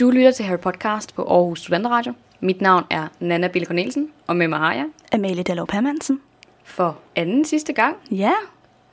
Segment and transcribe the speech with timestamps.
[0.00, 2.12] Du lytter til Harry Podcast på Aarhus Studenteradio.
[2.40, 6.20] Mit navn er Nana Bille Cornelsen, og med mig har jeg Amalie Dallov Permansen.
[6.64, 7.96] for anden sidste gang.
[8.10, 8.32] Ja,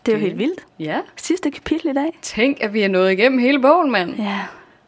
[0.05, 0.65] det er jo helt vildt.
[0.79, 2.17] Ja, Sidste kapitel i dag.
[2.21, 4.09] tænk, at vi er nået igennem hele bogen, mand.
[4.15, 4.39] Ja,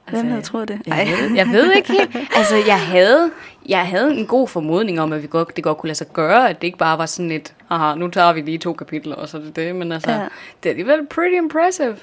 [0.09, 0.82] hvem Altså, havde troet det?
[0.88, 2.16] Jeg ved, jeg ved ikke helt.
[2.38, 3.31] Altså, jeg havde,
[3.70, 6.50] jeg havde en god formodning om, at vi godt, det godt kunne lade sig gøre,
[6.50, 9.30] at det ikke bare var sådan et, haha, nu tager vi lige to kapitler, og
[9.30, 9.75] så er det det.
[9.75, 10.17] Men altså, ja.
[10.64, 11.98] det er alligevel pretty impressive.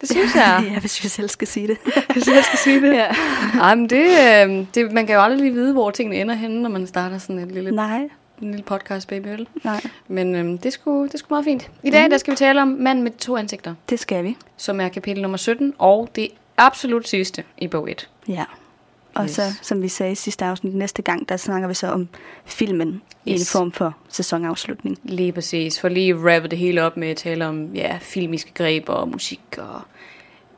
[0.00, 0.64] Det synes jeg.
[0.74, 1.76] ja, hvis vi selv skal sige det.
[2.12, 2.94] hvis jeg skal sige det.
[3.02, 3.06] ja.
[3.60, 6.62] Ej, men det, øh, det, man kan jo aldrig lige vide, hvor tingene ender henne,
[6.62, 8.08] når man starter sådan et lille, Nej,
[8.42, 9.26] en lille podcast, baby.
[9.26, 9.48] vel?
[9.64, 11.70] nej, Men øhm, det, er sgu, det sgu meget fint.
[11.82, 14.36] I dag der skal vi tale om Mand med to ansigter, det skal vi.
[14.56, 18.08] som er kapitel nummer 17, og det absolut sidste i bog 1.
[18.28, 18.44] Ja.
[19.14, 19.30] Og Yes.
[19.30, 22.08] så, som vi sagde i sidste afsnit, næste gang, der snakker vi så om
[22.44, 23.52] filmen i en Yes.
[23.52, 24.98] form for sæsonafslutning.
[25.04, 25.80] Lige præcis.
[25.80, 29.08] For lige at wrappe det hele op med at tale om ja, filmiske greb og
[29.08, 29.80] musik og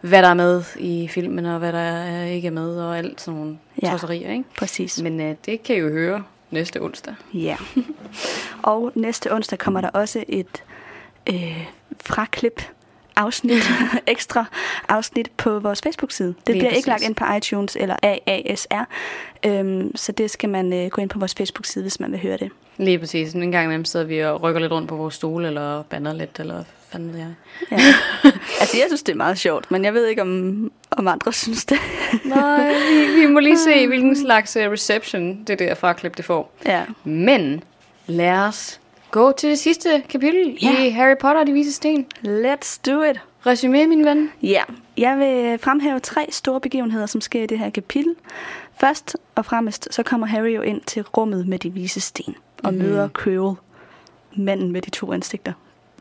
[0.01, 3.21] hvad der er med i filmen og hvad der er, ikke er med og alt
[3.21, 3.91] sådan nogle Ja.
[3.91, 4.45] tosserier, ikke?
[4.59, 5.03] Præcis.
[5.03, 7.15] Men øh, det kan I jo høre næste onsdag.
[7.35, 7.57] Ja.
[8.63, 10.63] og næste onsdag kommer der også et
[11.27, 11.67] øh,
[12.05, 12.63] fraklip
[13.17, 13.71] afsnit,
[14.07, 14.45] ekstra
[14.89, 16.29] afsnit på vores Facebook-side.
[16.29, 16.87] Det Lige bliver ikke præcis.
[16.87, 18.85] lagt ind på iTunes eller AASR,
[19.47, 22.37] øhm, så det skal man øh, gå ind på vores Facebook-side, hvis man vil høre
[22.37, 22.51] det.
[22.79, 23.33] Lige præcis.
[23.33, 26.41] En gang imellem sidder vi og rykker lidt rundt på vores stole, eller bander lidt,
[26.41, 27.35] eller fanden ved jeg.
[27.71, 27.77] Ja.
[28.61, 31.65] altså, jeg synes, det er meget sjovt, men jeg ved ikke, om, om andre synes
[31.65, 31.79] det.
[32.25, 36.53] Nej, vi, vi må lige se, hvilken slags øh, reception det der fraklip det får.
[36.67, 36.83] ja.
[37.05, 37.63] Men
[38.07, 40.85] lad os gå til det sidste kapitel Ja.
[40.85, 42.07] i Harry Potter og de vise sten.
[42.25, 43.21] Let's do it!
[43.47, 44.33] Resumé, min ven.
[44.43, 44.63] Ja,
[44.97, 48.15] jeg vil fremhæve tre store begivenheder, som sker i det her kapitel.
[48.81, 52.35] Først og fremmest, så kommer Harry jo ind til rummet med de vise sten
[52.65, 52.79] og mm.
[52.81, 53.57] møder Quirrell,
[54.37, 55.53] manden med de to ansigter.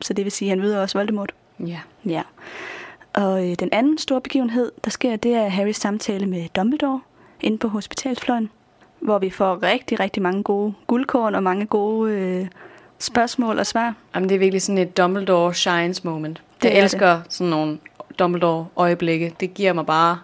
[0.02, 1.32] Så det vil sige, at han møder også Voldemort.
[1.60, 1.80] Ja.
[2.06, 2.22] Ja.
[3.14, 7.00] Og øh, den anden store begivenhed, der sker, det er Harrys samtale med Dumbledore
[7.40, 8.50] inde på hospitalsfløjen,
[9.00, 12.46] hvor vi får rigtig, rigtig mange gode guldkorn og mange gode øh,
[12.98, 13.94] spørgsmål og svar.
[14.14, 16.42] Jamen, det er virkelig sådan et Dumbledore shines moment.
[16.62, 17.78] Det jeg er elsker sådan nogle
[18.18, 19.34] Dumbledore-øjeblikke.
[19.40, 20.18] Det giver mig bare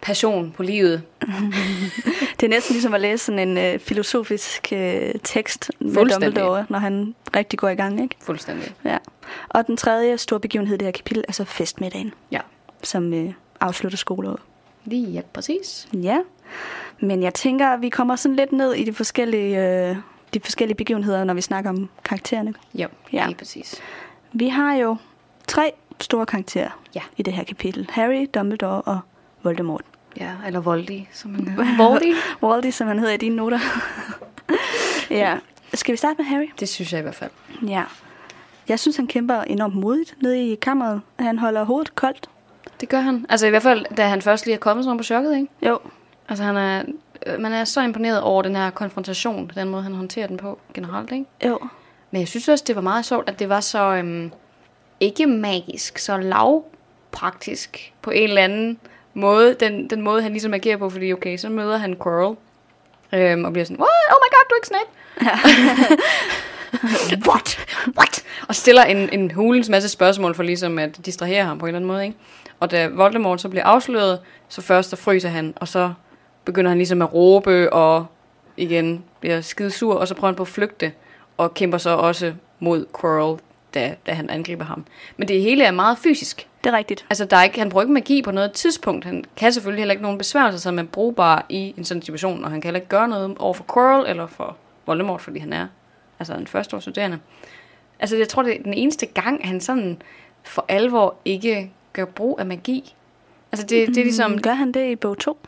[0.00, 1.02] passion på livet.
[2.40, 5.94] Det er næsten ligesom at læse sådan en øh, filosofisk øh, tekst med.
[5.94, 8.16] Dumbledore, når han rigtig går i gang, ikke?
[8.22, 8.74] Fuldstændig.
[8.84, 8.98] Ja.
[9.48, 12.40] Og den tredje store begivenhed i det her kapitel er så festmiddagen, Ja.
[12.82, 14.40] som øh, afslutter skoleåret.
[14.84, 15.88] Lige, ja, præcis.
[15.92, 16.18] Ja,
[17.00, 19.96] men jeg tænker, at vi kommer sådan lidt ned i de forskellige, øh,
[20.34, 22.54] de forskellige begivenheder, når vi snakker om karaktererne.
[22.74, 23.26] Jo, Ja.
[23.26, 23.80] lige præcis.
[24.32, 24.96] Vi har jo
[25.48, 27.00] tre store karakterer Ja.
[27.16, 27.86] i det her kapitel.
[27.90, 29.00] Harry, Dumbledore og
[29.42, 29.82] Voldemort.
[30.20, 31.76] Ja, eller Voldy, som man hedder.
[31.88, 32.14] Voldy?
[32.42, 33.58] Waldy, som han hedder i dine noter.
[35.10, 35.36] ja.
[35.74, 36.46] Skal vi starte med Harry?
[36.60, 37.30] Det synes jeg i hvert fald.
[37.66, 37.82] Ja.
[38.68, 41.00] Jeg synes, han kæmper enormt modigt nede i kammeret.
[41.18, 42.30] Han holder hovedet koldt.
[42.80, 43.26] Det gør han.
[43.28, 45.48] Altså i hvert fald, da han først lige er kommet sådan på chokket, ikke?
[45.62, 45.78] Jo.
[46.28, 46.82] Altså han er,
[47.38, 51.12] man er så imponeret over den her konfrontation, den måde han håndterer den på generelt,
[51.12, 51.24] ikke?
[51.46, 51.58] Jo.
[52.10, 54.32] Men jeg synes også, det var meget sjovt, at det var så øhm,
[55.00, 58.78] ikke magisk, så lavpraktisk på en eller anden
[59.14, 62.36] måde, den, den måde han ligesom agerer på, fordi okay, så møder han Quirrell,
[63.12, 63.90] øhm, og bliver sådan, what?
[64.10, 64.90] Oh my god, du er ikke Snape.
[67.28, 67.58] What?
[67.98, 68.24] What?
[68.48, 71.78] Og stiller en, en hulens masse spørgsmål for ligesom at distrahere ham på en eller
[71.78, 72.16] anden måde, ikke?
[72.60, 75.92] Og da Voldemort så bliver afsløret, så først så fryser han, og så
[76.44, 78.06] begynder han ligesom at råbe, og
[78.56, 80.92] igen bliver skide sur, og så prøver han på at flygte,
[81.36, 83.40] og kæmper så også mod Quirrell,
[83.74, 84.84] da, da han angriber ham.
[85.16, 86.48] Men det hele er meget fysisk.
[86.64, 87.06] Det er rigtigt.
[87.10, 89.04] Altså, der er ikke, han bruger ikke magi på noget tidspunkt.
[89.04, 92.50] Han kan selvfølgelig heller ikke nogen besværgelser, som er brugbare i en sådan situation, og
[92.50, 94.56] han kan heller ikke gøre noget over for Quirrell eller for
[94.86, 95.66] Voldemort, fordi han er
[96.18, 97.18] altså en førsteårsstuderende.
[97.98, 100.02] Altså, jeg tror, det er den eneste gang, han sådan
[100.42, 102.94] for alvor ikke gør brug af magi.
[103.52, 104.30] Altså, det, det er ligesom...
[104.30, 105.38] Mm, Gør han det i bog 2?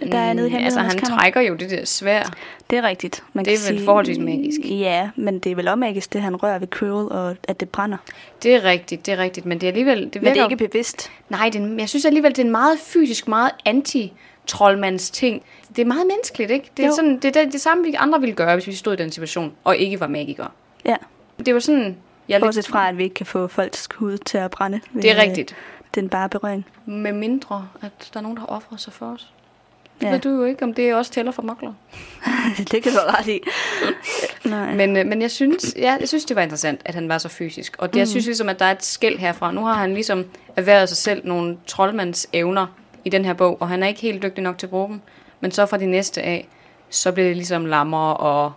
[0.00, 2.22] Der er nede i Mm, altså, han trækker jo det der svær.
[2.70, 3.24] Det er rigtigt.
[3.32, 4.60] Man Det er vel forholdsvis magisk.
[4.64, 7.68] Ja, men det er vel også magisk, det han rører ved Quirrell, og at det
[7.68, 7.96] brænder.
[8.42, 10.04] Det er rigtigt, det er rigtigt, men det er alligevel...
[10.12, 11.10] Det Men det er ikke bevidst.
[11.28, 15.42] Nej, det, er- jeg synes alligevel, det er en meget fysisk, meget anti-troldmands ting.
[15.76, 16.70] Det er meget menneskeligt, ikke?
[16.76, 16.94] Det er, Jo.
[16.94, 19.10] sådan, det, er det, det samme, vi andre ville gøre, hvis vi stod i den
[19.12, 20.48] situation, og ikke var magikere.
[20.84, 20.96] Ja,
[21.46, 21.96] Det var sådan...
[22.28, 24.80] Jeg er lidt- bortset fra, at vi ikke kan få folks hud til at brænde.
[24.94, 25.56] Det er øh, rigtigt.
[25.94, 26.66] Den bare berøring.
[26.86, 29.32] Med mindre, at der er nogen, der har offret sig for os.
[30.02, 30.12] Det Ja.
[30.12, 31.72] ved du jo ikke, om det også tæller for mokler.
[32.72, 33.40] det kan du ret i.
[34.44, 34.74] Nej.
[34.74, 37.28] Men, øh, men jeg synes, ja, jeg synes, det var interessant, at han var så
[37.28, 37.76] fysisk.
[37.78, 39.52] Og det, jeg synes ligesom, at der er et skæld herfra.
[39.52, 40.24] Nu har han ligesom
[40.56, 42.66] erhvervet sig selv nogle troldmands evner
[43.04, 45.00] i den her bog, og han er ikke helt dygtig nok til at bruge dem.
[45.40, 46.48] Men så fra de næste af,
[46.90, 48.52] så bliver det ligesom lammer og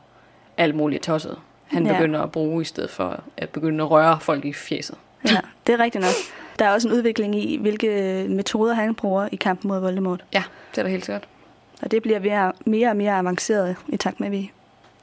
[0.57, 1.37] alt muligt tosset.
[1.67, 1.93] Han Ja.
[1.93, 4.95] begynder at bruge, i stedet for at begynde at røre folk i fjeset.
[5.31, 5.37] Ja,
[5.67, 6.11] det er rigtigt nok.
[6.59, 7.87] Der er også en udvikling i, hvilke
[8.29, 10.23] metoder han bruger i kampen mod Voldemort.
[10.33, 11.27] Ja, det er da helt sikkert.
[11.81, 14.51] Og det bliver mere, mere og mere avanceret i takt med, at vi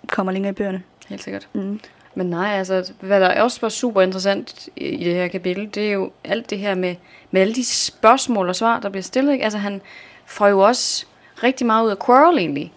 [0.06, 0.82] kommer længere i bøgerne.
[1.08, 1.48] Helt sikkert.
[1.52, 1.80] Mm.
[2.14, 5.92] Men nej, altså, hvad der også var super interessant i det her kapitel, det er
[5.92, 6.94] jo alt det her med,
[7.30, 9.32] med alle de spørgsmål og svar, der bliver stillet.
[9.32, 9.44] Ikke?
[9.44, 9.80] Altså, han
[10.26, 11.06] får jo også
[11.42, 12.72] rigtig meget ud af Quirrell egentlig.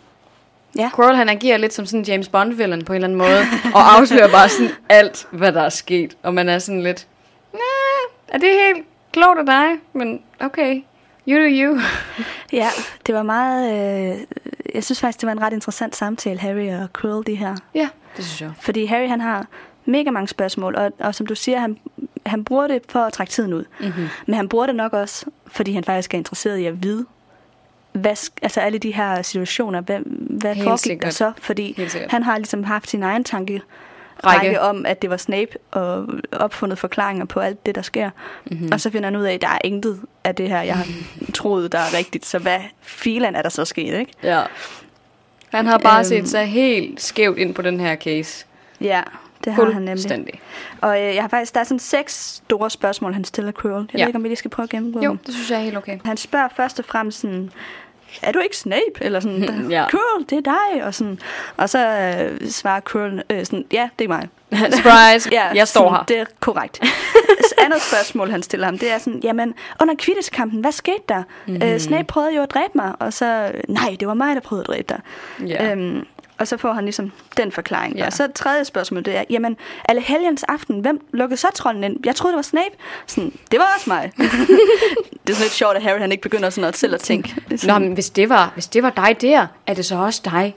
[0.77, 0.89] Ja.
[0.95, 3.39] Quirrell, han agerer lidt som sådan en James Bond-villain på en eller anden måde,
[3.73, 6.17] og afslører bare sådan alt, hvad der er sket.
[6.23, 7.07] Og man er sådan lidt,
[7.53, 9.67] nah, er det helt klogt af dig?
[9.93, 10.83] Men okay,
[11.27, 11.79] you do you.
[12.53, 12.69] Ja,
[13.07, 13.71] det var meget...
[14.13, 14.17] Øh,
[14.75, 17.55] jeg synes faktisk, det var en ret interessant samtale, Harry og Quirrell, de her.
[17.75, 18.51] ja, det synes jeg.
[18.59, 19.45] Fordi Harry, han har
[19.85, 21.77] mega mange spørgsmål, og, og som du siger, han,
[22.25, 23.65] han bruger det for at trække tiden ud.
[23.79, 24.07] Mm-hmm.
[24.25, 27.05] Men han bruger det nok også, fordi han faktisk er interesseret i at vide,
[27.91, 29.99] hvad, altså alle de her situationer, hvad,
[30.39, 31.31] hvad Helt foregik der så?
[31.37, 31.79] Fordi
[32.09, 33.61] han har ligesom haft sin egen tanke
[34.23, 34.45] Række.
[34.47, 38.09] række om, at det var Snape, og opfundet forklaringer på alt det, der sker.
[38.45, 38.69] Mm-hmm.
[38.71, 40.85] Og så finder han ud af, at der er intet af det her, jeg har
[41.33, 42.25] troet, der er rigtigt.
[42.25, 44.11] Så hvad filan er der så sket, ikke?
[44.23, 44.41] Ja.
[45.49, 46.03] Han har bare Øhm.
[46.05, 48.45] set sig helt skævt ind på den her case.
[48.81, 49.01] Ja,
[49.43, 50.41] det har han nemlig.
[50.81, 52.13] Og øh, jeg har faktisk, der er sådan seks
[52.45, 53.89] store spørgsmål, han stiller Quirrell.
[53.93, 54.03] Jeg Ja.
[54.03, 55.77] ved ikke, om vi lige skal prøve at gennemgå Jo, det synes jeg er helt
[55.77, 55.99] okay.
[56.05, 57.51] Han spørger først og fremmest sådan,
[58.21, 59.01] er du ikke Snape?
[59.01, 59.81] Eller sådan, Ja.
[59.81, 59.89] ja.
[59.89, 60.41] Quirrell, det er
[60.73, 60.83] dig.
[60.83, 61.19] Og, sådan,
[61.57, 64.27] og så øh, svarer Quirrell øh, sådan, ja, det er mig.
[64.75, 66.03] Surprise, jeg står sådan, her.
[66.03, 66.79] Det er korrekt.
[67.65, 71.23] andet spørgsmål, han stiller ham, det er sådan, jamen, under Quidditch-kampen, hvad skete der?
[71.45, 71.53] Mhm.
[71.55, 71.69] Mm-hmm.
[71.69, 74.63] Øh, Snape prøvede jo at dræbe mig, og så, nej, det var mig, der prøvede
[74.63, 74.99] at dræbe dig.
[75.47, 75.71] Ja.
[75.71, 76.05] Øhm,
[76.39, 77.95] og så får han ligesom den forklaring.
[77.95, 78.05] Ja.
[78.05, 81.97] Og så tredje spørgsmål, det er, jamen, alle helgens aften, hvem lukkede så trolden ind?
[82.05, 82.75] Jeg troede, det var Snape.
[83.07, 84.11] Sådan, det var også mig.
[84.17, 87.35] det er sådan lidt sjovt, at Harry han ikke begynder sådan at selv at tænke.
[87.63, 90.55] Nå, men hvis det, var, hvis det var dig der, er det så også dig?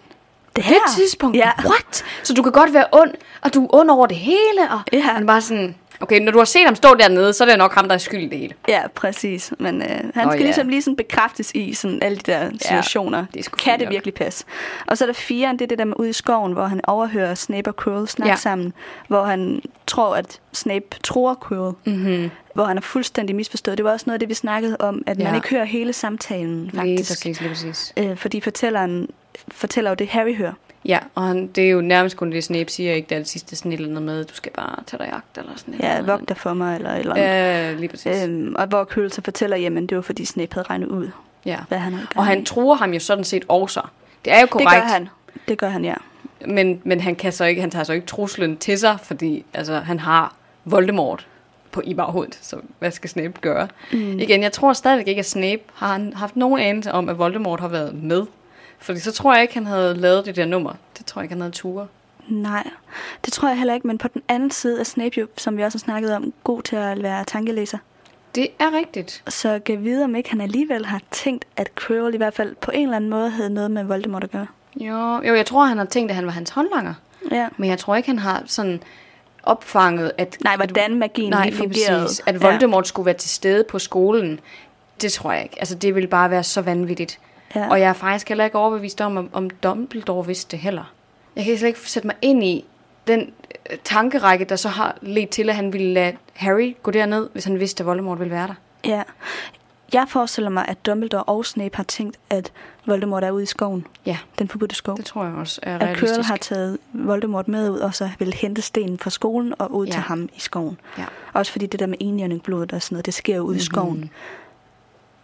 [0.56, 1.36] det På det tidspunkt?
[1.36, 1.50] Ja.
[1.64, 2.04] What?
[2.22, 3.10] Så du kan godt være ond,
[3.40, 5.00] og du er ond over det hele, og Ja.
[5.00, 5.74] han bare sådan...
[6.00, 7.98] Okay, når du har set ham stå dernede, så er det nok ham, der er
[7.98, 8.54] skyld i det hele.
[8.68, 9.52] Ja, præcis.
[9.58, 10.44] Men øh, han Nå, skal ja.
[10.44, 13.24] ligesom lige sådan bekræftes i sådan alle de der situationer.
[13.34, 13.92] det er sgu kan det nok.
[13.92, 14.44] virkelig passe?
[14.86, 16.80] Og så er der fire, det er det der med ude i skoven, hvor han
[16.84, 18.32] overhører Snape og Quirrell snakke Ja.
[18.32, 18.36] ja.
[18.36, 18.72] sammen,
[19.08, 22.30] hvor han tror, at Snape tror Quirrell, Mm-hmm.
[22.54, 23.78] hvor han er fuldstændig misforstået.
[23.78, 25.24] Det var også noget af det, vi snakkede om, at Ja.
[25.24, 27.10] man ikke hører hele samtalen, Lige faktisk.
[27.10, 27.92] præcis, lige præcis.
[27.96, 29.08] Øh, fordi fortælleren
[29.48, 30.52] fortæller jo det, Harry hører.
[30.84, 33.08] Ja, og han, det er jo nærmest kun det, Snape siger, ikke?
[33.08, 35.10] Det er det sidste sådan et eller andet med, du skal bare tage dig i
[35.10, 37.26] agt, eller sådan et Ja, vogt dig for mig, eller et eller andet.
[37.26, 38.24] Ja, lige præcis.
[38.24, 41.10] Øhm, og hvor Quirrell så fortæller, jamen det var fordi Snape havde regnet ud,
[41.44, 41.58] ja.
[41.68, 43.80] hvad han havde Og han truer ham jo sådan set også.
[44.24, 44.70] Det er jo Det korrekt.
[44.70, 45.08] gør han.
[45.48, 45.94] Det gør han, ja.
[46.46, 49.78] Men, men han, kan så ikke, han tager så ikke truslen til sig, fordi altså,
[49.78, 50.34] han har
[50.64, 51.26] Voldemort
[51.72, 52.38] på i baghovedet.
[52.42, 53.68] Så hvad skal Snape gøre?
[53.92, 54.18] Mm.
[54.18, 57.68] Igen, jeg tror stadigvæk ikke, at Snape har haft nogen anelse om, at Voldemort har
[57.68, 58.22] været med.
[58.78, 60.72] Fordi så tror jeg ikke, han havde lavet det der nummer.
[60.98, 61.86] Det tror jeg ikke, han havde ture.
[62.28, 62.70] Nej,
[63.24, 65.62] det tror jeg heller ikke, men på den anden side er Snape jo, som vi
[65.62, 67.78] også har snakket om, god til at være tankelæser.
[68.34, 69.22] Det er rigtigt.
[69.28, 72.70] Så kan vide, om ikke han alligevel har tænkt, at Quirrell i hvert fald på
[72.70, 74.46] en eller anden måde havde noget med Voldemort at gøre.
[74.76, 76.94] Jo, jo, jeg tror, han har tænkt, at han var hans håndlanger.
[77.30, 77.48] Ja.
[77.56, 78.82] Men jeg tror ikke, han har sådan
[79.42, 80.36] opfanget, at...
[80.44, 82.02] Nej, hvordan magien Nej, lige fungerede.
[82.02, 82.22] præcis.
[82.26, 82.88] At Voldemort ja.
[82.88, 84.40] skulle være til stede på skolen,
[85.02, 85.56] det tror jeg ikke.
[85.58, 87.18] Altså, det ville bare være så vanvittigt.
[87.54, 87.70] Ja.
[87.70, 90.92] Og jeg er faktisk heller ikke overbevist om, om, Dumbledore vidste det heller.
[91.36, 92.64] Jeg kan slet ikke sætte mig ind i
[93.06, 93.20] den
[93.70, 97.44] øh, tankerække, der så har ledt til, at han ville lade Harry gå derned, hvis
[97.44, 98.54] han vidste, at Voldemort ville være der.
[98.84, 99.02] ja.
[99.92, 102.52] Jeg forestiller mig, at Dumbledore og Snape har tænkt, at
[102.86, 103.86] Voldemort er ude i skoven.
[104.06, 104.96] Ja, Den forbudte skov.
[104.96, 106.28] det tror jeg også er At Quirrell realistisk.
[106.28, 109.92] har taget Voldemort med ud, og så vil hente stenen fra skolen og ud Ja.
[109.92, 110.78] til ham i skoven.
[110.98, 111.04] Ja.
[111.32, 114.10] Også fordi det der med enhjørningblodet og sådan noget, det sker jo ude i skoven.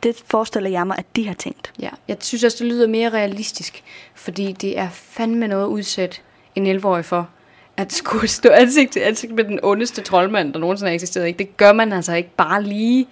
[0.05, 1.73] Det forestiller jeg mig, at de har tænkt.
[1.81, 3.83] Ja, jeg synes også, det lyder mere realistisk,
[4.15, 6.23] fordi det er fandme noget udsat
[6.55, 7.29] en 11-årig for,
[7.77, 11.27] at skulle stå ansigt til ansigt med den ondeste troldmand, der nogensinde har eksisteret.
[11.27, 11.39] Ikke?
[11.39, 13.07] Det gør man altså ikke bare lige.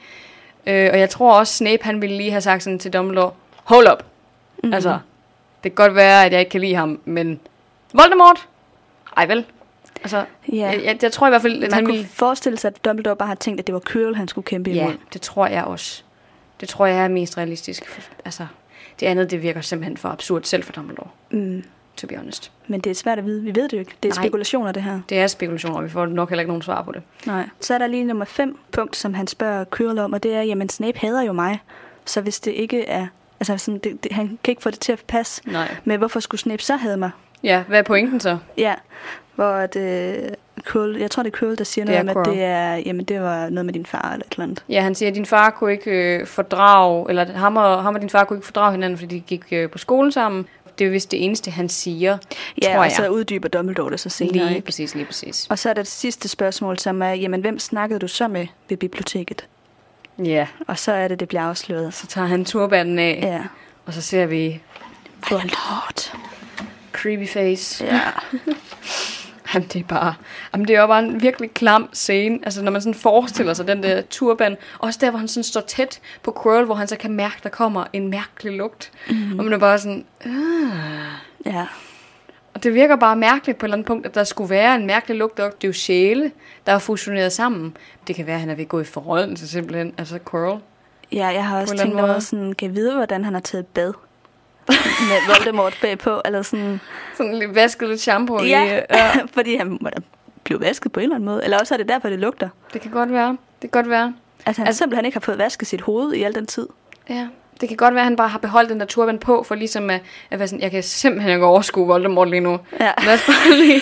[0.67, 3.33] Øh, og jeg tror også, Snape han ville lige have sagt sådan til Dumbledore,
[3.65, 4.05] hold up.
[4.59, 4.69] Mhm.
[4.69, 4.75] Mm.
[4.75, 4.99] Altså,
[5.65, 7.41] det kan godt være, at jeg ikke kan lide ham, men
[7.95, 8.49] Voldemort?
[9.17, 9.45] Ej vel.
[10.03, 10.55] Altså, Ja.
[10.57, 12.09] jeg, jeg, jeg tror i hvert fald, at Man han kunne ville...
[12.13, 14.83] forestille sig, at Dumbledore bare har tænkt, at det var Quirrell, han skulle kæmpe Ja,
[14.83, 14.95] imod.
[15.13, 16.03] det tror jeg også.
[16.63, 17.83] Det tror jeg er mest realistisk.
[18.25, 18.47] Altså,
[19.01, 21.65] det andet, det virker simpelthen for absurd selv for Dumbledore, Mm.
[21.97, 22.53] to be honest.
[22.67, 23.43] Men det er svært at vide.
[23.43, 23.93] Vi ved det jo ikke.
[24.03, 24.25] Det er Nej.
[24.25, 25.01] spekulationer, det her.
[25.09, 27.03] Det er spekulationer, og vi får nok heller ikke nogen svar på det.
[27.27, 27.49] Nej.
[27.61, 30.43] Så er der lige nummer fem punkt, som han spørger Quirrell om, og det er,
[30.43, 31.59] jamen Snape hader jo mig.
[32.05, 33.07] Så hvis det ikke er...
[33.41, 35.43] Altså, sådan, det, det, han kan ikke få det til at passe.
[35.51, 35.77] Nej.
[35.85, 37.11] Men hvorfor skulle Snape så hade mig?
[37.43, 38.39] Ja, hvad er pointen så?
[38.57, 38.75] Ja,
[39.35, 40.29] hvor at, øh,
[40.67, 42.75] Quirrell, jeg tror det er Quirrell, der siger Det er noget om, at det er,
[42.77, 44.65] jamen det var noget med din far eller et eller andet.
[44.69, 48.01] Ja, han siger, at din far kunne ikke øh, fordrage, eller ham og, ham og
[48.01, 50.47] din far kunne ikke fordrage hinanden, fordi de gik øh, på skole sammen.
[50.79, 52.19] Det er vist det eneste, han siger,
[52.63, 52.93] Ja, tror og jeg.
[52.93, 54.33] så uddyber Dumbledore det så senere.
[54.47, 54.65] lige Ikke?
[54.65, 55.47] præcis, lige præcis.
[55.51, 58.47] Og så er der det sidste spørgsmål, som er, jamen hvem snakkede du så med
[58.69, 59.47] ved biblioteket?
[60.25, 61.95] Ja, Og så er det, det bliver afsløret.
[61.95, 63.41] så tager han turbanen af, Ja.
[63.87, 64.61] og så ser vi
[65.31, 66.13] Voldemort.
[66.93, 67.85] creepy face.
[67.85, 68.01] Ja.
[69.55, 70.15] Jamen, det er bare...
[70.55, 72.39] Jamen, det er jo bare en virkelig klam scene.
[72.43, 74.57] Altså, når man sådan forestiller sig den der turban.
[74.79, 77.49] Også der, hvor han sådan står tæt på Quirrell, hvor han så kan mærke, der
[77.49, 78.93] kommer en mærkelig lugt.
[79.11, 79.39] Mm.
[79.39, 80.05] Og man er bare sådan...
[80.27, 80.33] Øh.
[81.47, 81.67] ja.
[82.55, 84.87] Og det virker bare mærkeligt på et eller andet punkt, at der skulle være en
[84.87, 85.37] mærkelig lugt.
[85.37, 86.33] Det er jo sjæle,
[86.67, 87.77] der er fusioneret sammen.
[88.07, 89.95] Det kan være, at han er ved at gå i forrådelse simpelthen.
[89.99, 90.61] Altså, Quirrell.
[91.13, 93.93] Ja, jeg har også tænkt over sådan, kan jeg vide, hvordan han har taget bad?
[95.09, 96.81] Med Voldemort bagpå, eller sådan...
[97.17, 98.49] Sådan lidt vasket lidt shampoo i...
[98.49, 100.03] Ja, øh, Ja, fordi han må da
[100.45, 101.45] blive vasket på en eller anden måde.
[101.45, 102.49] Eller også er det derfor, det lugter.
[102.73, 103.29] det kan godt være.
[103.63, 104.15] Det kan godt være.
[104.47, 106.67] Altså, han altså, simpelthen ikke har fået vasket sit hoved i al den tid.
[107.09, 107.27] Ja,
[107.61, 109.91] det kan godt være, at han bare har beholdt den der turban på, for ligesom
[109.91, 110.01] at,
[110.31, 112.59] at være sådan, jeg kan simpelthen ikke overskue Voldemort lige nu.
[112.81, 112.93] Ja.
[113.07, 113.81] Lad os bare lige...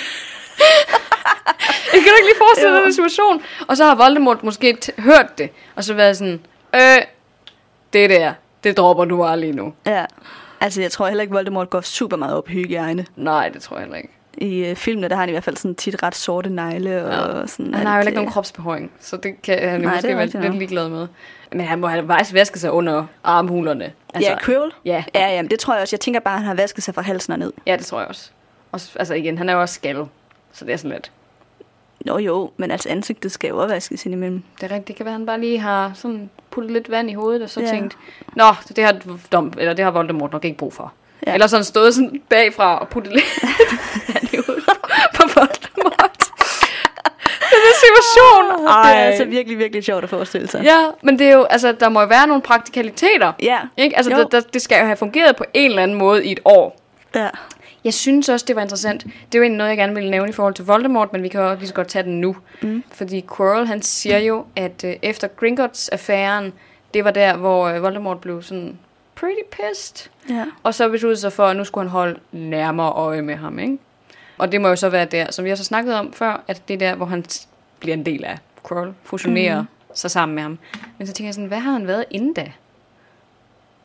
[1.92, 2.84] jeg kan ikke lige forestille Jo.
[2.84, 3.42] den situation?
[3.68, 6.40] Og så har Voldemort måske hørt det, og så været sådan,
[6.74, 7.02] øh,
[7.92, 8.32] det der,
[8.64, 9.72] det dropper du bare lige nu.
[9.86, 10.04] Ja.
[10.60, 13.06] Altså, jeg tror heller ikke, Voldemort går super meget op i hygiejne.
[13.16, 14.08] Nej, det tror jeg heller ikke.
[14.38, 17.04] I øh, filmene, der har han i hvert fald sådan tit ret sorte negle.
[17.04, 19.94] Og sådan Han har jo heller ikke nogen øh, kropsbehøring, så det kan han Nej,
[19.94, 21.06] måske være lidt ligeglad med.
[21.52, 23.92] Men han må have faktisk vasket sig under armhulerne.
[24.14, 24.72] Altså, ja, Quirrell?
[24.84, 25.04] Ja.
[25.14, 25.94] Ja, jamen, det tror jeg også.
[25.96, 27.52] Jeg tænker bare, at han har vasket sig fra halsen og ned.
[27.66, 28.30] Ja, det tror jeg også.
[28.72, 30.08] også altså igen, han er jo også skaldet,
[30.52, 31.12] så det er sådan lidt.
[32.00, 34.42] Nå jo, men altså ansigtet skal jo også vaskes indimellem.
[34.60, 34.88] Det er rigtigt.
[34.88, 37.50] Det kan være, at han bare lige har sådan puttet lidt vand i hovedet, og
[37.50, 37.66] så Ja.
[37.70, 37.96] tænkt,
[38.36, 38.44] Nå,
[38.76, 38.96] det har,
[39.32, 40.92] Dom, eller det har Voldemort nok ikke brug for.
[41.26, 41.34] Ja.
[41.34, 43.24] Eller sådan stået sådan bagfra og puttet lidt
[44.14, 44.64] vand i hovedet
[45.14, 46.16] på Voldemort.
[47.50, 48.58] Den der situation.
[48.66, 50.62] Det er altså virkelig, virkelig sjovt at forestille sig.
[50.64, 53.32] Ja, men det er jo, altså, der må jo være nogle praktikaliteter.
[53.42, 53.58] Ja.
[53.76, 53.96] Ikke?
[53.96, 56.40] Altså, der, der, det skal jo have fungeret på en eller anden måde i et
[56.44, 56.80] år.
[57.14, 57.28] ja.
[57.84, 59.04] Jeg synes også, det var interessant.
[59.04, 61.28] Det er jo egentlig noget, jeg gerne ville nævne i forhold til Voldemort, men vi
[61.28, 62.36] kan jo lige så godt tage den nu.
[62.62, 62.84] Mm.
[62.92, 66.52] Fordi Quirrell, han siger jo, at øh, efter Gringotts-affæren,
[66.94, 68.78] det var der, hvor øh, Voldemort blev sådan
[69.14, 70.10] pretty pissed.
[70.28, 70.44] Ja.
[70.62, 73.78] Og så besluttede sig for, at nu skulle han holde nærmere øje med ham, ikke?
[74.38, 76.62] Og det må jo så være der, som vi også har snakket om før, at
[76.68, 77.24] det er der, hvor han
[77.80, 79.68] bliver en del af Quirrell, fusionerer mm.
[79.94, 80.58] sig sammen med ham.
[80.98, 82.52] Men så tænker jeg sådan, hvad har han været inden da?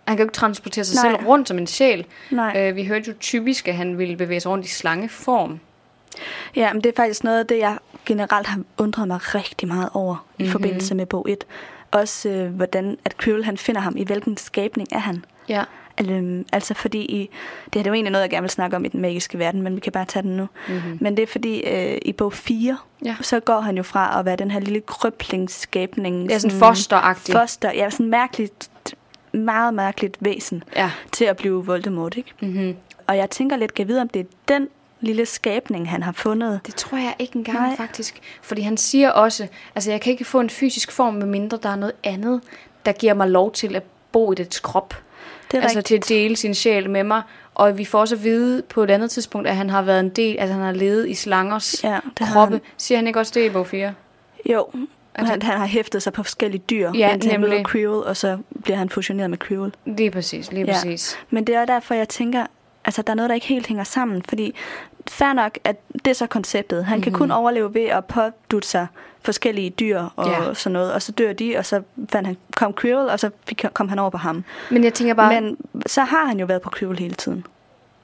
[0.07, 1.11] Han kan jo ikke transportere sig Nej.
[1.17, 2.05] Selv rundt som en sjæl.
[2.31, 2.53] Nej.
[2.69, 5.59] Øh, vi hørte jo typisk, at han ville bevæge sig rundt i slangeform.
[6.55, 9.89] Ja, men det er faktisk noget af det, jeg generelt har undret mig rigtig meget
[9.93, 10.43] over mm-hmm.
[10.43, 10.51] i Mhm.
[10.51, 11.43] forbindelse med bog 1.
[11.91, 15.25] Også øh, hvordan at Quirrell han finder ham, i hvilken skabning er han.
[15.49, 15.63] Ja.
[15.97, 17.29] Altså, altså fordi, i,
[17.73, 19.75] det er jo egentlig noget, jeg gerne vil snakke om i den magiske verden, men
[19.75, 20.47] vi kan bare tage den nu.
[20.67, 20.97] Mm-hmm.
[21.01, 23.15] Men det er fordi, øh, i bog 4, Ja.
[23.21, 26.29] så går han jo fra at være den her lille krøblingsskabning.
[26.29, 27.37] Det er sådan fosteragtigt.
[27.37, 28.69] Foster, ja, sådan mærkeligt,
[29.37, 30.91] meget mærkeligt væsen Ja.
[31.11, 32.31] til at blive Voldemort, ikke?
[32.41, 32.75] Mm-hmm.
[33.07, 34.67] Og jeg tænker lidt, kan vide, om det er den
[35.01, 36.59] lille skabning, han har fundet.
[36.65, 37.75] Det tror jeg ikke engang Nej.
[37.75, 38.21] Faktisk.
[38.41, 41.75] Fordi han siger også, altså jeg kan ikke få en fysisk form, medmindre der er
[41.75, 42.41] noget andet,
[42.85, 44.95] der giver mig lov til at bo i dets krop.
[45.51, 46.03] Det er altså rigtigt.
[46.05, 47.21] til at dele sin sjæl med mig.
[47.55, 50.09] Og vi får også at vide på et andet tidspunkt, at han har været en
[50.09, 52.55] del, at han har levet i slangers Ja, det kroppe.
[52.55, 52.61] han.
[52.77, 53.93] Siger han ikke også det i bog 4?
[54.49, 54.67] Jo,
[55.15, 57.57] Altså- han, han har hæftet sig på forskellige dyr, Ja, indtil han nemlig.
[57.57, 59.73] møder Quirrell, og så bliver han fusioneret med Quirrell.
[59.85, 60.71] Lige præcis, lige Ja.
[60.73, 61.17] præcis.
[61.29, 62.45] Men det er derfor, jeg tænker,
[62.85, 64.55] altså der er noget, der ikke helt hænger sammen, fordi
[65.09, 66.85] fair nok, at det er så konceptet.
[66.85, 67.03] Han mm-hmm.
[67.03, 68.87] kan kun overleve ved at pådutte sig
[69.21, 70.53] forskellige dyr og Ja.
[70.53, 73.29] sådan noget, og så dør de, og så fandt han, kom Quirrell, og så
[73.73, 74.43] kom han over på ham.
[74.71, 75.57] Men jeg tænker bare, Men
[75.87, 77.45] så har han jo været på Quirrell hele tiden.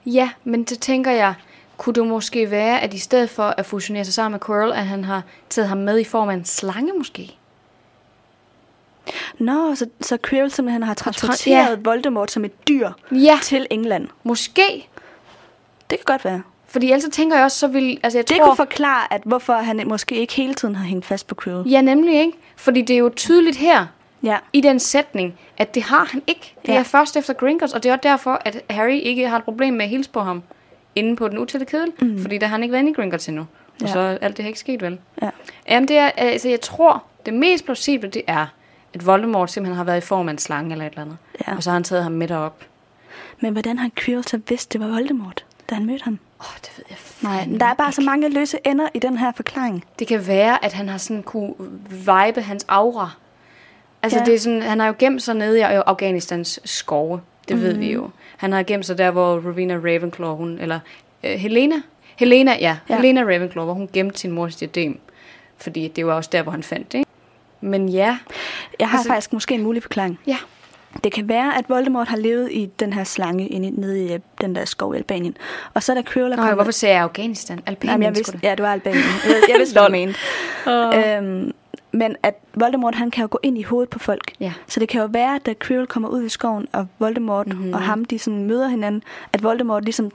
[0.06, 1.34] ja, men så tænker jeg,
[1.78, 4.86] kunne det måske være, at i stedet for at fusionere sig sammen med Quirrell, at
[4.86, 7.36] han har taget ham med i form af en slange måske?
[9.40, 11.76] Nå, så, så Quirrell simpelthen har tra- transporteret ja.
[11.84, 14.08] Voldemort som et dyr Ja, til England.
[14.24, 14.88] måske.
[15.90, 16.42] Det kan godt være.
[16.68, 18.00] Fordi ellers så tænker jeg også, så vil...
[18.04, 21.06] Altså jeg Det tror, kunne forklare, at hvorfor han måske ikke hele tiden har hængt
[21.06, 21.70] fast på Quirrell.
[21.72, 22.38] Ja, nemlig ikke.
[22.56, 23.86] Fordi det er jo tydeligt her,
[24.24, 24.38] Ja.
[24.54, 26.54] i den sætning, at det har han ikke.
[26.66, 26.80] Det ja.
[26.80, 29.74] er først efter Gringotts, og det er også derfor, at Harry ikke har et problem
[29.74, 30.44] med at hilse på ham
[30.96, 31.92] inde på den utætte kedel.
[32.02, 32.22] Mm.
[32.22, 33.42] Fordi der har han ikke været inde i Gringotts endnu.
[33.82, 33.94] Og Ja.
[33.94, 35.00] så er alt det her ikke sket, vel?
[35.22, 35.30] Ja.
[35.70, 38.46] Jamen, det er, altså, jeg tror, det mest plausible, det er,
[38.94, 41.18] at Voldemort simpelthen har været i form af en slange eller et eller andet.
[41.48, 41.56] Ja.
[41.56, 42.64] Og så har han taget ham med derop.
[43.40, 46.20] Men hvordan har Quirrell så vidst, det var Voldemort, da han mødte ham?
[46.40, 47.96] Åh, oh, det ved jeg Nej, der er bare ikke.
[47.96, 49.86] så mange løse ender i den her forklaring.
[50.00, 51.54] Det kan være, at han har sådan kunne
[51.90, 53.10] vibe hans aura.
[54.04, 54.26] Altså, ja.
[54.26, 57.22] det er sådan, han har jo gemt sig nede i Afghanistans skove.
[57.52, 57.64] Det mm.
[57.66, 58.10] ved vi jo.
[58.38, 60.80] Han har gemt sig der, hvor Rowena Ravenclaw, hun, eller
[61.24, 61.76] øh, Helena,
[62.18, 62.96] Helena, ja, Ja.
[62.96, 65.00] Helena Ravenclaw, hvor hun gemte sin mors diadem.
[65.58, 66.98] Fordi det var også der, hvor han fandt det.
[66.98, 67.10] ikke?
[67.62, 68.18] Men ja,
[68.80, 70.20] Jeg har altså, faktisk måske en mulig forklaring.
[70.28, 70.38] ja,
[71.04, 74.20] Det kan være, at Voldemort har levet i den her slange inde, nede i øh,
[74.42, 75.38] den der skov i Albanien.
[75.74, 76.02] Og så er der
[76.34, 76.56] er Nå, kommet...
[76.56, 77.60] hvorfor sagde jeg Afghanistan?
[77.66, 78.44] Albanien, Jamen, jeg vidste, det.
[78.44, 79.04] ja, det var Albanien.
[79.26, 80.16] Jeg, jeg vidste, hvad du mente.
[81.18, 81.52] Øhm,
[81.92, 84.32] Men at Voldemort, han kan jo gå ind i hovedet på folk.
[84.40, 84.54] Ja.
[84.68, 87.58] Så det kan jo være, at da Quirrell kommer ud i skoven, og Voldemort Mhm.
[87.58, 87.74] mm-hmm.
[87.74, 90.12] og ham, de sådan møder hinanden, at Voldemort ligesom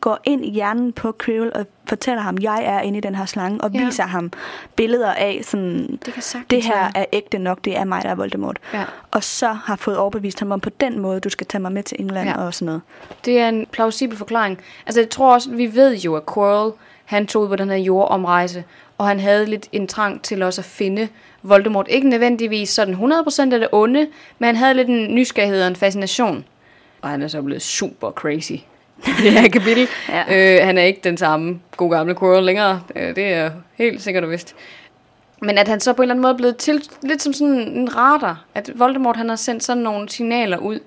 [0.00, 3.26] går ind i hjernen på Quirrell og fortæller ham, jeg er inde i den her
[3.26, 3.84] slange, og Ja.
[3.84, 4.30] viser ham
[4.76, 8.14] billeder af sådan, Det kan det her er ægte nok, det er mig, der er
[8.14, 8.58] Voldemort.
[8.74, 8.84] Ja.
[9.10, 11.82] Og så har fået overbevist ham om på den måde, du skal tage mig med
[11.82, 12.44] til England ja.
[12.44, 12.80] og sådan noget.
[13.24, 14.58] Det er en plausibel forklaring.
[14.86, 16.72] Altså, jeg tror også, vi ved jo, at Quirrell,
[17.04, 18.64] han tog ud på den her jordomrejse,
[19.02, 21.08] og han havde lidt en trang til også at finde
[21.42, 21.86] Voldemort.
[21.90, 24.06] Ikke nødvendigvis sådan 100% af det onde,
[24.38, 26.44] men han havde lidt en nysgerrighed og en fascination.
[27.00, 28.52] Og han er så blevet super crazy.
[29.22, 29.88] Det her kapitel.
[30.08, 30.20] Ja.
[30.60, 32.82] øh, han er ikke den samme god gamle Quirrell længere.
[32.96, 34.54] Øh, det er helt sikkert og vist.
[35.40, 37.54] Men at han så på en eller anden måde er blevet til, lidt som sådan
[37.54, 38.44] en radar.
[38.54, 40.80] At Voldemort han har sendt sådan nogle signaler ud.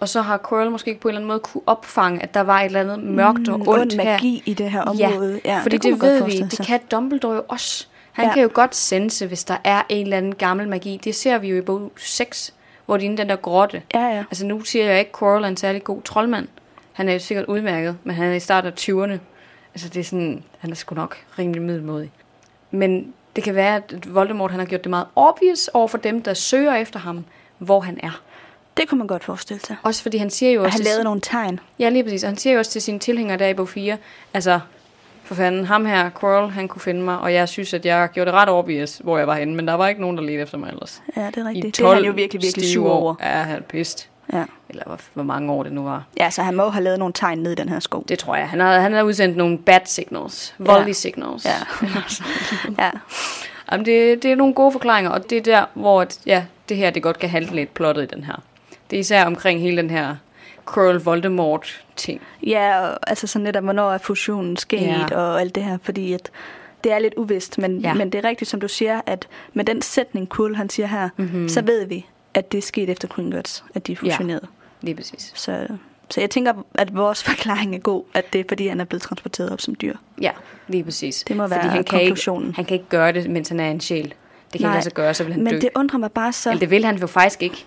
[0.00, 2.40] Og så har Quirrell måske ikke på en eller anden måde kunne opfange, at der
[2.40, 4.12] var et eller andet mørkt og Mm, ondt ond her.
[4.12, 5.40] magi i det her område.
[5.44, 7.86] Ja, fordi det, det ved vi, det kan Dumbledore jo også.
[8.12, 8.28] Han ja.
[8.28, 8.34] Ja.
[8.34, 11.00] kan jo godt sense, hvis der er en eller anden gammel magi.
[11.04, 12.54] Det ser vi jo i bog 6,
[12.86, 13.82] hvor de er inde den der grotte.
[13.94, 14.18] Ja, ja.
[14.18, 16.48] Altså nu siger jeg ikke, Quirrell er en særlig god troldmand.
[16.92, 19.18] Han er jo sikkert udmærket, men han er i starten af 20'erne.
[19.74, 22.10] Altså det er sådan, han er sgu nok rimelig middelmodig.
[22.70, 26.22] Men det kan være, at Voldemort han har gjort det meget obvious over for dem,
[26.22, 27.24] der søger efter ham,
[27.58, 28.20] hvor han er.
[28.80, 29.76] Det kunne man godt forestille sig.
[29.82, 30.78] Også fordi han siger jo også...
[30.78, 31.60] han lavede nogle tegn.
[31.78, 32.22] Ja, lige præcis.
[32.24, 33.96] Og han siger jo også til sine tilhængere der i bog 4,
[34.34, 34.60] altså,
[35.24, 38.30] for fanden, ham her, Quirrell, han kunne finde mig, og jeg synes, at jeg gjorde
[38.30, 40.58] det ret obvious, hvor jeg var henne, men der var ikke nogen, der ledte efter
[40.58, 41.02] mig ellers.
[41.16, 41.76] Ja, det er I rigtigt.
[41.76, 43.00] Det er han jo virkelig, virkelig sur år.
[43.00, 43.14] over.
[43.20, 44.08] Ja, han er pist.
[44.32, 44.44] Ja.
[44.68, 46.04] Eller hvor, hvor mange år det nu var.
[46.20, 48.04] ja, så han må have lavet nogle tegn ned i den her skov.
[48.08, 48.48] Det tror jeg.
[48.48, 50.54] Han har, han har udsendt nogle bad signals.
[50.58, 50.92] Voldelig Ja.
[50.92, 51.44] signals.
[51.46, 51.56] Ja.
[52.84, 52.90] ja.
[53.72, 56.76] Jamen, det, det er nogle gode forklaringer, og det er der, hvor at, ja, det
[56.76, 58.42] her det godt kan halte lidt plottet i den her.
[58.90, 60.16] Det er især omkring hele den her
[60.74, 62.20] Quirrell Voldemort ting.
[62.46, 65.06] Ja, og, altså sådan netop, hvornår er fusionen sket Ja.
[65.10, 65.16] ja.
[65.16, 66.30] og alt det her, fordi at
[66.84, 67.88] det er lidt uvist, men, Ja.
[67.88, 67.94] ja.
[67.94, 71.08] men det er rigtigt, som du siger, at med den sætning, Quirrell han siger her,
[71.16, 71.26] Mhm.
[71.26, 71.48] mm-hmm.
[71.48, 74.10] så ved vi, at det er sket efter Gringotts, at de er Ja.
[74.12, 74.46] fusioneret.
[74.82, 75.32] Lige præcis.
[75.34, 75.66] Så,
[76.10, 79.02] så jeg tænker, at vores forklaring er god, at det er, fordi han er blevet
[79.02, 79.96] transporteret op som dyr.
[80.20, 80.30] Ja,
[80.68, 81.24] lige præcis.
[81.28, 82.48] Det må Fordi være han kan konklusionen.
[82.48, 84.02] Ikke, han kan ikke gøre det, mens han er en sjæl.
[84.02, 84.12] Det
[84.52, 85.58] kan Nej, ikke lade sig gøre, så vil han Men dø.
[85.58, 87.66] det undrer mig bare så, Eller det vil han jo faktisk ikke.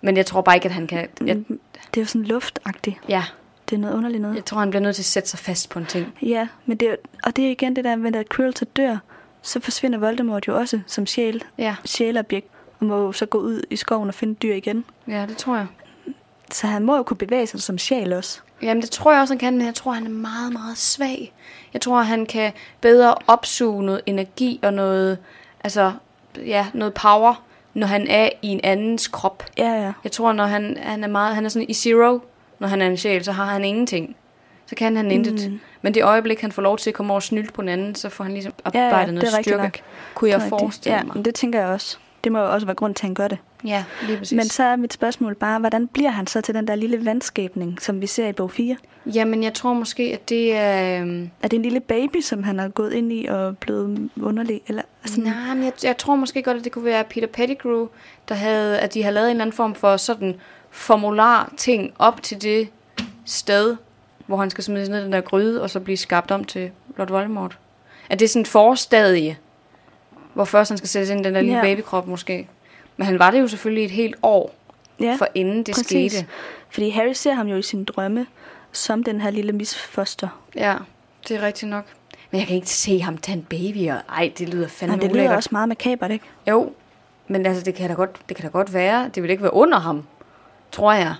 [0.00, 1.08] Men jeg tror bare ikke, at han kan...
[1.26, 1.60] Jeg, Mm,
[1.94, 2.96] det er jo sådan luftagtigt.
[3.08, 3.24] ja,
[3.70, 4.36] Det er noget underligt noget.
[4.36, 6.14] jeg tror, han bliver nødt til at sætte sig fast på en ting.
[6.22, 8.96] Ja, men det er, og det er igen det der med, at Quirrell dør,
[9.42, 12.48] så forsvinder Voldemort jo også som sjæl, Ja, sjælobjekt,
[12.80, 14.84] og må så gå ud i skoven og finde dyr igen.
[15.08, 15.66] ja det tror jeg.
[16.52, 18.40] Så han må jo kunne bevæge sig som sjæl også.
[18.62, 21.32] Jamen, det tror jeg også, han kan, men jeg tror, han er meget, meget svag.
[21.72, 25.18] Jeg tror, han kan bedre opsuge noget energi og noget,
[25.64, 25.92] altså,
[26.36, 27.42] ja, noget power,
[27.76, 29.44] når han er i en andens krop.
[29.58, 29.92] Ja, ja.
[30.04, 32.18] Jeg tror, når han, han er meget, han er sådan i zero,
[32.58, 34.16] når han er en sjæl, så har han ingenting.
[34.66, 35.50] Så kan han intet.
[35.50, 35.60] Mm.
[35.82, 37.94] Men det øjeblik, han får lov til at komme over og snylde på en anden,
[37.94, 39.62] så får han ligesom Ja, ja, oparbejdet det noget styrke.
[39.62, 39.78] nok.
[40.14, 41.14] Kunne jeg forestille ja, mig.
[41.16, 41.98] men det tænker jeg også.
[42.26, 43.38] Det må jo også være grund til, at han gør det.
[43.64, 44.36] Ja, lige præcis.
[44.36, 47.82] Men så er mit spørgsmål bare, hvordan bliver han så til den der lille vandskabning,
[47.82, 48.76] som vi ser i bog 4?
[49.14, 51.00] Jamen, jeg tror måske, at det er...
[51.00, 54.60] øhm, Er det en lille baby, som han har gået ind i og blevet underlig?
[54.68, 57.86] Eller, altså, Nej, men jeg, jeg tror måske godt, at det kunne være Peter Pettigrew,
[58.28, 60.34] der havde, at de har lavet en eller anden form for sådan
[60.70, 62.68] formular ting op til det
[63.24, 63.76] sted,
[64.26, 66.70] hvor han skal smide ned i den der gryde, og så blive skabt om til
[66.96, 67.58] Lord Voldemort.
[68.10, 69.36] At det er sådan et forstadie,
[70.36, 71.62] hvor først han skal sættes ind i den der lille Ja.
[71.62, 72.48] babykrop måske.
[72.96, 74.54] Men han var det jo selvfølgelig et helt år,
[75.00, 76.12] ja, for inden det præcis.
[76.12, 76.26] skete.
[76.70, 78.26] Fordi Harry ser ham jo i sine drømme
[78.72, 80.28] som den her lille misfoster.
[80.56, 80.74] Ja,
[81.28, 81.84] det er rigtigt nok.
[82.30, 85.00] Men jeg kan ikke se ham tage en baby, og ej, det lyder fandme Men
[85.02, 85.36] det lyder ulækkert.
[85.36, 86.24] også meget makabert, ikke?
[86.48, 86.72] Jo,
[87.28, 89.10] men altså, det kan, da godt, det kan da godt være.
[89.14, 90.02] Det vil ikke være under ham,
[90.72, 91.14] tror jeg.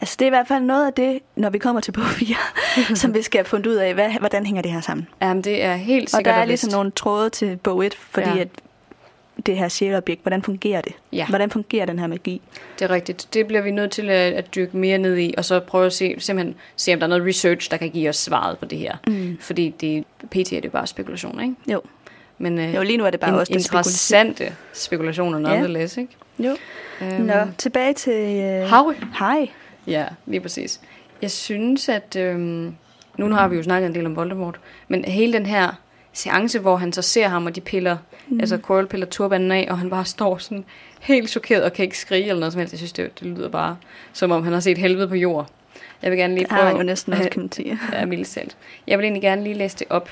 [0.00, 2.36] Altså det er i hvert fald noget af det, når vi kommer til bog 4,
[2.96, 5.08] som vi skal have fundet ud af, hvad, hvordan hænger det her sammen.
[5.22, 6.76] Jamen, det er helt Og sikkert der er og ligesom vist.
[6.76, 8.34] nogle tråde til bog 1, fordi Ja.
[8.34, 8.40] ja.
[8.40, 8.48] at
[9.46, 10.92] det her sjælobjekt, hvordan fungerer det?
[11.12, 11.26] Ja.
[11.28, 12.42] Hvordan fungerer den her magi?
[12.78, 13.28] Det er rigtigt.
[13.34, 15.92] Det bliver vi nødt til at, at dykke mere ned i, og så prøve at
[15.92, 18.78] se, simpelthen se, om der er noget research, der kan give os svaret på det
[18.78, 18.96] her.
[19.06, 19.38] Mm.
[19.40, 20.52] Fordi det, pt.
[20.52, 21.54] er det bare spekulation, ikke?
[21.66, 21.80] Jo.
[22.38, 25.54] Men øh, jo, lige nu er det bare in, også interessante spekulationer, Ja.
[25.54, 26.12] nonetheless, ikke?
[26.38, 26.56] Jo.
[27.02, 28.12] Øhm, Nå, tilbage til...
[28.12, 28.68] Øh...
[28.68, 28.94] Harry.
[29.12, 29.46] Harry.
[29.86, 30.80] Ja, lige præcis.
[31.22, 32.16] Jeg synes, at...
[32.16, 32.76] Øhm,
[33.18, 35.72] nu har vi jo snakket en del om Voldemort, men hele den her
[36.12, 37.96] seance, hvor han så ser ham, og de piller,
[38.28, 38.40] mm.
[38.40, 40.64] altså Quirrell piller turbanen af, og han bare står sådan
[41.00, 42.72] helt chokeret og kan ikke skrige eller noget som helst.
[42.72, 43.76] Jeg synes, det, det lyder bare,
[44.12, 45.50] som om han har set helvede på jord.
[46.02, 46.68] Jeg vil gerne lige Det har prøve...
[46.68, 47.78] han jo næsten også, sige.
[47.92, 48.56] Ja, talt.
[48.86, 50.10] Jeg vil egentlig gerne lige læse det op.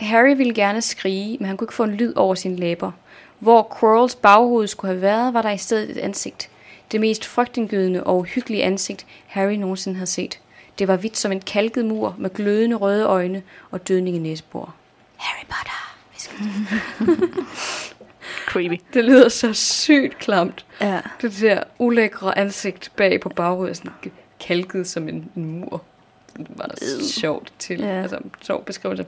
[0.00, 2.92] Harry ville gerne skrige, men han kunne ikke få en lyd over sine læber.
[3.38, 6.50] Hvor Quirrells baghoved skulle have været, var der i stedet et ansigt.
[6.94, 10.40] Det mest frygtindgydende og uhyggelige ansigt, Harry nogensinde havde set.
[10.78, 14.74] Det var hvidt som en kalket mur med glødende røde øjne og dødning i næsebor.
[15.16, 16.48] Harry Potter, viskede
[18.48, 18.80] Creepy.
[18.94, 20.66] Det lyder så sygt klamt.
[20.80, 21.00] Ja.
[21.22, 23.92] Det der ulækre ansigt bag på baghovedet, sådan
[24.40, 25.82] kalket som en, en mur.
[26.36, 26.70] Det var
[27.02, 28.02] sjovt til, Ja.
[28.02, 29.06] altså sjov beskrivelse.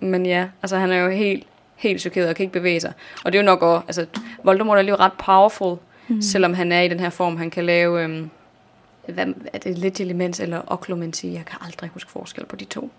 [0.00, 2.92] Men ja, altså han er jo helt, helt chokeret og kan ikke bevæge sig.
[3.24, 4.06] Og det er jo nok også, altså
[4.44, 5.76] Voldemort er lige ret powerful,
[6.08, 6.22] mm.
[6.22, 8.30] selvom han er i den her form, han kan lave, øhm,
[9.08, 11.32] hvad, er det legilimens eller oklumensi?
[11.32, 12.90] Jeg kan aldrig huske forskel på de to.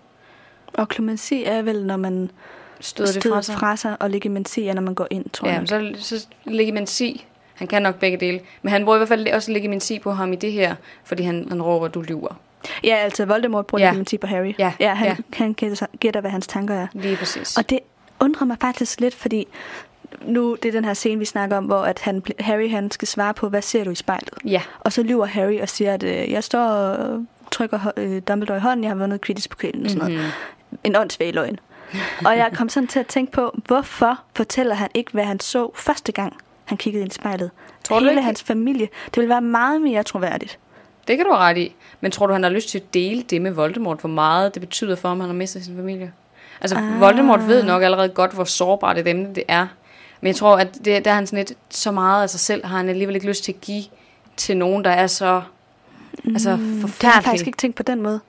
[0.72, 2.30] Og klumensi er vel, når man
[2.80, 3.54] Støder det støder fra sig?
[3.58, 5.68] fra sig, og ligamenti er, når man går ind, tror Ja, jeg.
[5.68, 7.24] så, så legimensi.
[7.54, 8.40] Han kan nok begge dele.
[8.62, 11.46] Men han bruger i hvert fald også legimensi på ham i det her, fordi han,
[11.48, 12.40] han råber, du lyver.
[12.84, 13.90] Ja, altså Voldemort bruger Ja.
[13.90, 14.52] ligamenti på Harry.
[14.58, 15.16] Ja, ja han, ja.
[15.32, 16.86] han gætter, gætter, hvad hans tanker er.
[16.92, 17.56] Lige præcis.
[17.56, 17.78] Og det
[18.20, 19.46] undrer mig faktisk lidt, fordi
[20.22, 23.08] nu det er den her scene, vi snakker om, hvor at han, Harry han skal
[23.08, 24.34] svare på, hvad ser du i spejlet?
[24.44, 28.56] Ja, Og så lyver Harry og siger, at øh, jeg står og trykker øh, Dumbledore
[28.58, 30.18] i hånden, jeg har vundet Quidditch-pokalen og sådan noget.
[30.18, 30.78] mm-hmm.
[30.84, 31.58] En åndssvag løgn.
[32.26, 35.70] og jeg kom sådan til at tænke på, hvorfor fortæller han ikke, hvad han så
[35.74, 37.50] første gang, han kiggede ind i spejlet?
[37.84, 38.88] Tror du Hele ikke- hans familie.
[39.06, 40.58] Det ville være meget mere troværdigt.
[41.08, 41.74] det kan du have ret i.
[42.00, 44.60] Men tror du, han har lyst til at dele det med Voldemort, hvor meget det
[44.62, 46.12] betyder for ham, at han har mistet sin familie?
[46.60, 46.76] Altså.
[46.76, 47.00] Ah.
[47.00, 49.66] Voldemort ved nok allerede godt, hvor sårbart et emne det er.
[50.20, 52.66] Men jeg tror, at det, der er han sådan lidt, så meget af sig selv,
[52.66, 53.84] har han alligevel ikke lyst til at give
[54.36, 55.42] til nogen, der er så
[56.24, 57.24] altså, Mm, Det har jeg forfærdelig.
[57.24, 58.20] faktisk ikke tænkt på den måde.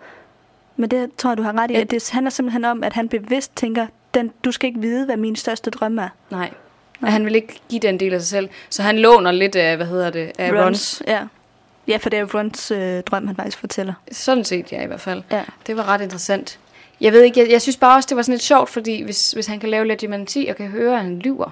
[0.76, 1.76] Men det tror jeg, du har ret i.
[1.76, 5.18] At det handler simpelthen om, at han bevidst tænker, den, du skal ikke vide, hvad
[5.18, 6.10] min største drøm er.
[6.32, 6.52] Nej.
[7.02, 8.50] At han vil ikke give den del af sig selv.
[8.70, 10.66] Så han låner lidt af, hvad hedder det, af Rons.
[10.66, 11.04] Rons.
[11.08, 11.20] Ja.
[11.88, 13.94] ja, for det er Rons øh, drøm, han faktisk fortæller.
[14.12, 15.24] Sådan set, ja, i hvert fald.
[15.32, 15.44] Ja.
[15.68, 16.60] Det var ret interessant.
[17.02, 19.32] Jeg ved ikke, jeg, jeg synes bare også, det var sådan lidt sjovt, fordi hvis,
[19.32, 21.50] hvis han kan lave legimanti og kan høre, at han lyver,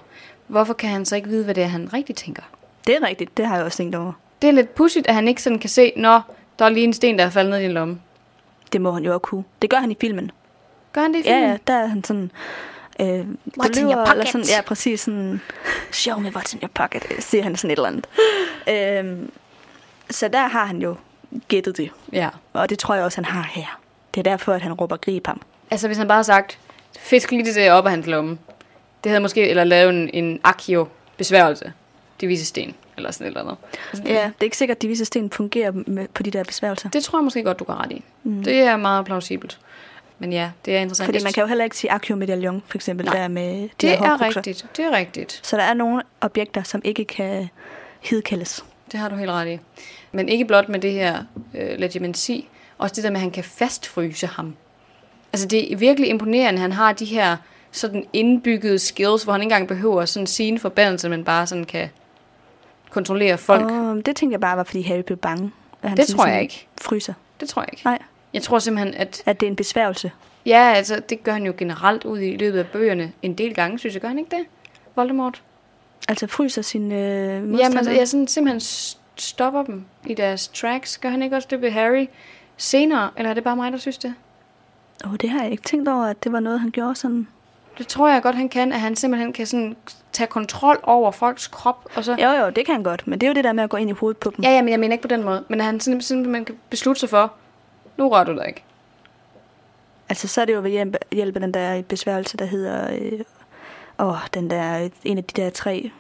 [0.48, 2.42] hvorfor kan han så ikke vide, hvad det er, han rigtig tænker?
[2.88, 4.12] Det er rigtigt, det har jeg også tænkt over.
[4.42, 6.94] Det er lidt pudsigt, at han ikke sådan kan se, når der er lige en
[6.94, 8.00] sten, der er faldet ned i din lomme.
[8.74, 9.44] Det må han jo også kunne.
[9.62, 10.32] Det gør han i filmen.
[10.94, 11.50] Gør han det i Ja, filmen?
[11.50, 12.32] ja, der er han sådan...
[13.02, 14.12] Øh, What's in your lyver, pocket?
[14.12, 15.42] Eller sådan, ja, præcis sådan...
[15.92, 18.08] Show me what's in your pocket, siger han sådan et eller andet.
[19.10, 19.32] øhm,
[20.10, 20.96] så der har han jo
[21.48, 21.90] gættet det.
[22.14, 22.30] ja.
[22.54, 23.80] Og det tror jeg også, han har her.
[24.18, 25.42] Det er derfor, at han råber grib ham.
[25.72, 26.60] Altså, hvis han bare har sagt,
[27.00, 28.38] fisk lige det der op af hans lomme.
[29.04, 31.74] Det havde måske, eller lavet en, en akio besværgelse.
[32.22, 33.58] De viser sten, eller sådan et eller andet.
[33.92, 36.44] Altså, Ja, det er ikke sikkert, at de vise sten fungerer med, på de der
[36.44, 36.90] besværgelser.
[36.90, 38.04] Det tror jeg måske godt, du kan ret i.
[38.24, 38.44] Mm.
[38.44, 39.60] Det er meget plausibelt.
[40.20, 41.06] Men ja, det er interessant.
[41.06, 43.70] Fordi man kan jo heller ikke sige Accio Medallion, for eksempel, Nej, der med de
[43.82, 44.66] Det er rigtigt.
[44.78, 45.40] Det er rigtigt.
[45.44, 47.50] Så der er nogle objekter, som ikke kan
[48.00, 48.66] hidkaldes.
[48.92, 49.60] Det har du helt ret i.
[50.12, 53.44] Men ikke blot med det her øh, legimansi, også det der med, at han kan
[53.44, 54.56] fastfryse ham.
[55.34, 57.38] Altså det er virkelig imponerende, han har de her
[57.72, 61.48] sådan indbyggede skills, hvor han ikke engang behøver sådan at sige en forbandelse, men bare
[61.48, 61.90] sådan kan
[62.90, 63.72] kontrollere folk.
[63.72, 63.98] Oh.
[63.98, 65.52] Det tænkte jeg bare var, fordi Harry blev bange.
[65.84, 66.68] At han Det tror jeg ikke.
[66.82, 67.14] Fryser.
[67.40, 67.86] Det tror jeg ikke.
[67.86, 68.00] Nej,
[68.34, 70.12] Jeg tror simpelthen, at at det er en besværgelse.
[70.46, 73.80] ja, altså det gør han jo generelt ud i løbet af bøgerne en del gange,
[73.80, 74.02] synes jeg.
[74.02, 74.46] Gør han ikke det?
[74.96, 75.44] Voldemort?
[76.10, 77.78] Altså fryser sin øh, Jamen, modstander.
[77.78, 78.60] altså, jeg sådan simpelthen
[79.16, 80.98] stopper dem i deres tracks.
[80.98, 82.06] Gør han ikke også det ved Harry
[82.58, 83.10] senere?
[83.18, 84.14] Eller er det bare mig, der synes det?
[85.06, 87.28] Åh, det har jeg ikke tænkt over, at det var noget, han gjorde sådan.
[87.78, 89.76] Det tror jeg godt, han kan, at han simpelthen kan sådan
[90.14, 91.88] tage kontrol over folks krop.
[91.96, 92.16] Og så...
[92.24, 93.78] Jo, jo, det kan han godt, men det er jo det der med at gå
[93.78, 94.44] ind i hovedet på dem.
[94.44, 95.44] Ja, ja, men jeg mener ikke på den måde.
[95.48, 97.34] Men at han simpelthen, simpelthen kan beslutte sig for,
[97.98, 98.64] nu rører du dig ikke.
[100.10, 102.92] Altså, så er det jo ved hjælp, hjælp af den der besværgelse, der hedder...
[102.94, 103.20] Øh,
[104.00, 105.92] åh, den der, en af de der tre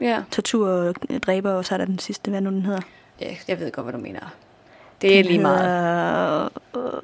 [0.00, 0.22] Ja.
[0.30, 0.92] tortur
[1.26, 2.80] dræber, og så er der den sidste, hvad nu den hedder.
[3.20, 4.20] ja, jeg ved godt, hvad du mener.
[5.02, 6.50] Det er lige meget.
[6.74, 7.00] meget.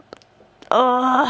[0.72, 1.28] Åh.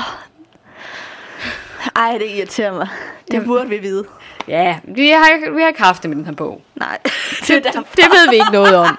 [1.96, 2.88] Ej, det irriterer mig.
[3.30, 4.04] Det burde vi vide.
[4.48, 6.62] Ja, vi har, vi har ikke haft det med den her bog.
[6.74, 6.98] Nej,
[7.40, 8.98] Det, det, det ved vi ikke noget om.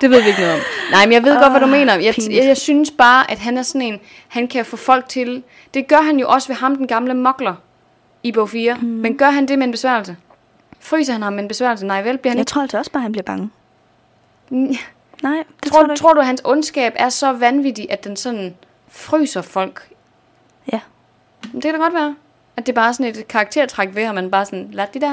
[0.00, 0.60] Det ved vi ikke noget om.
[0.92, 1.94] Nej, men jeg ved godt, hvad du mener.
[1.94, 5.42] Jeg, jeg, jeg synes bare, at han er sådan en, han kan få folk til...
[5.74, 7.54] Det gør han jo også ved ham, den gamle mokler
[8.22, 8.74] i bog 4.
[8.74, 8.86] Mm.
[8.88, 10.16] Men gør han det med en besværgelse?
[10.80, 11.86] Fryser han ham med en besværgelse?
[11.86, 12.18] Nej, vel?
[12.18, 12.48] Bliver han jeg ikke...
[12.50, 13.50] tror altså også bare, han bliver bange.
[15.22, 18.16] Nej, det Tror, tror, du tror du, at hans ondskab er så vanvittig, at den
[18.16, 18.56] sådan
[18.88, 19.88] fryser folk?
[20.72, 20.80] Ja.
[21.54, 22.16] Det kan da godt være.
[22.56, 25.06] At det er bare sådan et karaktertræk ved ham, man bare sådan, la di da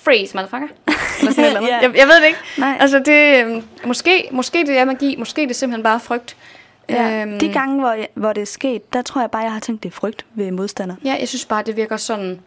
[0.00, 0.68] freeze, motherfucker.
[1.20, 1.70] Eller sådan eller andet.
[1.70, 1.76] Ja.
[1.76, 2.38] jeg, jeg ved det ikke.
[2.58, 2.76] Nej.
[2.80, 6.36] Altså det, øhm, måske, måske det er magi, måske det er simpelthen bare frygt.
[6.88, 9.52] Ja, Øhm, de gange, hvor, jeg, hvor det er sket, der tror jeg bare, jeg
[9.52, 10.94] har tænkt, det er frygt ved modstander.
[11.04, 12.40] Ja, jeg synes bare, det virker sådan,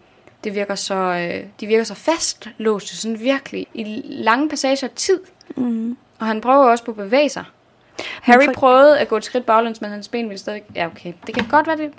[0.44, 5.20] det virker så, øh, de virker så fastlåste, sådan virkelig, i lange passager af tid.
[5.56, 5.98] Mm.
[6.22, 7.44] Og han prøver også på at bevæge sig.
[8.22, 10.64] Harry for- prøvede at gå et skridt baglæns, men hans ben ville stadig...
[10.76, 11.14] Ja, okay.
[11.28, 11.92] Det kan godt være det.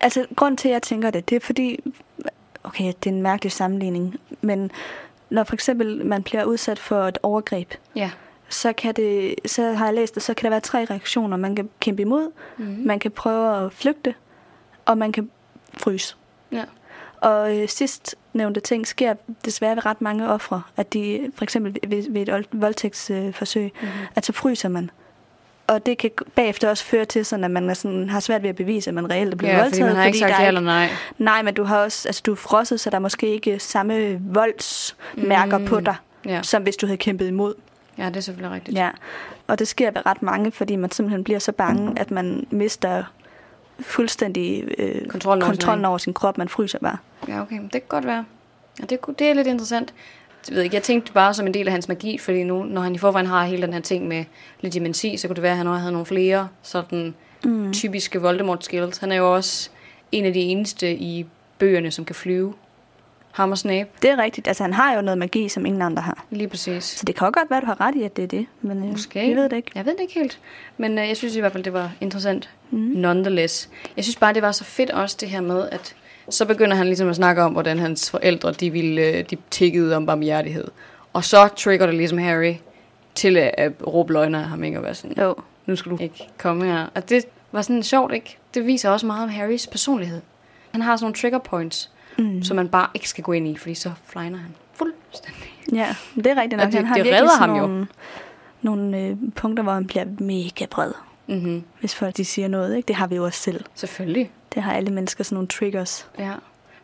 [0.00, 1.80] Altså, grund til, at jeg tænker det, det er fordi,
[2.64, 4.70] okay, det er en mærkelig sammenligning, men
[5.30, 8.10] når for eksempel man bliver udsat for et overgreb, Ja.
[8.48, 11.36] så kan det, så har jeg læst det, så kan der være tre reaktioner.
[11.36, 12.64] Man kan kæmpe imod, Mm.
[12.86, 14.14] man kan prøve at flygte,
[14.84, 15.30] og man kan
[15.78, 16.16] fryse.
[16.52, 16.64] Ja.
[17.24, 21.76] Og øh, sidst nævnte ting sker desværre ved ret mange ofre, at de for eksempel
[21.88, 23.88] ved, ved et old- voldtægtsforsøg, Mhm.
[24.16, 24.90] at så fryser man.
[25.66, 28.48] Og det kan bagefter også føre til, sådan, at man er sådan, har svært ved
[28.48, 29.74] at bevise, at man reelt er blevet Ja, voldtaget.
[29.82, 30.88] fordi man har ikke sagt der ja er eller nej.
[31.18, 34.20] Nej, men du har også, altså du er frosset, så der er måske ikke samme
[34.20, 35.64] voldsmærker Mm.
[35.66, 35.94] på dig,
[36.26, 36.42] Ja.
[36.42, 37.54] som hvis du havde kæmpet imod.
[37.98, 38.76] ja, det er selvfølgelig rigtigt.
[38.78, 38.90] Ja,
[39.46, 43.04] og det sker ved ret mange, fordi man simpelthen bliver så bange, at man mister
[43.80, 46.38] fuldstændig øh, Kontrollen over sin kontrollen over sin krop.
[46.38, 46.96] Man fryser bare.
[47.28, 47.56] Ja, okay.
[47.62, 48.24] Det kan godt være.
[48.80, 49.94] Ja, det, det er lidt interessant.
[50.48, 52.80] Jeg, ved ikke, jeg tænkte bare som en del af hans magi, fordi nu, når
[52.82, 54.24] han i forvejen har hele den her ting med
[54.60, 57.72] legimenti, så kunne det være, at han også havde nogle flere sådan Mm.
[57.72, 58.98] typiske Voldemort skills.
[58.98, 59.70] Han er jo også
[60.12, 61.26] en af de eneste i
[61.58, 62.54] bøgerne, som kan flyve.
[63.34, 64.48] Ham og Snape, Det er rigtigt.
[64.48, 66.24] Altså, han har jo noget magi, som ingen andre har.
[66.30, 66.84] lige præcis.
[66.84, 68.46] Så det kan jo godt være, at du har ret i, at det er det.
[68.62, 69.20] Men øh, Måske.
[69.20, 69.70] vi ved det ikke.
[69.74, 70.38] Jeg ved det ikke helt.
[70.78, 72.50] Men øh, jeg synes i hvert fald, det var interessant.
[72.70, 72.78] Mm.
[72.78, 73.68] Nonetheless.
[73.96, 75.94] Jeg synes bare, det var så fedt også det her med, at
[76.28, 79.96] så begynder han ligesom at snakke om, hvordan hans forældre, de, ville, øh, de tikkede
[79.96, 80.64] om barmhjertighed.
[81.12, 82.54] Og så trigger det ligesom Harry
[83.14, 84.78] til at, at råbe løgner af ham, ikke?
[84.78, 85.34] Og være sådan, Jo.
[85.66, 86.86] nu skal du ikke komme her.
[86.94, 88.36] Og det var sådan sjovt, ikke?
[88.54, 90.20] Det viser også meget om Harrys personlighed.
[90.72, 92.42] Han har sådan nogle trigger points, Mm.
[92.42, 95.54] som man bare ikke skal gå ind i, fordi så flyner han fuldstændig.
[95.72, 96.66] Ja, det er rigtigt nok.
[96.66, 97.56] Og det- han har det redder ham jo.
[97.66, 97.86] nogle,
[98.62, 100.92] nogle øh, punkter, hvor han bliver mega bred,
[101.26, 101.62] Mm-hmm.
[101.80, 102.76] hvis folk de siger noget.
[102.76, 102.86] Ikke?
[102.86, 103.64] Det har vi jo også selv.
[103.74, 104.30] Selvfølgelig.
[104.54, 106.08] Det har alle mennesker sådan nogle triggers.
[106.18, 106.32] Ja.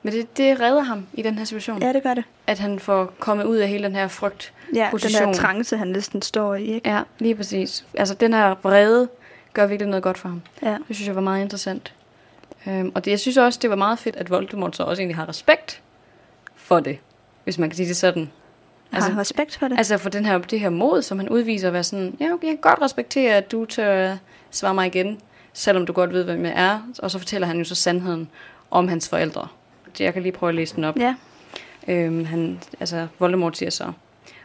[0.02, 1.82] Men det, det redder ham i den her situation.
[1.82, 2.24] Ja, det gør det.
[2.46, 4.52] At han får kommet ud af hele den her frygt.
[4.74, 5.22] Ja, Position.
[5.22, 6.64] den der trance, han næsten står i.
[6.64, 6.90] Ikke?
[6.90, 7.86] Ja, lige præcis.
[7.94, 9.08] Altså, den her vrede
[9.52, 10.42] gør virkelig noget godt for ham.
[10.62, 10.76] Ja.
[10.88, 11.92] Det synes jeg var meget interessant.
[12.66, 15.16] Øhm, og det, jeg synes også, det var meget fedt, at Voldemort så også egentlig
[15.16, 15.82] har respekt
[16.56, 16.98] for det.
[17.44, 18.30] Hvis man kan sige det sådan.
[18.90, 19.78] Har Altså- han respekt for det?
[19.78, 22.46] Altså for den her, det her mod, som han udviser, at være sådan, ja, okay,
[22.46, 24.16] jeg kan godt respektere, at du tør
[24.50, 25.18] svare mig igen,
[25.52, 26.80] selvom du godt ved, hvem jeg er.
[26.98, 28.28] Og så fortæller han jo så sandheden
[28.70, 29.48] om hans forældre.
[29.92, 30.96] Det- Jeg kan lige prøve at læse den op.
[30.96, 31.14] ja.
[31.88, 33.92] Øhm, han, altså, Voldemort siger så,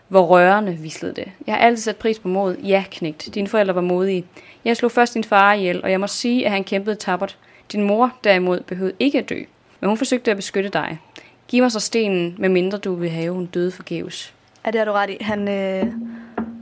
[0.08, 1.32] hvor rørende vislede det.
[1.48, 2.58] Jeg har altid sat pris på mod.
[2.58, 3.30] Ja, knægt.
[3.36, 4.26] Dine forældre var modige.
[4.66, 7.38] Jeg slog først din far ihjel, og jeg må sige, at han kæmpede tappert.
[7.72, 9.40] Din mor, derimod, behøvede ikke at dø.
[9.80, 11.00] Men hun forsøgte at beskytte dig.
[11.48, 14.34] Giv mig så stenen, med mindre du vil have, hun døde forgæves.
[14.66, 15.18] ja, det har du ret i.
[15.22, 15.86] Han, øh,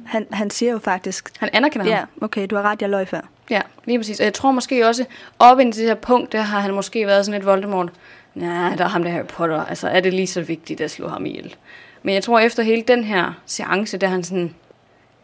[0.05, 1.93] han, han siger jo faktisk, Han anerkender ham.
[1.93, 3.21] ja, okay, du har ret, jeg løg før.
[3.49, 4.19] Ja, lige præcis.
[4.19, 5.05] Og jeg tror måske også,
[5.39, 7.89] op indtil det her punkt, der har han måske været sådan lidt Voldemort.
[8.35, 9.65] Nej, der er ham der Harry Potter.
[9.65, 11.55] Altså, er det lige så vigtigt at slå ham ihjel?
[12.03, 14.55] Men jeg tror, efter hele den her seance, der er han sådan...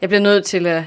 [0.02, 0.84] Jeg bliver nødt til at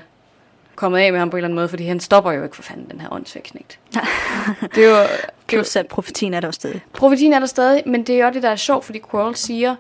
[0.77, 2.63] komme af med ham på en eller anden måde, fordi han stopper jo ikke for
[2.63, 4.71] fanden den her åndssvagt det er jo...
[4.75, 5.07] Det er jo
[5.47, 6.81] Plus at profetien er der stadig.
[6.93, 9.77] profetien er der stadig, men det er jo det, der er sjovt, fordi Quirrell siger,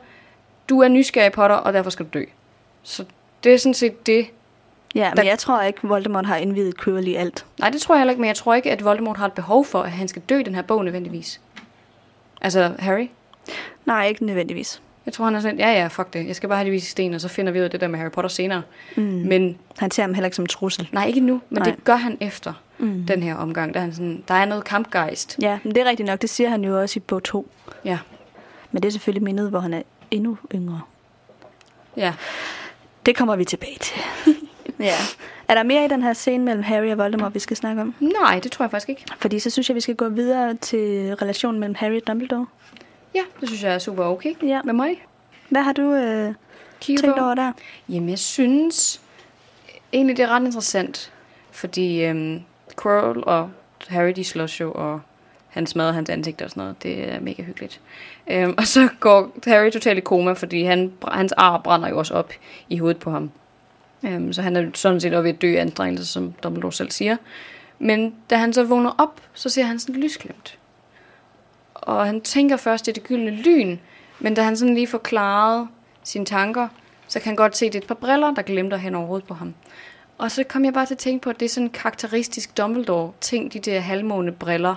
[0.68, 2.24] du er nysgerrig Potter, og derfor skal du dø.
[2.83, 3.05] Så
[3.44, 4.26] det er sådan set det.
[4.94, 7.46] Ja, men Der- jeg tror ikke, Voldemort har indvidet Quirrell i alt.
[7.59, 9.64] Nej, det tror jeg heller ikke, men jeg tror ikke, at Voldemort har et behov
[9.64, 11.40] for, at han skal dø i den her bog nødvendigvis.
[12.40, 13.09] Altså, Harry?
[13.87, 14.83] Nej, ikke nødvendigvis.
[15.07, 16.27] Jeg tror, han er sådan, ja ja, fuck det.
[16.27, 17.88] Jeg skal bare have det vise sten, og så finder vi ud af det der
[17.88, 18.62] med Harry Potter senere.
[18.97, 19.03] Mm.
[19.03, 20.88] Men, Han ser ham heller ikke som en trussel.
[20.93, 21.71] nej, ikke nu, men Nej.
[21.71, 23.07] det gør han efter Mm.
[23.07, 23.75] den her omgang.
[23.75, 25.37] Der er, han sådan, der er noget kampgejst.
[25.43, 26.23] Ja, men det er rigtigt nok.
[26.23, 27.51] Det siger han jo også i bog 2.
[27.85, 27.99] Ja.
[28.73, 30.81] Men det er selvfølgelig mindet, hvor han er endnu yngre.
[31.97, 32.12] Ja.
[33.07, 34.03] Det kommer vi tilbage til.
[34.81, 34.95] ja.
[35.49, 37.95] Er der mere i den her scene mellem Harry og Voldemort, vi skal snakke om?
[38.01, 39.05] Nej, det tror jeg faktisk ikke.
[39.19, 42.47] Fordi så synes jeg, vi skal gå videre til relationen mellem Harry og Dumbledore.
[43.14, 44.61] Ja, det synes jeg er super okay Ja.
[44.64, 45.03] med mig.
[45.48, 46.35] Hvad har du øh,
[46.81, 47.25] Kigget tænkt på.
[47.25, 47.53] over der?
[47.88, 49.01] Jamen, jeg synes
[49.92, 51.12] egentlig, det er ret interessant.
[51.51, 52.40] Fordi øhm,
[52.83, 53.51] Quirrell og
[53.88, 55.01] Harry, de slås jo, og
[55.48, 56.83] han smadrer hans ansigt og sådan noget.
[56.83, 57.81] Det er mega hyggeligt.
[58.31, 62.14] Øhm, og så går Harry totalt i koma, fordi han, hans ar brænder jo også
[62.14, 62.33] op
[62.68, 63.31] i hovedet på ham.
[64.03, 66.90] Øhm, så han er sådan set også ved at dø af anstrengelse, som Dumbledore selv
[66.90, 67.16] siger.
[67.79, 70.59] Men da han så vågner op, så ser han sådan lysglimt.
[71.83, 73.77] Og han tænker først, det er det gyldne lyn,
[74.21, 75.68] men da han sådan lige forklaret
[76.03, 76.68] sine tanker,
[77.09, 79.07] så kan han godt se, at det er et par briller, der glimter hen over
[79.07, 79.55] hovedet på ham.
[80.18, 82.57] Og så kom jeg bare til at tænke på, at det er sådan en karakteristisk
[82.57, 84.75] Dumbledore-ting, de der halvmåne briller.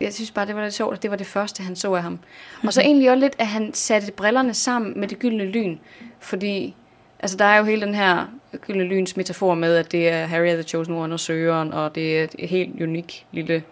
[0.00, 2.02] Jeg synes bare, det var lidt sjovt, at det var det første, han så af
[2.02, 2.18] ham.
[2.66, 5.78] Og så egentlig også lidt, at han satte brillerne sammen med det gyldne lyn.
[6.20, 6.74] Fordi
[7.18, 8.26] altså, der er jo hele den her
[8.60, 12.20] gyldne lyns metafor med, at det er Harry the Chosen One og Søgeren, og det
[12.20, 13.62] er et helt unik lille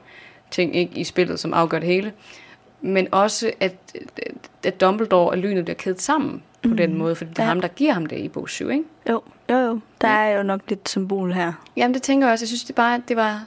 [0.51, 2.13] ting ikke, i spillet, som afgør det hele.
[2.83, 3.75] Men også, at,
[4.65, 6.77] at Dumbledore og lynet bliver kædet sammen på mm.
[6.77, 7.49] den måde, fordi det er Ja.
[7.49, 8.85] ham, der giver ham det i bog 7, ikke?
[9.11, 9.81] Jo, jo, jo.
[10.01, 11.53] Der er jo nok lidt symbol her.
[11.77, 12.43] Jamen, det tænker jeg også.
[12.43, 13.45] Jeg synes det bare, det var,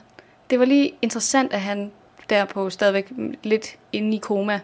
[0.50, 1.92] det var lige interessant, at han
[2.30, 4.60] derpå stadigvæk lidt inde i koma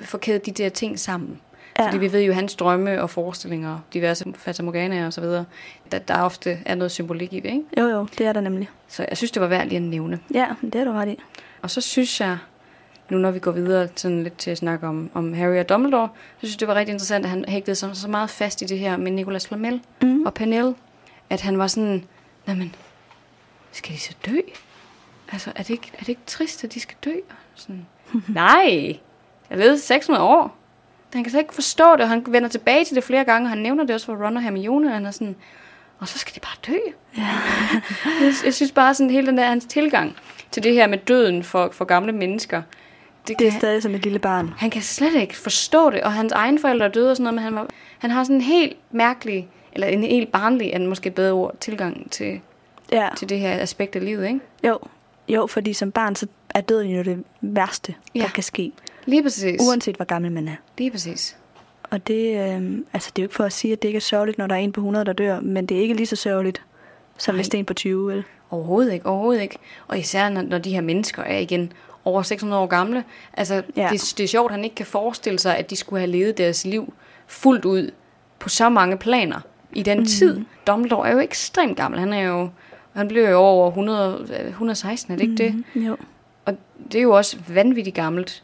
[0.00, 1.40] får kædet de der ting sammen.
[1.78, 1.82] Ja.
[1.82, 1.88] Ja.
[1.88, 5.44] Fordi vi ved jo, hans drømme og forestillinger, diverse fatamorganaer og så videre,
[5.92, 7.62] at der ofte er noget symbolik i det, ikke?
[7.78, 8.68] Jo, jo, det er der nemlig.
[8.88, 10.20] Så jeg synes, det var værd lige at nævne.
[10.34, 11.18] Ja, det er du ret i.
[11.62, 12.38] Og så synes jeg,
[13.08, 16.08] nu når vi går videre sådan lidt til at snakke om, om Harry og Dumbledore,
[16.34, 18.64] så synes jeg, det var rigtig interessant, at han hægtede sig så meget fast i
[18.64, 20.22] det her med Nicolas Flamel Mm.
[20.26, 20.74] og Pernille,
[21.30, 22.04] at han var sådan,
[22.48, 22.74] jamen,
[23.72, 24.36] skal de så dø?
[25.32, 27.12] Altså, er det ikke, er det ikke trist, at de skal dø?
[27.54, 27.86] Sådan,
[28.28, 28.96] Nej,
[29.50, 30.56] jeg levede 600 år.
[31.14, 33.50] Han kan slet ikke forstå det, og han vender tilbage til det flere gange, og
[33.50, 35.36] han nævner det også for Ron og Hermione, og han er sådan,
[35.98, 36.78] og så skal de bare dø.
[37.16, 37.28] Ja.
[38.24, 40.16] jeg, jeg synes bare sådan hele den der hans tilgang
[40.50, 42.62] til det her med døden for, for gamle mennesker.
[43.28, 44.52] Det kan, er stadig som et lille barn.
[44.56, 47.34] han kan slet ikke forstå det, og hans egen forældre er døde og sådan noget,
[47.34, 47.66] men han, var,
[47.98, 52.10] han har sådan en helt mærkelig, eller en helt barnlig, er måske bedre ord, tilgang
[52.10, 52.40] til,
[52.92, 53.08] Ja.
[53.16, 54.40] til det her aspekt af livet, ikke?
[54.64, 54.78] Jo.
[55.28, 57.94] jo, fordi som barn, så er døden jo det værste.
[58.14, 58.20] Ja.
[58.20, 58.72] der kan ske.
[59.06, 59.60] Lige præcis.
[59.68, 60.54] Uanset hvor gammel man er.
[60.78, 61.36] Lige præcis.
[61.90, 64.00] Og det, øh, altså det er jo ikke for at sige, at det ikke er
[64.00, 66.16] sørgeligt, når der er en på 100, der dør, men det er ikke lige så
[66.16, 66.62] sørgeligt,
[67.18, 67.36] som Nej.
[67.38, 68.24] hvis det er en på 20, vel?
[68.50, 69.56] Overhovedet ikke, overhovedet ikke.
[69.88, 71.72] Og især når, når de her mennesker er igen
[72.06, 73.04] over 600 år gamle.
[73.32, 73.88] Altså, Ja.
[73.92, 76.64] det, det er sjovt, han ikke kan forestille sig, at de skulle have levet deres
[76.64, 76.94] liv
[77.26, 77.90] fuldt ud
[78.38, 79.40] på så mange planer
[79.72, 80.04] i den mm.
[80.04, 80.40] tid.
[80.66, 82.00] Dumbledore er jo ekstremt gammel.
[82.00, 82.48] Han er jo,
[82.94, 85.64] han bliver jo over 100, øh, 116, er det ikke det?
[85.74, 85.96] Mm, jo.
[86.44, 86.56] Og
[86.92, 88.42] det er jo også vanvittigt gammelt.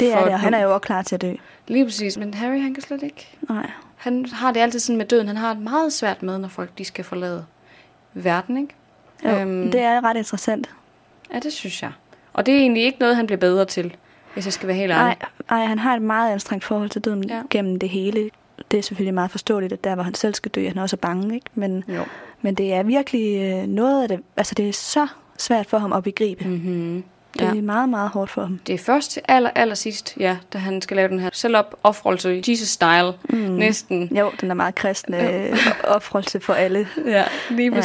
[0.00, 1.32] Det er det, og han er jo også klar til at dø.
[1.68, 2.16] Lige præcis.
[2.16, 3.28] Men Harry, han kan slet ikke.
[3.48, 3.70] Nej.
[3.96, 5.26] Han har det altid sådan med døden.
[5.26, 7.44] Han har det meget svært med, når folk de skal forlade
[8.14, 8.74] verden, ikke?
[9.24, 10.70] Jo, øhm, det er ret interessant.
[11.34, 11.92] Ja, det synes jeg.
[12.32, 13.96] Og det er egentlig ikke noget, han bliver bedre til,
[14.34, 15.16] hvis jeg skal være helt ærlig.
[15.50, 17.42] nej, han har et meget anstrengt forhold til døden ja.
[17.50, 18.30] Gennem det hele.
[18.70, 20.96] Det er selvfølgelig meget forståeligt, at der, hvor han selv skal dø, han er også
[20.96, 21.46] bange, ikke?
[21.54, 22.02] Men, Jo.
[22.42, 25.06] men det er virkelig øh, noget af det, altså det er så
[25.38, 26.44] svært for ham at begribe.
[26.44, 26.50] Mm.
[26.50, 27.04] Mm-hmm.
[27.32, 27.46] Det Ja.
[27.46, 28.60] er meget, meget hårdt for ham.
[28.66, 33.12] Det er først aller, aller sidst, ja, da han skal lave den her selvopoffrelse, Jesus-style,
[33.28, 33.36] Mm.
[33.38, 34.16] næsten.
[34.18, 36.88] Jo, den er meget kristne øh, offrelse for alle.
[37.06, 37.82] Ja, lige Ja.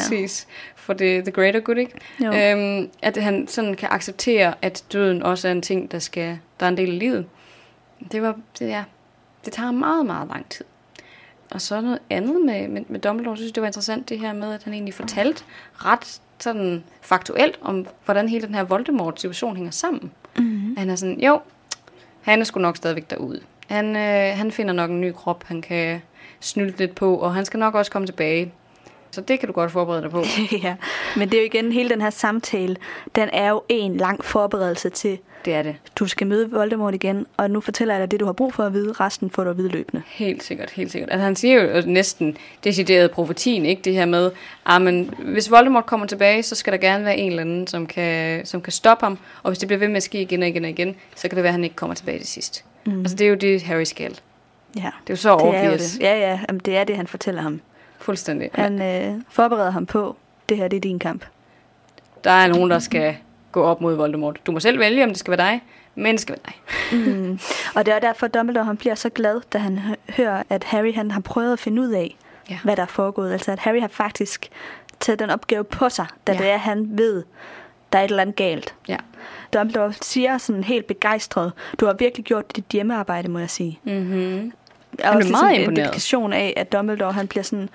[0.87, 1.91] For det the greater good, ikke?
[2.19, 2.33] Jo.
[2.33, 6.65] Øhm, at han sådan kan acceptere, at døden også er en ting, der, skal, der
[6.65, 7.25] er en del af livet.
[8.11, 8.83] Det var, det, ja,
[9.45, 10.65] det tager meget, meget lang tid.
[11.51, 14.33] Og så noget andet med, med, med Dumbledore, jeg synes det var interessant, det her
[14.33, 19.71] med, at han egentlig fortalte ret sådan faktuelt om, hvordan hele den her Voldemort-situation hænger
[19.71, 20.11] sammen.
[20.37, 20.75] Mm.
[20.77, 21.41] Han er sådan, jo,
[22.21, 23.41] han er sgu nok stadigvæk derude.
[23.67, 26.01] Han, øh, han finder nok en ny krop, han kan
[26.39, 28.51] snylte lidt på, og han skal nok også komme tilbage.
[29.17, 30.23] Så det kan du godt forberede dig på.
[30.63, 30.75] ja,
[31.15, 32.75] men det er jo igen, hele den her samtale,
[33.15, 35.75] den er jo en lang forberedelse til, Det er det.
[35.95, 38.63] du skal møde Voldemort igen, og nu fortæller jeg dig det, du har brug for
[38.63, 40.03] at vide, resten får du at vide løbende.
[40.07, 41.11] Helt sikkert, helt sikkert.
[41.11, 43.81] Altså, han siger jo næsten decideret profetien, ikke?
[43.81, 44.31] Det her med,
[44.65, 47.85] ah, men hvis Voldemort kommer tilbage, så skal der gerne være en eller anden, som
[47.87, 49.17] kan, som kan stoppe ham.
[49.43, 51.35] Og hvis det bliver ved med at ske igen og igen og igen, så kan
[51.35, 52.65] det være, at han ikke kommer tilbage til sidst.
[52.85, 52.99] Mm.
[52.99, 54.19] Altså, det er jo det, Harry skal.
[54.75, 55.91] Ja, Det er jo så det er jo obvious.
[55.91, 55.99] det.
[56.01, 57.61] Ja, ja, jamen, det er det, han fortæller ham.
[57.99, 58.49] Fuldstændig.
[58.53, 60.15] Han øh, forbereder ham på,
[60.49, 61.25] det her det er din kamp.
[62.23, 63.15] Der er nogen, der skal
[63.51, 64.39] gå op mod Voldemort.
[64.45, 65.61] Du må selv vælge, om det skal være dig,
[65.95, 66.53] men det skal være
[66.91, 67.15] dig.
[67.15, 67.39] Mm.
[67.75, 70.93] Og det er derfor, Dumbledore han bliver så glad, da han hø- hører, at Harry
[70.93, 72.15] han har prøvet at finde ud af,
[72.49, 72.59] Ja.
[72.63, 73.31] hvad der er foregået.
[73.33, 74.49] Altså at Harry har faktisk
[74.99, 76.37] taget den opgave på sig, da Ja.
[76.37, 77.23] det er, han ved,
[77.93, 78.75] der er et eller andet galt.
[78.87, 78.97] Ja.
[79.53, 83.79] Dumbledore siger sådan helt begejstret, du har virkelig gjort dit hjemmearbejde, må jeg sige.
[83.83, 84.51] Mm-hmm.
[85.03, 85.85] Og blev også meget sådan en imponeret.
[85.85, 87.69] indikation af, at Dumbledore han bliver sådan,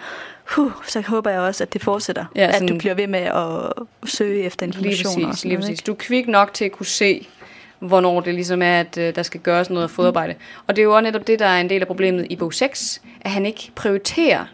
[0.56, 2.24] huh, så håber jeg også, at det fortsætter.
[2.37, 5.24] Ja, at sådan- du bliver ved med at søge efter Lige information.
[5.24, 5.82] og præcis, lige præcis.
[5.82, 7.28] Du er kvik nok til at kunne se,
[7.78, 10.35] hvornår det ligesom er, at øh, der skal gøres noget fodarbejde.
[10.66, 12.54] Og det er jo også netop det, der er en del af problemet i bog
[12.54, 14.44] 6, at han ikke prioriterer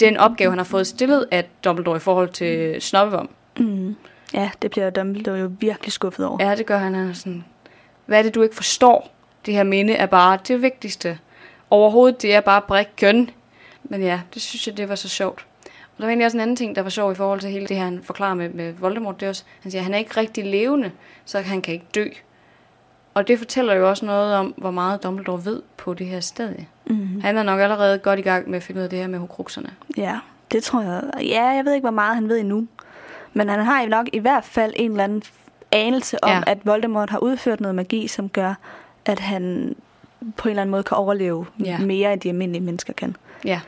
[0.00, 3.28] den opgave, han har fået stillet af Dumbledore i forhold til Snobbevom.
[3.58, 3.96] Mm.
[4.34, 6.48] Ja, det bliver Dumbledore jo virkelig skuffet over.
[6.48, 6.94] Ja, det gør han.
[6.94, 7.44] Han er sådan,
[8.06, 9.14] hvad er det, du ikke forstår?
[9.46, 11.18] Det her minde er bare det vigtigste.
[11.72, 13.30] Overhovedet, det er bare brikken.
[13.84, 15.46] Men ja, det synes jeg, det var så sjovt.
[15.64, 17.66] Og der var egentlig også en anden ting, der var sjov i forhold til hele
[17.66, 19.20] det her, han forklarer med, med Voldemort.
[19.20, 20.90] Det er også, han siger, at han er ikke rigtig levende,
[21.24, 22.06] så han kan ikke dø.
[23.14, 26.66] Og det fortæller jo også noget om, hvor meget Dumbledore ved på det her stadie.
[26.86, 27.20] Mm.
[27.20, 29.18] Han er nok allerede godt i gang med at finde ud af det her med
[29.18, 29.70] hokrukserne.
[29.96, 30.18] Ja,
[30.52, 31.02] det tror jeg.
[31.20, 32.66] Ja, jeg ved ikke, hvor meget han ved endnu.
[33.32, 35.22] Men han har jo nok i hvert fald en eller anden
[35.72, 36.42] anelse om, ja.
[36.46, 38.54] at Voldemort har udført noget magi, som gør,
[39.04, 39.74] at han
[40.36, 41.78] på en eller anden måde kan overleve Ja.
[41.78, 43.16] mere, end de almindelige mennesker kan.
[43.44, 43.60] Ja.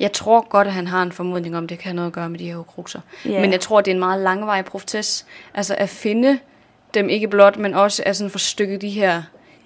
[0.00, 2.28] Jeg tror godt, at han har en formodning om, det kan have noget at gøre
[2.30, 3.00] med de her hokrukser.
[3.24, 3.40] Ja.
[3.40, 5.26] Men jeg tror, det er en meget langvarig proces.
[5.54, 6.38] Altså at finde
[6.94, 9.22] dem ikke blot, men også at sådan få stykket de her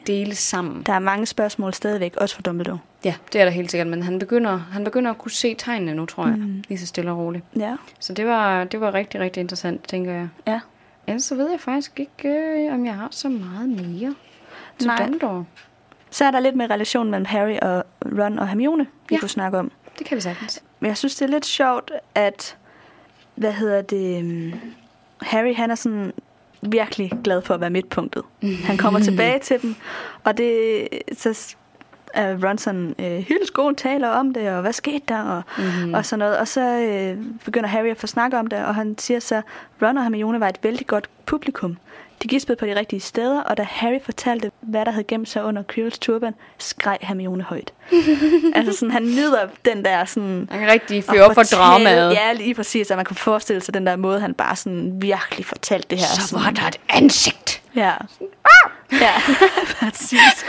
[0.06, 0.82] dele sammen.
[0.82, 2.78] Der er mange spørgsmål stadigvæk, også for Dumbledore.
[3.04, 5.94] Ja, det er der helt sikkert, men han begynder, han begynder at kunne se tegnene
[5.94, 6.36] nu, tror jeg.
[6.36, 6.62] Mm.
[6.68, 7.44] Lige så stille og roligt.
[7.56, 7.76] Ja.
[8.00, 10.28] Så det var, det var rigtig, rigtig interessant, tænker jeg.
[10.46, 10.60] Ja.
[11.06, 14.14] Ellers så ved jeg faktisk ikke, øh, om jeg har så meget mere
[14.78, 14.96] til Nej.
[15.02, 15.44] Dumbledore.
[16.16, 17.84] Så er der lidt med relationen mellem Harry og
[18.18, 19.20] Ron og Hermione, vi Ja.
[19.20, 19.70] kunne snakke om.
[19.98, 20.62] Det kan vi sagtens.
[20.80, 22.56] Men jeg synes, det er lidt sjovt, at,
[23.34, 24.60] hvad hedder det, um,
[25.22, 26.12] Harry han er sådan
[26.62, 28.22] virkelig glad for at være midtpunktet.
[28.64, 29.74] Han kommer tilbage til dem,
[30.24, 31.56] og det så
[32.14, 35.94] er Ron sådan, øh, hele skolen taler om det, og hvad skete der, og, mm-hmm.
[35.94, 36.38] og sådan noget.
[36.38, 39.42] Og så øh, begynder Harry at få snak om det, og han siger så,
[39.82, 41.76] Ron og Hermione var et vældig godt publikum.
[42.22, 45.44] De gispede på de rigtige steder, og da Harry fortalte, hvad der havde gemt sig
[45.44, 47.72] under Quirrells turban, skreg Hermione højt.
[48.54, 50.48] altså sådan, han nyder den der sådan...
[50.50, 52.12] Han kan rigtig fyre op for dramaet.
[52.12, 55.46] Ja, lige præcis, at man kunne forestille sig den der måde, han bare sådan virkelig
[55.46, 56.06] fortalte det her.
[56.06, 57.62] Så sådan, var der et ansigt.
[57.76, 57.92] Ja.
[58.92, 59.12] Ja,
[59.80, 60.44] præcis.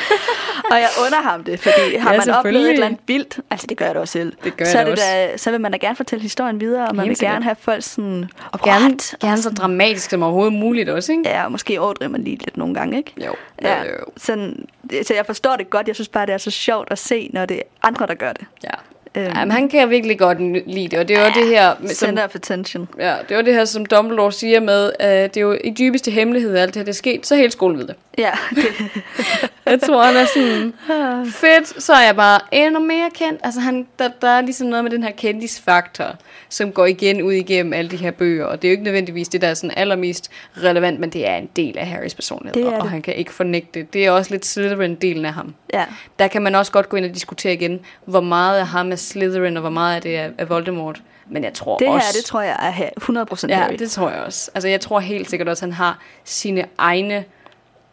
[0.71, 3.67] Og jeg under ham det, fordi har Ja, man oplevet et eller andet vildt, altså
[3.67, 5.61] det gør jeg da også selv, Det gør så, jeg er da det så vil
[5.61, 7.33] man da gerne fortælle historien videre, og man Helt vil sikkert.
[7.33, 11.29] gerne have folk sådan, Og gerne, gerne så dramatisk som overhovedet muligt også, ikke?
[11.29, 13.13] Ja, og måske overdriver man lige lidt nogle gange, ikke?
[13.25, 13.35] Jo.
[13.61, 13.89] Ja, jo.
[14.17, 14.65] sådan,
[15.03, 15.87] så jeg forstår det godt.
[15.87, 18.33] Jeg synes bare, det er så sjovt at se, når det er andre, der gør
[18.33, 18.45] det.
[18.63, 18.69] Ja.
[19.17, 19.25] Øhm.
[19.35, 22.23] Jamen, han kan virkelig godt lide det, og det er jo det her, som, Center
[22.25, 22.87] of attention.
[22.99, 26.11] ja, det var det her, som Dumbledore siger med, at det er jo i dybeste
[26.11, 27.95] hemmelighed, alt det her det er sket, så hele skolen ved det.
[28.17, 28.63] Ja, det,
[29.65, 30.73] Jeg tror, han er sådan,
[31.41, 33.39] fedt, så er jeg bare endnu mere kendt.
[33.43, 36.05] Altså, han, der, der er ligesom noget med den her kendisfaktor,
[36.49, 39.27] som går igen ud igennem alle de her bøger, og det er jo ikke nødvendigvis
[39.27, 40.31] det, der er sådan allermest
[40.63, 42.89] relevant, men det er en del af Harrys personlighed, er og det.
[42.89, 43.93] han kan ikke fornægte det.
[43.93, 45.53] Det er også lidt Slytherin-delen af ham.
[45.73, 45.85] ja.
[46.19, 48.95] Der kan man også godt gå ind og diskutere igen, hvor meget af ham er
[49.07, 51.01] Slytherin, og hvor meget af det er, er Voldemort.
[51.29, 52.07] Men jeg tror Det her, også...
[52.17, 52.89] det tror jeg er her-
[53.33, 53.75] 100% Ja, Harry.
[53.79, 54.51] det tror jeg også.
[54.55, 57.25] Altså, jeg tror helt sikkert også, at han har sine egne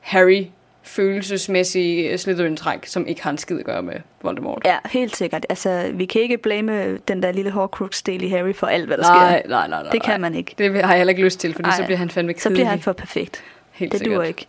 [0.00, 0.44] Harry
[0.82, 4.62] følelsesmæssige Slytherin-træk, som ikke har en skid at gøre med Voldemort.
[4.64, 5.46] Ja, helt sikkert.
[5.48, 9.02] Altså, vi kan ikke blame den der lille Horcrux-del i Harry for alt, hvad der
[9.02, 9.48] nej, sker.
[9.48, 9.90] nej, nej, nej.
[9.92, 10.54] Det kan man ikke.
[10.58, 11.76] Det har jeg heller ikke lyst til, Nej.
[11.76, 12.42] så bliver han fandme kedelig.
[12.42, 13.42] Så bliver han for perfekt.
[13.72, 14.16] Helt det sikkert.
[14.16, 14.46] duer ikke.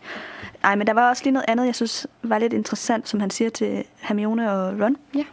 [0.66, 3.30] Nej, men der var også lige noget andet, jeg synes var lidt interessant, som han
[3.30, 4.96] siger til Hermione og Ron.
[5.14, 5.24] Ja.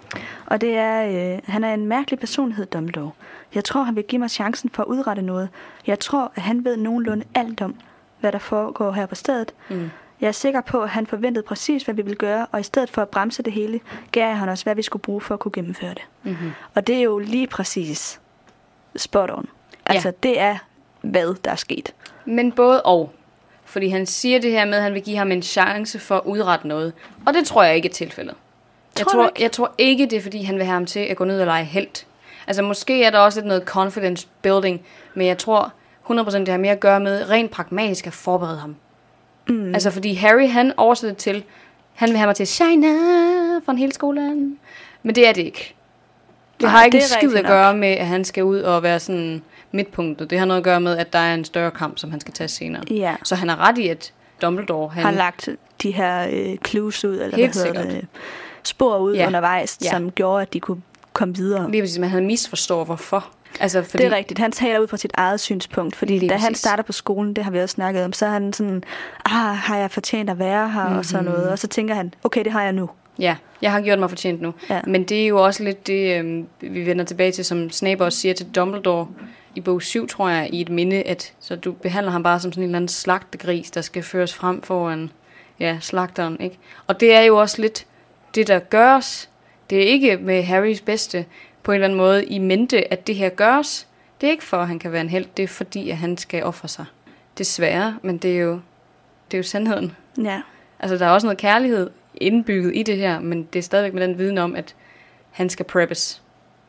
[0.45, 1.05] Og det er,
[1.35, 3.11] øh, han er en mærkelig personlighed, Dumbledore.
[3.55, 5.49] Jeg tror, han vil give mig chancen for at udrette noget.
[5.87, 7.75] Jeg tror, at han ved nogenlunde alt om,
[8.19, 9.53] hvad der foregår her på stedet.
[9.69, 9.89] Mm.
[10.21, 12.89] Jeg er sikker på, at han forventede præcis, hvad vi ville gøre, og i stedet
[12.89, 13.79] for at bremse det hele,
[14.11, 16.03] gav han os, hvad vi skulle bruge for at kunne gennemføre det.
[16.23, 16.51] Mm-hmm.
[16.75, 18.19] Og det er jo lige præcis
[18.95, 19.47] spot on.
[19.85, 20.13] Altså, Ja.
[20.23, 20.57] det er,
[21.01, 21.93] hvad der er sket.
[22.25, 23.13] Men både og.
[23.73, 26.21] Fordi han siger det her med, at han vil give ham en chance for at
[26.25, 26.93] udrette noget.
[27.25, 28.35] Og det tror jeg ikke er tilfældet.
[28.99, 31.25] Jeg Tror jeg tror ikke, det er, fordi han vil have ham til at gå
[31.25, 32.05] ned og lege helt.
[32.47, 34.81] Altså, måske er der også lidt noget confidence building,
[35.13, 35.73] men jeg tror
[36.09, 38.75] 100% det har mere at gøre med rent pragmatisk at forberede ham.
[39.49, 39.73] Mm.
[39.73, 41.43] Altså, fordi Harry, han oversætter til,
[41.93, 42.87] han vil have mig til at shine
[43.65, 44.59] for en hele skolen.
[45.03, 45.75] Men det er det ikke.
[46.53, 47.49] Det Nej, har ikke det skid at nok.
[47.49, 49.41] gøre med, at han skal ud og være sådan
[49.73, 50.29] midtpunktet.
[50.29, 52.33] Det har noget at gøre med, at der er en større kamp, som han skal
[52.33, 52.83] tage senere.
[52.91, 53.15] Ja.
[53.23, 55.03] Så han har ret i, at Dumbledore, han...
[55.03, 55.49] har lagt
[55.83, 58.01] de her øh, clues ud, eller Helt hvad hedder sikkert.
[58.01, 58.07] det,
[58.63, 59.27] spor ud Ja.
[59.27, 59.89] undervejs, Ja.
[59.89, 60.81] som gjorde, at de kunne
[61.13, 61.71] komme videre.
[61.71, 63.27] Lige præcis, men han misforstår, hvorfor.
[63.59, 64.39] Altså, fordi, Det er rigtigt.
[64.39, 66.57] Han taler ud fra sit eget synspunkt, fordi Lige da han præcis.
[66.59, 68.83] starter på skolen, det har vi også snakket om, så er han sådan,
[69.25, 70.97] ah, har jeg fortjent at være her, mm-hmm.
[70.97, 71.33] og sådan Mhm.
[71.33, 71.49] noget.
[71.49, 72.89] Og så tænker han, okay, det har jeg nu.
[73.19, 74.53] Ja, jeg har gjort mig fortjent nu.
[74.69, 74.81] Ja.
[74.87, 78.19] Men det er jo også lidt det, øhm, vi vender tilbage til, som Snape også
[78.19, 79.07] siger til Dumbledore
[79.55, 82.51] i bog 7, tror jeg, i et minde, at så du behandler ham bare som
[82.51, 85.11] sådan en eller anden slagtegris, der skal føres frem foran
[85.59, 86.37] ja, slagteren.
[86.39, 86.57] Ikke?
[86.87, 87.85] Og det er jo også lidt
[88.35, 89.29] det, der gøres.
[89.69, 91.25] Det er ikke med Harrys bedste
[91.63, 93.87] på en eller anden måde i mente, at det her gøres.
[94.21, 95.25] Det er ikke for, at han kan være en held.
[95.37, 96.85] Det er fordi, at han skal ofre sig.
[97.37, 98.59] Desværre, men det er jo,
[99.31, 99.95] det er jo sandheden.
[100.23, 100.41] Ja.
[100.79, 104.07] Altså, der er også noget kærlighed indbygget i det her, men det er stadigvæk med
[104.07, 104.75] den viden om, at
[105.31, 106.21] han skal preppes.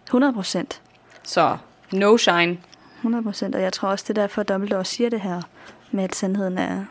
[0.04, 0.82] 100 procent.
[1.22, 1.56] Så
[1.92, 2.58] no shine.
[3.04, 3.54] 100 procent.
[3.54, 5.42] Og jeg tror også, det er derfor, at Dumbledore siger det her,
[5.90, 6.84] med at sandheden er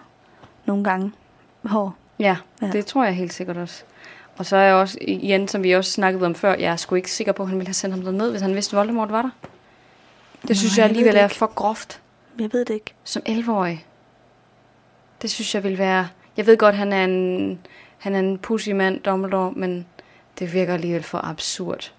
[0.66, 1.12] nogle gange
[1.66, 1.94] hård.
[2.20, 3.84] Ja, ja, det tror jeg helt sikkert også.
[4.38, 6.96] Og så er jeg også, igen, som vi også snakkede om før, jeg er sgu
[6.96, 9.12] ikke sikker på, at han ville have sendt ham ned, hvis han vidste, at Voldemort
[9.12, 9.30] var der.
[10.42, 12.02] Det Nej, synes jeg alligevel er for groft
[12.40, 12.94] Jeg ved det ikke.
[13.04, 13.86] som 11-årig.
[15.22, 16.08] Det synes jeg vil være...
[16.38, 17.60] Jeg ved godt, han er en,
[17.98, 19.86] han er en pussy mand, Dumbledore, men
[20.40, 21.92] det virker alligevel for absurd.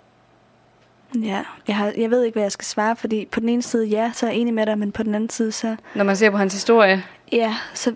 [1.15, 3.87] Ja, jeg, har, jeg ved ikke, hvad jeg skal svare, fordi på den ene side,
[3.87, 6.17] ja, så er jeg enig med dig, men på den anden side, så, Når man
[6.17, 7.95] ser på hans historie, ja, så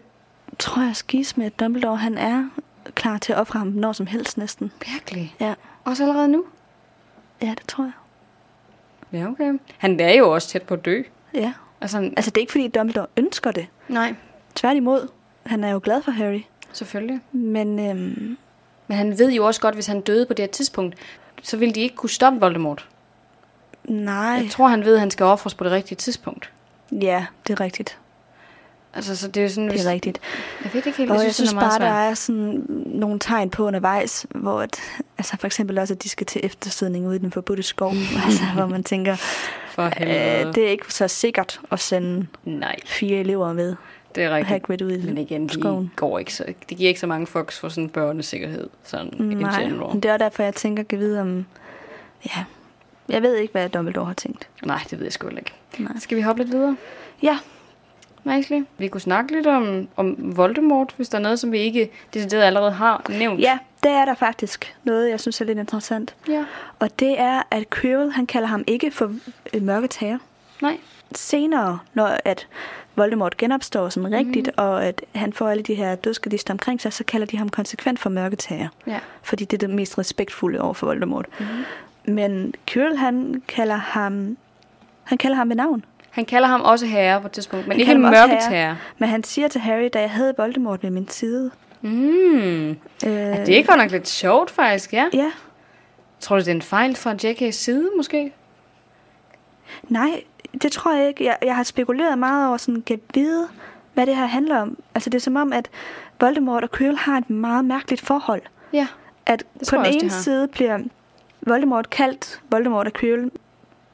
[0.58, 2.48] tror jeg skis med, at Dumbledore, han er
[2.94, 4.72] klar til at ofre ham når som helst næsten.
[4.92, 5.34] virkelig.
[5.40, 5.54] Ja,
[5.84, 6.44] Også allerede nu.
[7.42, 7.92] ja det tror jeg.
[9.20, 9.58] Ja, okay.
[9.78, 11.02] Han er jo også tæt på at dø.
[11.34, 11.52] Ja.
[11.80, 13.66] Altså, altså Altså, det er ikke, fordi Dumbledore ønsker det.
[13.88, 14.14] nej,
[14.54, 15.08] Tværtimod,
[15.46, 16.40] han er jo glad for Harry.
[16.72, 17.20] selvfølgelig.
[17.32, 18.36] Men øhm,
[18.86, 20.94] Men han ved jo også godt, hvis han døde på det her tidspunkt,
[21.42, 22.88] så ville de ikke kunne stoppe Voldemort.
[23.88, 26.50] Nej, Jeg tror, han ved, at han skal ofres på det rigtige tidspunkt.
[26.92, 27.98] ja, det er rigtigt.
[28.94, 29.84] Altså, så det er sådan, Det hvis...
[29.86, 30.20] er rigtigt.
[30.64, 32.64] Jeg ved ikke helt, Og jeg jeg synes, synes det er bare, der er sådan
[32.86, 34.80] nogle tegn på undervejs, hvor at,
[35.18, 37.92] altså for eksempel også, at de skal til eftersidning ude i den forbudte skov,
[38.24, 39.16] altså, hvor man tænker,
[39.70, 39.84] For.
[39.86, 43.76] Øh, det er ikke så sikkert at sende Nej, fire elever med
[44.14, 44.48] det er rigtigt.
[44.48, 45.92] Hagrid ud i Men igen, de skoven.
[45.96, 49.62] går ikke så, det giver ikke så mange fucks for sådan børnesikkerhed, sådan in Nej,
[49.62, 49.88] general.
[49.92, 51.46] men det er derfor, jeg tænker, at vide om...
[52.26, 52.44] Ja,
[53.08, 54.48] jeg ved ikke, hvad Dumbledore har tænkt.
[54.64, 55.52] Nej, det ved jeg sgu ikke.
[55.78, 55.92] Nej.
[55.98, 56.76] Skal vi hoppe lidt videre?
[57.22, 57.38] Ja,
[58.24, 58.62] Nicely.
[58.78, 62.42] Vi kunne snakke lidt om, om Voldemort, hvis der er noget, som vi ikke decideret
[62.42, 63.40] allerede har nævnt.
[63.40, 66.14] ja, det er der faktisk noget, jeg synes er lidt interessant.
[66.28, 66.44] Ja.
[66.78, 69.12] Og det er, at Quirrell, han kalder ham ikke for
[69.54, 70.18] øh, mørket herre.
[70.62, 70.78] Nej.
[71.14, 72.46] Senere, når at
[72.96, 74.54] Voldemort genopstår sådan rigtigt, Mhm.
[74.58, 74.62] mm.
[74.64, 77.98] og at han får alle de her dødskadister omkring sig, så kalder de ham konsekvent
[78.00, 78.68] for mørket herre.
[78.86, 78.98] Ja.
[79.22, 81.26] Fordi det er det mest respektfulde over for Voldemort.
[81.40, 81.46] Mm.
[82.08, 84.36] Men Quirrell, han kalder ham...
[85.04, 85.84] Han kalder ham ved navn.
[86.10, 88.50] Han kalder ham også herre på et tidspunkt, men Han ikke en mørket herre.
[88.50, 88.76] herre.
[88.98, 91.50] Men han siger til Harry, da jeg havde Voldemort ved min side.
[91.82, 91.90] Mm.
[92.70, 95.04] Øh, Ja, det er godt nok lidt sjovt, faktisk, ja.
[95.12, 95.30] Ja,
[96.20, 98.32] Tror du, det er en fejl fra J.K.'s side, måske?
[99.88, 100.22] nej,
[100.62, 101.24] det tror jeg ikke.
[101.24, 103.48] Jeg, jeg har spekuleret meget over, sådan, kan vide,
[103.94, 104.78] hvad det her handler om.
[104.94, 105.68] Altså, det er som om, at
[106.20, 108.42] Voldemort og Quirrell har et meget mærkeligt forhold.
[108.72, 108.86] Ja.
[109.26, 110.78] At på den ene side bliver
[111.48, 113.30] Voldemort kaldt Voldemort og Quirrell,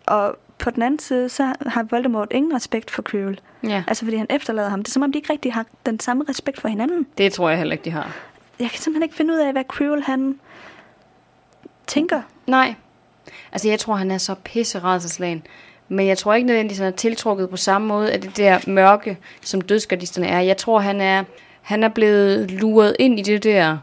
[0.07, 3.41] og på den anden side, så har Voldemort ingen respekt for Quirrell.
[3.63, 4.83] Ja, Altså, fordi han efterlader ham.
[4.83, 7.07] Det er som om, de ikke rigtig har den samme respekt for hinanden.
[7.19, 8.17] det tror jeg heller ikke, de har.
[8.61, 10.39] Jeg kan simpelthen ikke finde ud af, hvad Quirrell, han
[11.87, 12.23] tænker.
[12.47, 12.75] Nej.
[13.53, 15.47] Altså, jeg tror, han er så pisserædselslagen.
[15.89, 19.19] Men jeg tror ikke nødvendigvis, han er tiltrukket på samme måde af det der mørke,
[19.41, 20.41] som dødsgardisterne er.
[20.41, 21.25] Jeg tror, han er,
[21.63, 23.79] han er blevet luret ind i det der.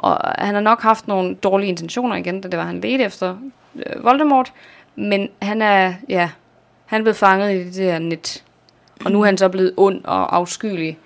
[0.00, 3.36] Og han har nok haft nogle dårlige intentioner igen, da det var, han ledte efter
[3.74, 4.52] øh, Voldemort.
[4.96, 6.30] Men han er, ja,
[6.86, 8.44] han er blevet fanget i det der net.
[9.04, 10.98] Og nu er han så blevet ond og afskyelig.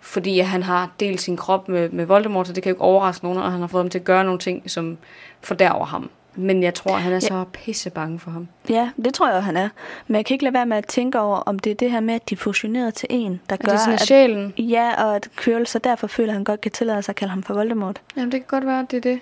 [0.00, 3.24] Fordi han har delt sin krop med, med Voldemort, så det kan jo ikke overraske
[3.24, 4.98] nogen, og han har fået ham til at gøre nogle ting, som
[5.40, 6.10] fordærver ham.
[6.34, 7.20] Men jeg tror, han er Ja.
[7.20, 8.48] så pisse bange for ham.
[8.68, 9.68] Ja, det tror jeg, han er.
[10.06, 12.00] Men jeg kan ikke lade være med at tænke over, om det er det her
[12.00, 14.54] med, at de fusionerede til en, der Er gør, det sådan, at at, sjælen?
[14.58, 17.30] ja, og at Quirrell så derfor føler, at han godt kan tillade sig at kalde
[17.30, 18.00] ham for Voldemort.
[18.16, 19.20] Jamen, det kan godt være, det er det.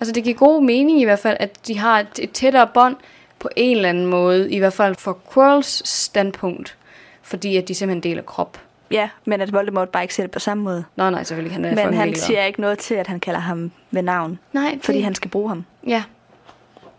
[0.00, 2.96] Altså, det giver god mening i hvert fald, at de har et, et tættere bånd
[3.38, 6.76] på en eller anden måde, i hvert fald fra Quirrells standpunkt,
[7.22, 8.60] fordi at de simpelthen deler krop.
[8.90, 10.84] Ja, men at Voldemort bare ikke ser det på samme måde.
[10.96, 13.70] Nå, nej, selvfølgelig, han er Men han siger ikke noget til, at han kalder ham
[13.90, 15.64] ved navn, Nej, det, fordi han skal bruge ham.
[15.86, 16.04] Ja,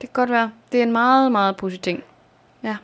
[0.01, 0.51] det kan godt være.
[0.71, 2.03] Det er en meget, meget positiv ting.
[2.63, 2.77] Ja,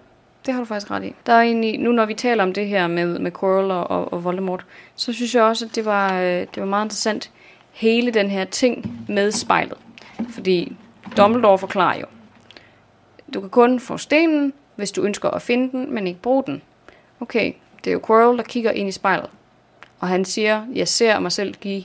[0.46, 1.16] det har du faktisk ret i.
[1.26, 4.14] Der er egentlig, nu når vi taler om det her med, med Quirrell og, og,
[4.14, 7.32] og Voldemort, så synes jeg også, at det var, øh, det var meget interessant,
[7.72, 9.78] hele den her ting med spejlet.
[10.30, 10.76] Fordi
[11.18, 12.06] Dumbledore forklarer jo,
[13.34, 16.62] du kan kun få stenen, hvis du ønsker at finde den, men ikke bruge den.
[17.20, 19.30] Okay, det er jo Quirrell, der kigger ind i spejlet.
[20.00, 21.84] Og han siger, jeg ser mig selv give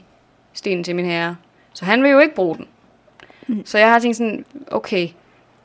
[0.52, 1.36] stenen til min herre.
[1.72, 2.66] Så han vil jo ikke bruge den.
[3.46, 3.66] Mm.
[3.66, 5.08] Så jeg har tænkt sådan, okay,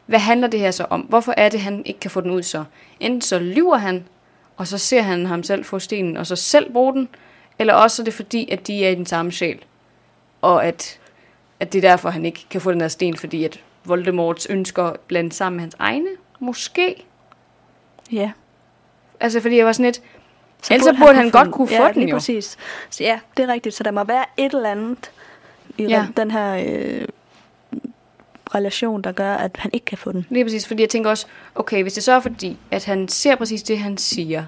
[0.06, 1.02] hvad handler det her så om?
[1.02, 2.64] Hvorfor er det, han ikke kan få den ud så?
[3.00, 4.06] Enten så lyver han,
[4.58, 7.10] og så ser han ham selv få stenen, og så selv bruge den,
[7.60, 9.60] eller også er det fordi, at de er i den samme sjæl.
[10.42, 11.00] Og at,
[11.60, 14.92] at det er derfor, han ikke kan få den der sten, fordi at Voldemorts ønsker
[15.08, 16.10] blandt sammen med hans egne.
[16.40, 17.04] Måske.
[18.12, 18.32] Ja.
[19.20, 20.02] Altså, fordi jeg var sådan lidt...
[20.62, 22.16] Så Ellers burde han kunne godt få- kunne få ja, den lige jo.
[22.16, 22.58] præcis.
[22.90, 23.76] Så ja, det er rigtigt.
[23.76, 25.12] Så der må være et eller andet
[25.78, 26.08] i ja.
[26.18, 27.08] den her øh,
[28.56, 30.26] relation, der gør, at han ikke kan få den.
[30.30, 31.26] Lige præcis, fordi jeg tænker også,
[31.56, 34.44] okay, hvis det så er fordi, at han ser præcis det, han siger,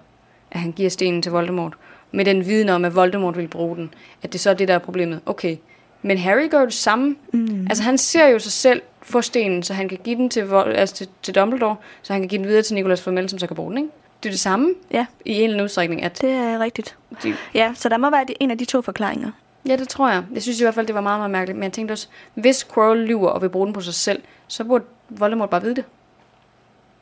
[0.52, 1.74] at han giver stenen til Voldemort,
[2.12, 3.94] med den viden om, at Voldemort vil bruge den,
[4.24, 5.22] at det så er det, der er problemet.
[5.26, 5.58] Okay,
[6.02, 7.16] men Harry gør jo det samme.
[7.34, 7.68] Mm.
[7.70, 10.70] Altså han ser jo sig selv få stenen, så han kan give den til, Vol-
[10.70, 13.48] altså, til, til Dumbledore, så han kan give den videre til Nicolas Flamel, som så
[13.48, 13.90] kan bruge den, ikke?
[14.24, 16.96] Det er det samme Ja, i en eller anden udstrækning, at det er rigtigt.
[17.24, 19.32] de, Ja, så der må være en af de to forklaringer.
[19.68, 20.24] Ja, det tror jeg.
[20.34, 21.58] Jeg synes i hvert fald, det var meget, meget mærkeligt.
[21.58, 24.64] Men jeg tænkte også, hvis Quirrell lyver og vil bruge den på sig selv, så
[24.64, 25.86] burde Voldemort bare vide det.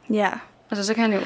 [0.10, 0.30] Ja,
[0.70, 1.20] Altså, så kan han jo...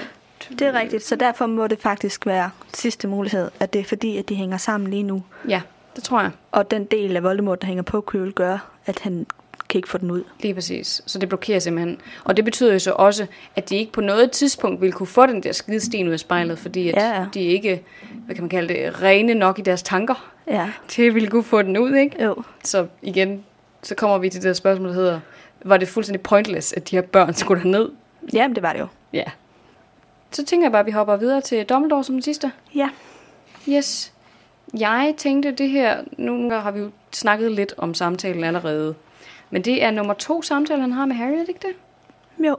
[0.50, 1.04] det er rigtigt.
[1.04, 4.58] Så derfor må det faktisk være sidste mulighed, at det er fordi, at de hænger
[4.58, 5.24] sammen lige nu.
[5.48, 5.62] Ja,
[5.96, 6.32] det tror jeg.
[6.52, 9.26] Og den del af Voldemort, der hænger på Quirrell, gør, at han
[9.72, 10.24] kan ikke få den ud.
[10.40, 11.02] Lige præcis.
[11.06, 12.02] Så det blokerer simpelthen.
[12.24, 15.26] Og det betyder jo så også, at de ikke på noget tidspunkt vil kunne få
[15.26, 17.26] den der skide sten ud af spejlet, fordi at Ja, ja.
[17.34, 17.84] de ikke,
[18.26, 21.62] hvad kan man kalde det, rene nok i deres tanker Ja, til ville kunne få
[21.62, 22.24] den ud, ikke?
[22.24, 22.44] jo.
[22.64, 23.44] Så igen,
[23.84, 25.20] så kommer vi til det der spørgsmål, der hedder,
[25.66, 27.90] var det fuldstændig pointless, at de her børn skulle ned?
[28.34, 28.88] Jamen, det var det jo.
[29.14, 29.24] Ja.
[30.32, 32.52] Så tænker jeg bare, at vi hopper videre til Dumbledore som den sidste.
[32.76, 32.90] Ja.
[33.70, 34.14] Yes.
[34.80, 38.96] Jeg tænkte det her, nu har vi jo snakket lidt om samtalen allerede,
[39.52, 41.76] men det er nummer to samtale, han har med Harry, er det ikke det?
[42.46, 42.58] Jo.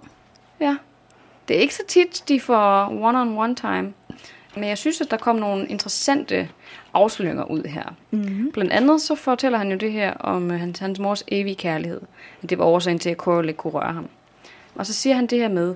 [0.61, 0.77] Ja.
[1.49, 3.93] Det er ikke så tit, de får one-on-one time.
[4.55, 6.49] Men jeg synes, at der kom nogle interessante
[6.95, 7.95] afsløringer ud her.
[8.11, 8.53] Mm-hmm.
[8.53, 12.01] Blandt andet så fortæller han jo det her om øh, hans, hans mors evige kærlighed.
[12.43, 14.09] At det var årsagen til, at Quirrell ikke kunne røre ham.
[14.75, 15.75] Og så siger han det her med,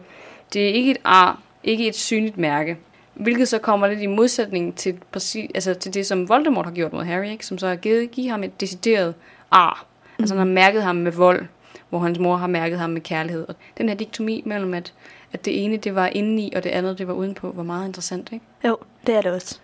[0.53, 2.77] Det er ikke et ar, ikke et synligt mærke.
[3.15, 6.93] Hvilket så kommer lidt i modsætning til, præcis, altså til det, som Voldemort har gjort
[6.93, 7.47] mod Harry, ikke?
[7.47, 9.15] som så har givet give ham et decideret
[9.51, 9.87] ar.
[10.19, 10.23] Mm.
[10.23, 11.47] Altså han har mærket ham med vold,
[11.89, 13.45] hvor hans mor har mærket ham med kærlighed.
[13.49, 14.93] Og den her diktomi mellem, at,
[15.33, 18.33] at det ene det var indeni, og det andet det var udenpå, var meget interessant.
[18.33, 18.45] Ikke?
[18.65, 19.59] Jo, det er det også.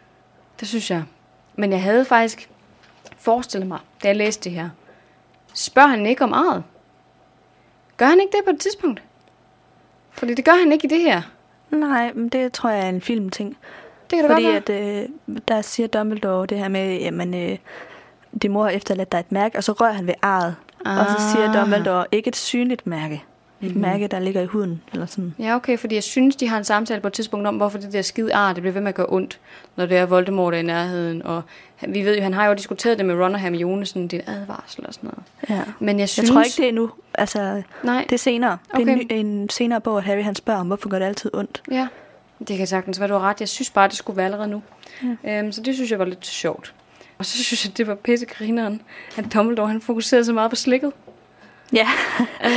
[0.60, 1.02] Det synes jeg.
[1.56, 2.50] Men jeg havde faktisk
[3.16, 4.70] forestillet mig, da jeg læste det her,
[5.54, 6.62] spørger han ikke om arret?
[7.96, 9.02] Gør han ikke det på et tidspunkt?
[10.10, 11.22] Fordi det gør han ikke i det her.
[11.70, 13.56] Nej, men det tror jeg er en filmting.
[14.10, 14.78] Det kan det Fordi godt være.
[14.78, 17.58] at, øh, der siger Dumbledore det her med, jamen, øh,
[18.42, 20.54] din mor har efterladt dig et mærke, og så rører han ved arret.
[20.84, 20.98] Ah.
[20.98, 21.54] Og så siger Ah.
[21.60, 23.14] Dumbledore, ikke et synligt mærke.
[23.14, 23.22] Et
[23.68, 23.68] Mhm.
[23.68, 23.80] mm-hmm.
[23.90, 25.34] mærke, der ligger i huden, eller sådan.
[25.38, 27.92] Ja, okay, fordi jeg synes, de har en samtale på et tidspunkt om, hvorfor det
[27.92, 29.38] der skide ar, det bliver ved med at gøre ondt,
[29.76, 31.22] når det er Voldemort er i nærheden.
[31.22, 31.42] Og
[31.88, 34.86] vi ved jo, han har jo diskuteret det med Ron og Hermione, sådan en advarsel
[34.86, 35.10] og sådan
[35.48, 35.58] noget.
[35.58, 35.72] Ja.
[35.78, 36.30] Men jeg Jeg synes...
[36.30, 36.90] tror ikke, det er nu.
[37.14, 38.58] Altså, Nej, det er senere.
[38.70, 38.92] Det er Okay.
[38.92, 41.62] en, ny- en senere bog, at Harry han spørger om, hvorfor gør det altid ondt?
[41.70, 41.88] ja,
[42.48, 43.40] det kan sagtens være, du har ret.
[43.40, 44.62] Jeg synes bare, det skulle være allerede nu.
[45.24, 45.38] Ja.
[45.38, 46.74] Øhm, så det synes jeg var lidt sjovt.
[47.22, 48.82] Og så synes jeg, det var pissegrineren,
[49.16, 50.92] at Dumbledore han fokuserede så meget på slikket.
[51.72, 51.86] Ja,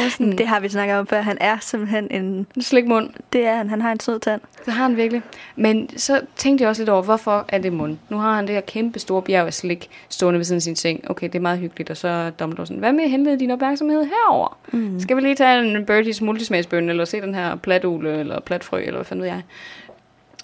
[0.10, 1.22] sådan, det har vi snakket om før.
[1.22, 2.48] Han er simpelthen en...
[2.56, 3.10] en slikmund.
[3.34, 3.70] Det er han.
[3.70, 4.42] Han har en sød tand.
[4.66, 5.22] Det har han virkelig.
[5.56, 7.98] Men så tænkte jeg også lidt over, hvorfor er det mund?
[8.10, 10.76] Nu har han det her kæmpe store bjerg af slik stående ved siden af sin
[10.76, 11.10] seng.
[11.10, 11.90] Okay, det er meget hyggeligt.
[11.90, 14.58] Og så er Dumbledore sådan, hvad med at henlede din opmærksomhed herover?
[14.72, 15.00] Mm.
[15.00, 18.96] Skal vi lige tage en Birdies multismagsbønne, eller se den her platule, eller platfrø, eller
[18.96, 19.42] hvad fanden ved jeg?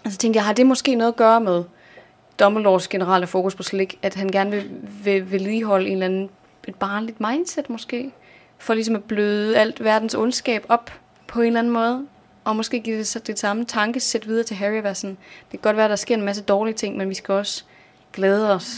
[0.05, 1.63] Og så tænkte jeg, har det måske noget at gøre med
[2.41, 4.71] Dumbledores generelle fokus på slik, at han gerne vil,
[5.03, 6.29] vil vedligeholde en eller anden,
[6.67, 8.11] et barnligt mindset måske,
[8.57, 10.91] for ligesom at bløde alt verdens ondskab op
[11.27, 12.05] på en eller anden måde,
[12.43, 15.17] og måske give det så det samme tankesæt videre til Harry, og være sådan,
[15.51, 17.63] det kan godt være, at der sker en masse dårlige ting, men vi skal også
[18.13, 18.75] glæde os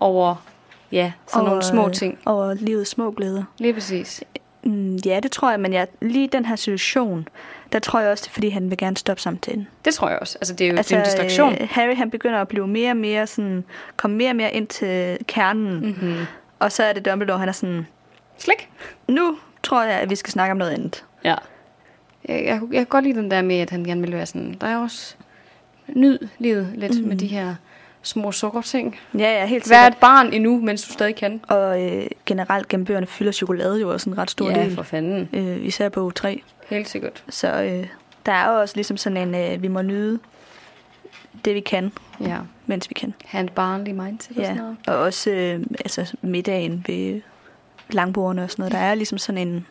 [0.00, 0.46] over,
[0.92, 2.18] ja, sådan nogle små ting.
[2.26, 3.44] Over livets små glæder.
[3.58, 4.24] Lige præcis.
[4.62, 7.28] Mm, ja, det tror jeg, men jeg, lige den her situation,
[7.72, 9.68] der tror jeg også, det er, fordi han vil gerne stoppe samtalen.
[9.84, 10.38] Det tror jeg også.
[10.40, 11.52] Altså, det er jo altså, det er en distraktion.
[11.60, 13.64] Øh, Harry han begynder at blive mere og mere sådan,
[13.96, 15.80] komme mere og mere ind til kernen.
[15.80, 15.86] Mm.
[15.86, 16.26] Mm-hmm.
[16.58, 17.86] Og så er det Dumbledore, han er sådan,
[18.38, 18.68] Slik.
[19.08, 21.04] nu tror jeg, at vi skal snakke om noget andet.
[21.24, 21.34] Ja.
[22.28, 24.56] Jeg, jeg, jeg kan godt lide den der med, at han gerne vil være sådan,
[24.60, 25.14] der er også
[25.88, 27.08] nyd livet lidt mm.
[27.08, 27.54] med de her
[28.02, 28.98] små sukkerting.
[29.18, 29.92] Ja, ja, helt Vær sikkert.
[29.92, 31.40] et barn endnu, mens du stadig kan.
[31.48, 34.74] Og øh, generelt gennem bøgerne fylder chokolade jo også en ret stor ja, del.
[34.74, 35.28] for fanden.
[35.32, 36.42] Øh, især på 3.
[36.68, 37.24] Helt sikkert.
[37.28, 37.86] Så øh,
[38.26, 40.18] der er jo også ligesom sådan en, øh, vi må nyde
[41.44, 42.38] det, vi kan, Ja.
[42.66, 43.14] mens vi kan.
[43.24, 44.76] Ha' en barnlig mindset og sådan Ja, noget.
[44.86, 47.20] og også øh, altså middagen ved
[47.90, 48.72] langbordene og sådan noget.
[48.72, 49.66] Der er ligesom sådan en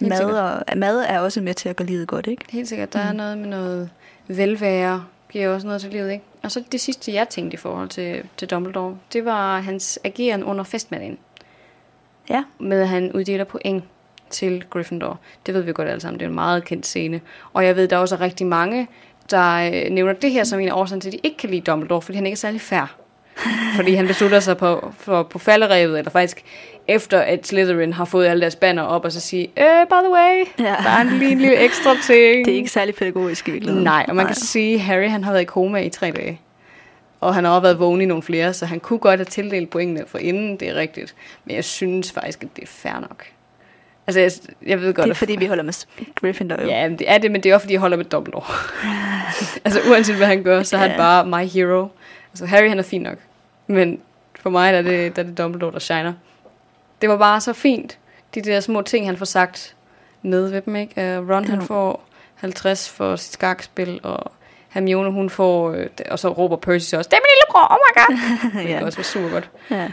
[0.00, 0.34] Helt mad, sikkert.
[0.68, 2.44] og mad er også med til at gøre livet godt, ikke?
[2.50, 2.92] Helt sikkert.
[2.92, 3.90] Der er noget med noget
[4.28, 6.24] velvære, giver også noget til livet, ikke?
[6.42, 10.44] Og så det sidste, jeg tænkte i forhold til, til Dumbledore, det var hans ageren
[10.44, 11.18] under festmiddagen.
[12.30, 12.44] Ja.
[12.58, 13.84] Med at han uddeler point
[14.32, 15.18] til Gryffindor.
[15.46, 16.20] Det ved vi godt alle sammen.
[16.20, 17.20] Det er en meget kendt scene.
[17.52, 18.88] Og jeg ved, der er også rigtig mange,
[19.30, 22.02] der øh, nævner det her som en af til, at de ikke kan lide Dumbledore,
[22.02, 22.96] fordi han ikke er særlig fair.
[23.76, 26.42] fordi han beslutter sig på, for, på falderevet, eller faktisk
[26.88, 30.12] efter at Slytherin har fået alle deres banner op, og så sige, øh, by the
[30.12, 30.64] way, Ja.
[30.84, 32.44] der er en lige en lille ekstra ting.
[32.46, 33.84] Det er ikke særlig pædagogisk i virkeligheden.
[33.84, 36.40] Nej, og man kan sige, at Harry han har været i koma i tre dage.
[37.20, 39.70] Og han har også været vågen i nogle flere, så han kunne godt have tildelt
[39.70, 41.14] pointene for inden, det er rigtigt.
[41.44, 43.26] Men jeg synes faktisk, at det er fair nok.
[44.06, 44.30] Altså, jeg,
[44.66, 45.72] jeg ved godt, Det er at- fordi, vi holder med
[46.14, 46.68] Gryffindor jo.
[46.68, 48.44] Ja, men det er det, men det er også fordi, jeg holder med Dumbledore.
[49.64, 51.88] altså, uanset hvad han gør, så er han bare my hero.
[52.32, 53.18] Altså, Harry han er fin nok.
[53.66, 54.00] Men
[54.40, 56.12] for mig der er det, der er det Dumbledore, der shiner.
[57.00, 57.98] Det var bare så fint,
[58.34, 59.74] de der små ting, han får sagt
[60.22, 61.18] med ved dem, ikke?
[61.20, 64.32] Uh, Ron, han får 50 for sit skakspil, og
[64.68, 67.50] Hermione, hun får, øh, det- og så råber Percy så også, det er min lille
[67.50, 68.38] bror, oh my god!
[68.64, 68.76] Det ja.
[68.78, 69.50] kan også være super godt.
[69.70, 69.88] ja.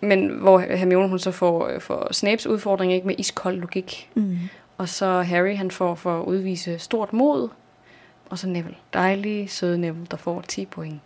[0.00, 3.06] Men hvor Hermione, hun så får, øh, får Snapes udfordring, ikke?
[3.06, 4.10] Med iskold logik.
[4.14, 4.38] Mm.
[4.78, 7.48] Og så Harry, han får for at udvise stort mod.
[8.30, 8.76] Og så Neville.
[8.94, 11.00] Dejlig, søde Neville, der får 10 point.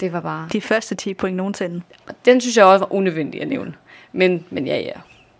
[0.00, 0.48] Det var bare...
[0.52, 1.82] De første 10 point nogensinde.
[2.08, 3.74] Og Den synes jeg også var unødvendig at nævne.
[4.12, 4.92] Men, men ja, ja.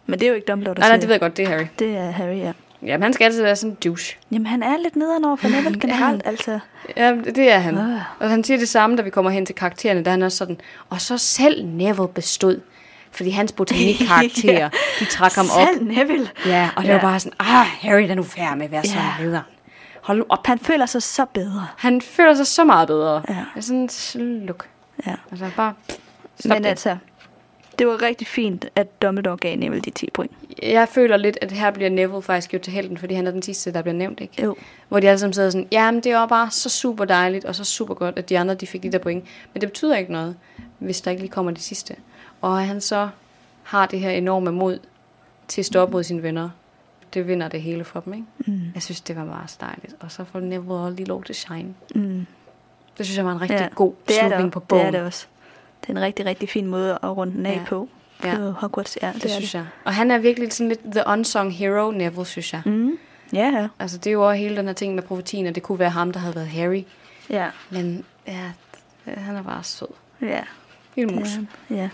[0.06, 1.48] Men det er jo ikke Dumbledore, der Nej, nej, det ved jeg godt, det er
[1.48, 1.66] Harry.
[1.78, 2.52] Det er Harry, ja.
[2.86, 4.16] Ja, men han skal altid være sådan en douche.
[4.32, 6.58] Jamen, han er lidt nederen over for Neville er generelt, altså.
[6.96, 7.78] Ja, det er han.
[7.78, 8.00] Ah.
[8.20, 10.60] Og han siger det samme, da vi kommer hen til karaktererne, der han også sådan,
[10.90, 12.60] og så selv Neville bestod.
[13.12, 14.68] Fordi hans botanikkarakterer, Ja.
[15.00, 15.68] de trak ham op.
[15.68, 16.28] Selv Neville.
[16.46, 16.94] Ja, og det Ja.
[16.94, 19.24] var bare sådan, ah, Harry, der er nu færdig med at være sådan Ja.
[19.24, 19.44] nederen.
[20.02, 20.46] Hold nu op.
[20.46, 21.66] Han føler sig så bedre.
[21.76, 23.22] Han føler sig så meget bedre.
[23.28, 23.34] Ja.
[23.34, 24.66] Det er sådan, sluk.
[25.06, 25.14] Ja.
[25.30, 25.72] Altså bare,
[26.40, 26.68] stop Men det.
[26.68, 26.96] altså,
[27.82, 30.32] det var rigtig fint, at Dumbledore gav Neville de 10 point.
[30.62, 33.42] Jeg føler lidt, at her bliver Neville faktisk gjort til helten, fordi han er den
[33.42, 34.42] sidste, der bliver nævnt, ikke?
[34.42, 34.56] Jo.
[34.88, 37.64] Hvor de alle sammen sidder sådan, jamen det var bare så super dejligt, og så
[37.64, 39.24] super godt, at de andre de fik de der point.
[39.54, 40.36] Men det betyder ikke noget,
[40.78, 41.96] hvis der ikke lige kommer de sidste.
[42.40, 43.08] Og han så
[43.62, 44.78] har det her enorme mod
[45.48, 46.50] til at stå op mod sine venner,
[47.14, 48.26] det vinder det hele for dem, ikke?
[48.46, 48.60] Mm.
[48.74, 49.94] Jeg synes, det var meget dejligt.
[50.00, 51.74] Og så får Neville lige lov til shine.
[51.94, 52.26] Mm.
[52.98, 54.86] Det synes jeg var en rigtig Ja, god Det slutning det, på det bogen.
[54.86, 55.26] er det også.
[55.82, 57.64] Det er en rigtig, rigtig fin måde at runde den af Ja.
[57.66, 57.88] på.
[58.24, 58.36] Ja.
[58.36, 59.10] På Hogwarts, ja.
[59.14, 59.66] Det, det synes jeg.
[59.84, 62.62] Og han er virkelig sådan lidt the unsung hero, Neville, synes jeg.
[62.66, 62.98] Mm.
[63.32, 63.68] Ja, ja.
[63.78, 65.90] Altså, det er jo også hele den her ting med profetien, at det kunne være
[65.90, 66.82] ham, der havde været Harry.
[67.30, 68.50] Ja, Men ja,
[69.06, 69.88] han er bare sød.
[70.22, 70.40] ja.
[70.96, 71.28] Lille mus.
[71.28, 71.88] Det han, Ja.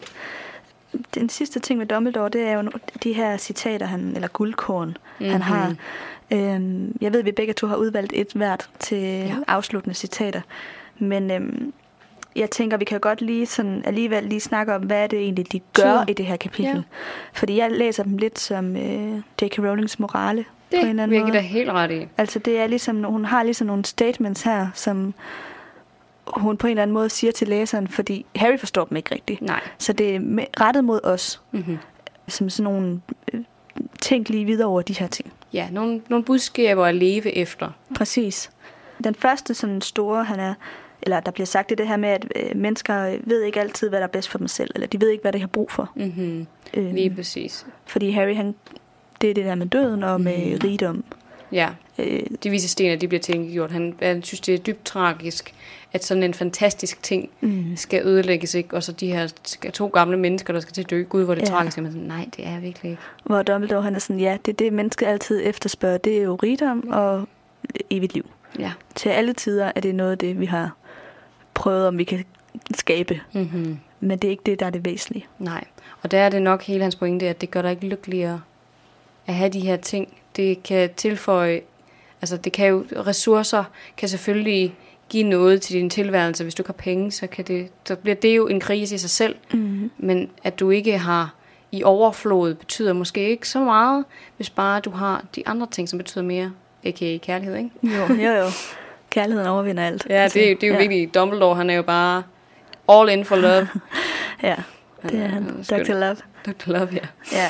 [1.15, 2.71] Den sidste ting med Dumbledore, det er jo
[3.05, 5.33] de her citater, han, eller guldkorn, mm-hmm.
[5.33, 5.75] han har.
[6.31, 9.25] Øhm, jeg ved, at vi begge to har udvalgt et hvert til Ja.
[9.27, 9.35] ja.
[9.47, 10.41] afsluttende citater.
[10.99, 11.73] Men øhm,
[12.37, 15.53] jeg tænker, vi kan godt lige sådan, alligevel lige snakke om, hvad er det egentlig,
[15.53, 16.05] de gør Tyder.
[16.09, 16.75] i det her kapitel.
[16.75, 16.83] Ja.
[17.33, 19.59] Fordi jeg læser dem lidt som øh, J.K.
[19.59, 22.07] Rowlings morale på en Det eller anden give dig helt ret i.
[22.19, 25.15] Altså det er ligesom, hun har ligesom nogle statements her, som
[26.27, 29.43] hun på en eller anden måde siger til læseren, fordi Harry forstår dem ikke rigtigt.
[29.43, 29.61] Nej.
[29.79, 30.21] Så det er
[30.61, 31.79] rettet mod os, Mm-hmm.
[32.29, 33.01] som sådan nogle
[33.33, 33.41] øh,
[34.01, 35.33] tænk lige videre over de her ting.
[35.53, 37.71] Ja, nogle, nogle budskaber at leve efter.
[37.95, 38.51] Præcis.
[39.05, 40.55] Den første sådan store, han er,
[41.03, 43.89] eller der bliver sagt, det er det her med, at øh, mennesker ved ikke altid,
[43.89, 45.71] hvad der er bedst for dem selv, eller de ved ikke, hvad de har brug
[45.71, 45.91] for.
[45.97, 46.47] Mm-hmm.
[46.75, 47.67] Øh, Lige præcis.
[47.87, 48.55] fordi Harry, han,
[49.21, 50.59] det er det der med døden og med Mhm.
[50.65, 51.05] rigdom.
[51.53, 51.69] Ja,
[52.01, 53.71] Øh, de vise sten, de bliver tænkegjort.
[53.73, 55.55] Han, han synes, det er dybt tragisk,
[55.93, 58.77] at sådan en fantastisk ting mm, skal ødelægges, ikke?
[58.77, 59.27] Og så de her
[59.73, 61.03] to gamle mennesker, der skal til at dø.
[61.03, 61.47] Gud, hvor det Ja.
[61.47, 61.79] tragisk.
[61.79, 63.03] Men sådan, nej, det er virkelig ikke.
[63.25, 65.99] hvor Dumbledore, han er sådan, ja, det er det, mennesket altid efterspørger.
[65.99, 67.29] Det er jo rigdom og
[67.91, 68.27] evigt liv.
[68.59, 68.73] Ja.
[68.95, 70.77] Til alle tider er det noget af det, vi har
[71.59, 72.25] prøvet, om vi kan
[72.75, 73.21] skabe.
[73.33, 73.79] Mm-hmm.
[74.01, 75.27] Men det er ikke det, der er det væsentlige.
[75.39, 75.65] Nej.
[76.03, 78.41] Og der er det nok hele hans pointe, at det gør dig ikke lykkeligere
[79.27, 80.19] at have de her ting.
[80.37, 81.61] Det kan tilføje,
[82.23, 83.65] altså det kan jo, ressourcer
[83.97, 84.75] kan selvfølgelig
[85.09, 86.45] give noget til din tilværelse.
[86.45, 88.99] Hvis du ikke har penge, så, kan det, så bliver det jo en krise i
[88.99, 89.37] sig selv.
[89.53, 89.91] Mm.
[89.99, 91.35] Men at du ikke har
[91.73, 94.05] i overflod, betyder måske ikke så meget,
[94.37, 96.53] hvis bare du har de andre ting, som betyder mere.
[96.85, 97.19] A.k.a.
[97.23, 97.71] kærlighed, ikke?
[97.83, 98.47] Jo, jo, jo.
[99.11, 100.07] Kærligheden overvinder alt.
[100.11, 100.79] Ja, det, er- det er jo ja.
[100.81, 101.15] virkelig.
[101.15, 102.23] Dumbledore, han er jo bare
[102.89, 103.69] all in for love.
[104.43, 104.55] Ja,
[105.03, 105.45] det er han.
[105.71, 105.93] Dr.
[105.95, 106.17] Love.
[106.47, 106.71] Dr.
[106.73, 106.99] Love, ja.
[107.33, 107.49] Ja.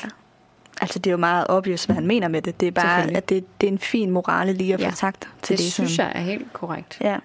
[0.81, 2.61] Altså, det er jo meget obvious, hvad han mener med det.
[2.61, 5.29] Det er bare, at det, det er en fin morale lige at Ja, få sagt
[5.43, 5.89] til Det læseren.
[5.89, 6.99] synes jeg er helt korrekt.
[7.01, 7.17] Ja.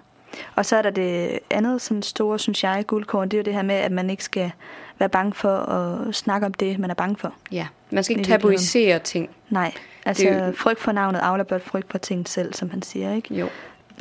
[0.55, 3.29] Og så er der det andet sådan store, synes jeg, guldkorn.
[3.29, 4.51] Det er jo det her med, at man ikke skal
[4.99, 7.33] være bange for at snakke om det, man er bange for.
[7.51, 9.29] Ja, man skal ikke tabuisere ting.
[9.49, 9.73] Nej,
[10.05, 13.33] altså Det frygt for navnet afler blot frygt for ting selv, som han siger, ikke?
[13.35, 13.49] Jo,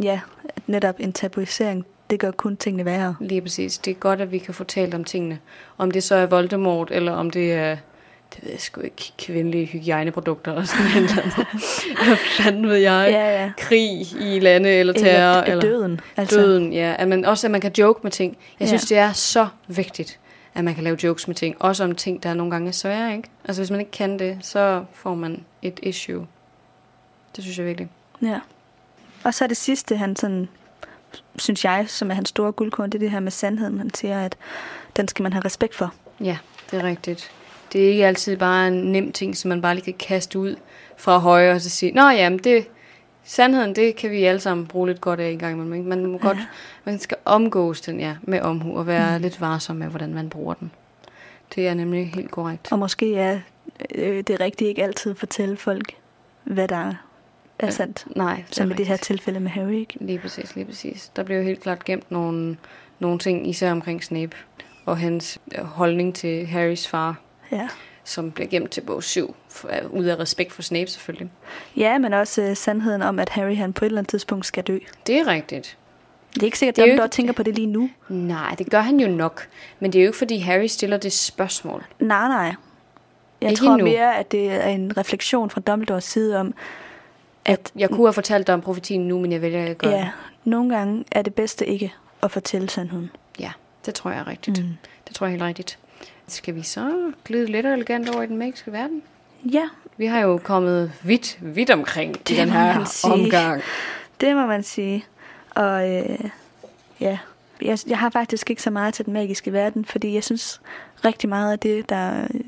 [0.03, 0.21] Ja,
[0.57, 3.17] at netop en tabuisering, det gør kun tingene værre.
[3.21, 3.79] lige præcis.
[3.79, 5.39] Det er godt, at vi kan få talt om tingene.
[5.79, 7.77] Om det så er Voldemort, eller om det er,
[8.35, 11.35] det ved jeg sgu ikke, kvindelige hygiejneprodukter, eller sådan noget.
[12.07, 13.09] Hvad fanden ved jeg?
[13.11, 13.53] Ja, ja.
[13.59, 16.01] Krig i lande, eller terror, Eller, eller døden.
[16.17, 16.95] Altså, Døden, ja.
[16.99, 18.37] At man, også at man kan joke med ting.
[18.61, 18.67] Jeg Ja.
[18.67, 20.19] synes, det er så vigtigt,
[20.55, 21.57] at man kan lave jokes med ting.
[21.61, 23.29] Også om ting, der nogle gange er svære, ikke?
[23.45, 26.27] Altså, hvis man ikke kan det, så får man et issue.
[27.37, 27.89] Det synes jeg virkelig.
[28.23, 28.39] Ja.
[29.25, 30.49] Og så det sidste, han sådan,
[31.39, 33.79] synes jeg, som er hans store guldkorn, det er det her med sandheden.
[33.79, 34.37] Han siger, at
[34.97, 35.95] den skal man have respekt for.
[36.21, 36.39] Ja,
[36.71, 37.31] det er rigtigt.
[37.73, 40.57] Det er ikke altid bare en nem ting, som man bare lige kan kaste ud
[40.97, 42.67] fra højre og så sige, Nå ja, men det,
[43.25, 45.87] sandheden, det kan vi alle sammen bruge lidt godt af i gang imellem.
[45.87, 46.27] Man må Ja.
[46.29, 46.39] godt,
[46.85, 49.23] man skal omgås den, ja, med omhu og være mm.
[49.23, 50.71] lidt varsom med, hvordan man bruger den.
[51.55, 52.73] Det er nemlig helt korrekt.
[52.73, 53.39] Og måske er
[53.95, 55.95] øh, det rigtige ikke altid at fortælle folk,
[56.45, 56.95] hvad der
[57.67, 58.07] er sandt.
[58.17, 59.97] Nej, Som i det her tilfælde med Harry, ikke?
[60.01, 61.11] Lige præcis, lige præcis.
[61.17, 62.57] Der blev jo helt klart gemt nogle,
[62.99, 64.37] nogle ting, især omkring Snape
[64.87, 67.21] og hans øh, holdning til Harrys far,
[67.53, 67.69] Ja.
[68.05, 71.31] som bliver gemt til bog 7, for, øh, ud af respekt for Snape selvfølgelig.
[71.77, 74.65] Ja, men også øh, sandheden om, at Harry han på et eller andet tidspunkt skal
[74.65, 74.79] dø.
[75.07, 75.79] Det er rigtigt.
[76.35, 77.91] Det er ikke sikkert, at Dumbledore ikke- tænker på det lige nu.
[78.09, 79.49] Nej, det gør han jo nok.
[79.81, 81.85] Men det er jo ikke, fordi Harry stiller det spørgsmål.
[82.01, 82.55] Nej, nej.
[83.41, 83.87] Jeg Ikke tror endnu.
[83.87, 86.55] mere, at det er en refleksion fra Dumbledores side om,
[87.45, 90.11] at Jeg kunne have fortalt dig om profetien nu, men jeg vælger ikke at ja,
[90.45, 93.11] nogle gange er det bedste ikke at fortælle sandheden.
[93.41, 93.53] Ja,
[93.87, 94.63] det tror jeg er rigtigt.
[94.63, 94.69] Mm.
[95.09, 95.79] Det tror jeg helt rigtigt.
[96.29, 99.03] Skal vi så glide lidt og elegant over i den magiske verden?
[99.53, 103.63] Ja, Vi har jo kommet vidt, vidt omkring i Det den må her omgang.
[104.21, 105.05] det må man sige.
[105.51, 106.19] Og øh,
[107.01, 107.19] ja,
[107.63, 110.61] jeg, jeg har faktisk ikke så meget til den magiske verden, fordi jeg synes
[111.05, 112.41] rigtig meget af det, der øh,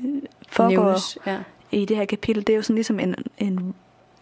[0.49, 1.37] foregår Nævnes, ja.
[1.71, 3.75] i det her kapitel, det er jo sådan ligesom en, en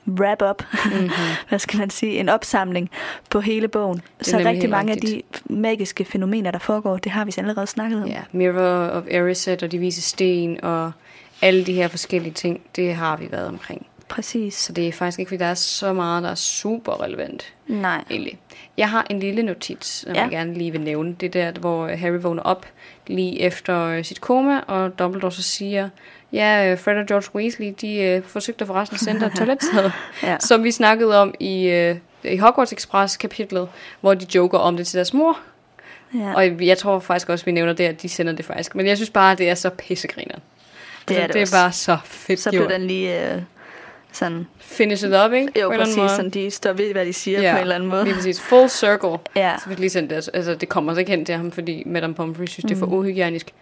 [0.08, 1.10] wrap-up, Mm-hmm.
[1.50, 2.90] hvad skal man sige, en opsamling
[3.30, 4.02] på hele bogen.
[4.22, 5.14] Så rigtig mange rigtigt.
[5.34, 8.10] af de magiske fænomener, der foregår, det har vi allerede snakket om.
[8.10, 10.92] Ja, Mirror of Erised og de vise sten og
[11.42, 13.86] alle de her forskellige ting, det har vi været omkring.
[14.16, 14.54] Præcis.
[14.54, 17.54] Så det er faktisk ikke, fordi der er så meget, der er super relevant.
[17.68, 18.04] Nej.
[18.10, 18.40] egentlig.
[18.78, 20.22] Jeg har en lille notits, som Ja.
[20.22, 21.16] jeg gerne lige vil nævne.
[21.20, 22.66] Det er der, hvor Harry vågner op
[23.08, 25.90] lige efter øh, sit koma, og Dumbledore så siger,
[26.34, 29.92] ja, øh, Fred og George Weasley, de øh, forsøgte forresten at sende dig et toiletsæde,
[30.24, 30.38] Ja.
[30.40, 33.70] som vi snakkede om i, øh, i Hogwarts Express kapitlet,
[34.02, 35.40] hvor de joker om det til deres mor.
[36.16, 36.34] Ja.
[36.36, 38.76] Og jeg tror faktisk også, vi nævner det, at de sender det faktisk.
[38.76, 40.36] Men jeg synes bare, det er så pissegriner.
[41.08, 41.56] Det er det det også.
[41.56, 42.68] er bare så fedt så gjort.
[42.68, 43.42] blev den lige øh,
[44.14, 44.48] sådan...
[44.60, 45.60] Finish it up, ikke?
[45.62, 45.96] Jo, På præcis.
[46.12, 47.52] Sådan, de står ved, hvad de siger ja.
[47.52, 48.04] på en eller anden måde.
[48.04, 48.42] Lige præcis.
[48.42, 49.18] Full circle.
[49.36, 49.56] Ja.
[49.64, 50.30] Så fik lige sendt det.
[50.34, 52.86] Altså, det kommer så ikke hen til ham, fordi Madame Pomfrey synes, det er for
[52.86, 52.94] Mm.
[52.94, 53.54] uhygienisk.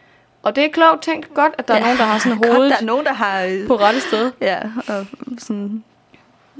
[0.43, 2.53] Og det er klogt tænkt godt, at der er Ja, nogen, der har sådan Godt,
[2.53, 3.43] hovedet der er nogen, der har...
[3.43, 4.31] øh, på rette sted.
[4.41, 5.05] Ja, og
[5.39, 5.83] sådan...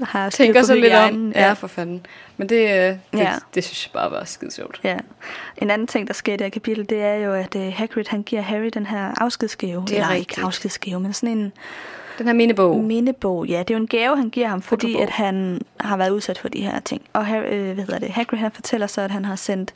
[0.02, 0.90] Har Tænker så lidt om.
[0.90, 1.32] hygiejnen.
[1.32, 2.06] Ja, for fanden.
[2.36, 3.32] Men det, øh, det, Ja.
[3.54, 4.80] det synes jeg bare var skide sjovt.
[4.84, 4.96] Ja.
[5.56, 8.04] En anden ting, der sker i det her kapitel, det er jo, at uh, Hagrid
[8.08, 9.84] han giver Harry den her afskedsgave.
[9.86, 10.38] Det er Eller rigtigt.
[10.38, 11.52] ikke afskedsgave, men sådan en
[12.18, 12.84] Den her mindebog.
[12.84, 13.46] mindebog.
[13.46, 15.02] Ja, det er jo en gave, han giver ham, fordi Fotobog.
[15.02, 17.02] at han har været udsat for de her ting.
[17.12, 19.74] Og Harry, øh, hvad hedder det, Hagrid han fortæller så, at han har sendt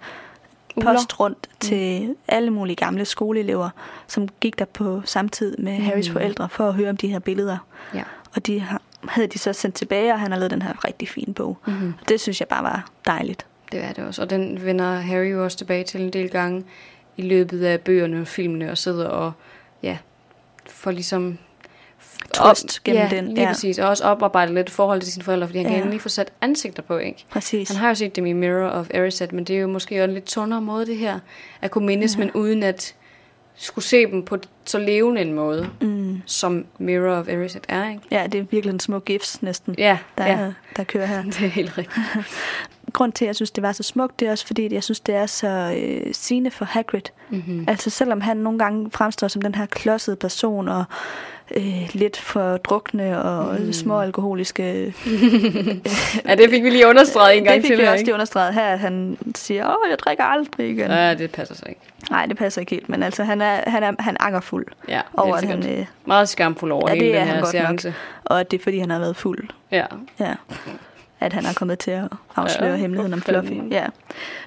[0.76, 0.92] Uler.
[0.92, 3.70] post rundt til alle mulige gamle skoleelever,
[4.06, 6.12] som gik der på samtid med Harrys Mm.
[6.12, 7.58] forældre, for at høre om de her billeder.
[7.94, 8.02] Ja.
[8.36, 11.08] Og de har, havde de så sendt tilbage, og han har lavet den her rigtig
[11.08, 11.58] fine bog.
[11.66, 11.94] Mm-hmm.
[12.02, 13.46] Og det synes jeg bare var dejligt.
[13.72, 14.22] Det er det også.
[14.22, 16.64] Og den vender Harry jo også tilbage til en del gange
[17.16, 19.32] i løbet af bøgerne og filmene, og sidder og
[19.82, 19.98] ja,
[20.66, 21.38] får ligesom
[22.34, 23.48] Trøst gennem ja, den, lige ja.
[23.48, 23.78] præcis.
[23.78, 25.72] Og også oparbejdet lidt forhold til sine forældre, fordi han Ja.
[25.72, 27.24] kan endelig få sat ansigter på, ikke?
[27.30, 27.68] Præcis.
[27.68, 30.12] Han har jo set dem i Mirror of Erised, men det er jo måske en
[30.12, 31.18] lidt tundere måde, det her.
[31.62, 32.18] At kunne mindes, Ja.
[32.18, 32.94] men uden at
[33.58, 36.22] skulle se dem på så levende en måde, Mm.
[36.26, 38.00] som Mirror of Erised er, ikke?
[38.10, 40.52] Ja, det er virkelig en små gifts næsten, Ja, der, ja.
[40.76, 41.22] der kører her.
[41.32, 41.98] Det er helt rigtigt.
[42.92, 45.00] Grund til, at jeg synes, det var så smukt, det er også fordi, jeg synes,
[45.00, 47.00] det er så øh, sigende for Hagrid.
[47.30, 47.64] Mm-hmm.
[47.68, 50.84] Altså selvom han nogle gange fremstår som den her klodsede person, og
[51.56, 53.72] øh, lidt for drukne og Mm.
[53.72, 54.94] små alkoholiske.
[56.28, 57.78] Ja, det fik vi lige understreget en gang det fik til.
[57.78, 60.90] vi her, også lige understreget her, at han siger, åh, jeg drikker aldrig igen.
[60.90, 61.80] Ja, det passer så ikke.
[62.10, 65.00] Nej, det passer ikke helt, men altså, han er, han er, han er angerfuld Ja,
[65.16, 65.80] over, at han, sikkert.
[65.80, 67.62] øh, Meget skamfuld over Ja, hele det er den han her godt nok.
[67.80, 67.94] seance.
[68.24, 69.48] og at det er, fordi han har været fuld.
[69.70, 69.84] Ja.
[70.20, 70.34] Ja.
[71.20, 72.04] At han er kommet til at
[72.36, 73.52] afsløre Ja, hemmeligheden om Fluffy.
[73.70, 73.86] Ja.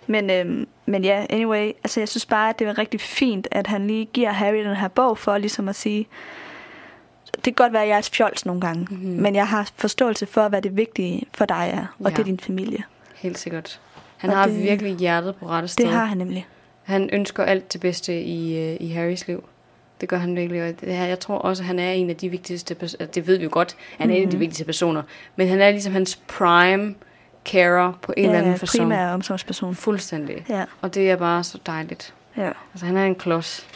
[0.07, 3.67] Men, øhm, men ja, anyway, altså jeg synes bare, at det var rigtig fint, at
[3.67, 6.07] han lige giver Harry den her bog for ligesom at sige,
[7.45, 8.99] det kan godt være, at jeg er fjols nogle gange, Mhm.
[8.99, 9.21] mm-hmm.
[9.21, 12.09] men jeg har forståelse for, hvad det vigtige for dig er, og Ja.
[12.09, 12.09] ja.
[12.09, 12.83] det er din familie.
[13.15, 13.79] Helt sikkert.
[14.17, 15.85] Han Og har det- virkelig hjertet på rette sted.
[15.85, 16.47] Det har han nemlig.
[16.83, 19.43] Han ønsker alt det bedste i, øh, i Harrys liv.
[20.01, 20.63] Det gør han virkelig.
[20.63, 23.05] Og jeg tror også, at han er en af de vigtigste personer.
[23.05, 23.75] Det ved vi jo godt.
[23.97, 24.39] Han er en af de Mhm.
[24.39, 25.01] vigtigste personer.
[25.35, 26.95] Men han er ligesom hans prime
[27.45, 28.79] carer på en eller anden Ja, person.
[28.81, 29.75] primær omsorgsperson.
[29.75, 30.45] Fuldstændig.
[30.49, 32.13] Ja, Og det er bare så dejligt.
[32.37, 32.51] ja.
[32.73, 33.67] Altså, han er en klods.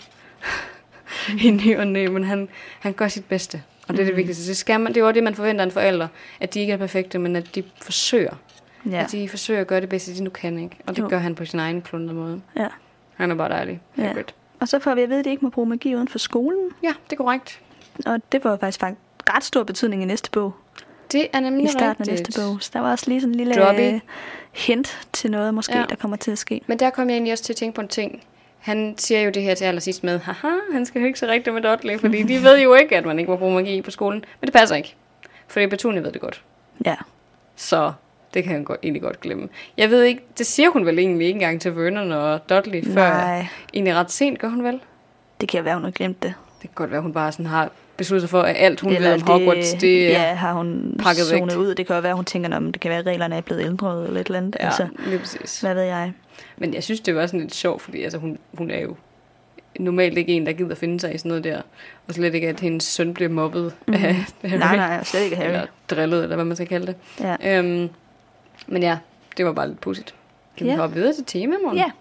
[1.45, 2.49] I ny og næ, men han,
[2.79, 3.63] han gør sit bedste.
[3.87, 4.17] Og det er det Mhm.
[4.17, 4.47] vigtigste.
[4.47, 6.07] Det, skal man, det er jo det, man forventer af en forælder.
[6.39, 8.33] At de ikke er perfekte, men at de forsøger.
[8.91, 9.03] ja.
[9.03, 10.59] At de forsøger at gøre det bedste, de nu kan.
[10.59, 10.75] Ikke?
[10.87, 11.07] Og det Jo.
[11.09, 12.41] gør han på sin egen klunde måde.
[12.57, 12.67] ja.
[13.15, 13.81] Han er bare dejlig.
[13.97, 14.03] Ja.
[14.03, 14.23] Hagrid.
[14.59, 16.69] Og så får vi at vide, at de ikke må bruge magi uden for skolen.
[16.83, 17.59] Ja, det er korrekt.
[18.05, 19.01] Og det var faktisk faktisk
[19.35, 20.53] ret stor betydning i næste bog.
[21.11, 22.27] Det er nemlig I starten af rigtigt.
[22.37, 22.57] næste bog.
[22.61, 23.99] Så der var også lige sådan en lille Droppy.
[24.53, 25.85] hint til noget, måske, ja.
[25.89, 26.61] der kommer til at ske.
[26.67, 28.23] Men der kom jeg egentlig også til at tænke på en ting.
[28.63, 31.61] Han siger jo det her til allersidst med, haha, han skal hygge sig rigtigt med
[31.61, 34.25] Dudley, fordi de ved jo ikke, at man ikke må bruge magi på skolen.
[34.41, 34.95] Men det passer ikke.
[35.47, 36.41] Fordi Petunia ved det godt.
[36.85, 36.95] Ja.
[37.55, 37.91] Så
[38.33, 39.49] det kan han godt, egentlig godt glemme.
[39.77, 43.09] Jeg ved ikke, det siger hun vel egentlig ikke engang til Vernon og Dudley, før
[43.09, 44.79] Nej, egentlig ret sent, gør hun vel?
[45.41, 46.33] det kan være, hun har glemt det.
[46.61, 49.09] Det kan godt være, hun bare sådan har besluttet sig for, at alt hun Eller
[49.09, 51.57] ved om Hogwarts, det, ja, har hun pakket væk.
[51.57, 51.75] ud.
[51.75, 54.07] Det kan jo være, hun tænker, om det kan være, at reglerne er blevet ændret
[54.07, 54.55] eller et eller andet.
[54.59, 55.61] ja, Altså, lige præcis.
[55.61, 56.13] hvad ved jeg?
[56.63, 58.95] Men jeg synes, det var sådan lidt sjovt, fordi altså, hun, hun er jo
[59.79, 61.61] normalt ikke en, der gider finde sig i sådan noget der.
[62.07, 63.93] Og slet ikke, at hendes søn bliver mobbet mm.
[63.93, 63.99] af
[64.43, 64.59] Harry.
[64.59, 65.47] Nej, nej, slet ikke Harry.
[65.47, 66.95] Eller drillet, eller hvad man skal kalde det.
[67.19, 67.59] Ja.
[67.59, 67.89] Øhm,
[68.67, 68.97] men ja,
[69.37, 70.15] det var bare lidt pudsigt.
[70.57, 70.77] Kan vi Ja.
[70.77, 71.77] hoppe videre til tema, morgen?
[71.77, 71.91] ja.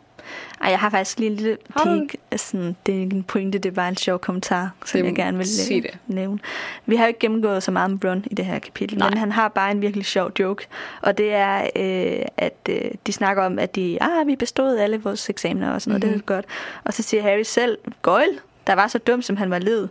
[0.60, 2.16] Ej, jeg har faktisk lige en lille peek.
[2.36, 5.14] Sådan, det er ikke en pointe, det er bare en sjov kommentar, som Det- jeg
[5.14, 5.98] gerne vil sig øh, det.
[6.06, 6.38] nævne.
[6.86, 9.08] Vi har jo ikke gennemgået så meget med Ron i det her kapitel, Nej.
[9.08, 10.66] men han har bare en virkelig sjov joke.
[11.02, 15.02] Og det er, øh, at øh, de snakker om, at de, ah, vi bestod alle
[15.02, 16.12] vores eksamener og sådan noget, Mhm.
[16.12, 16.44] det er godt.
[16.84, 19.88] Og så siger Harry selv, Goyle, der var så dum, som han var led,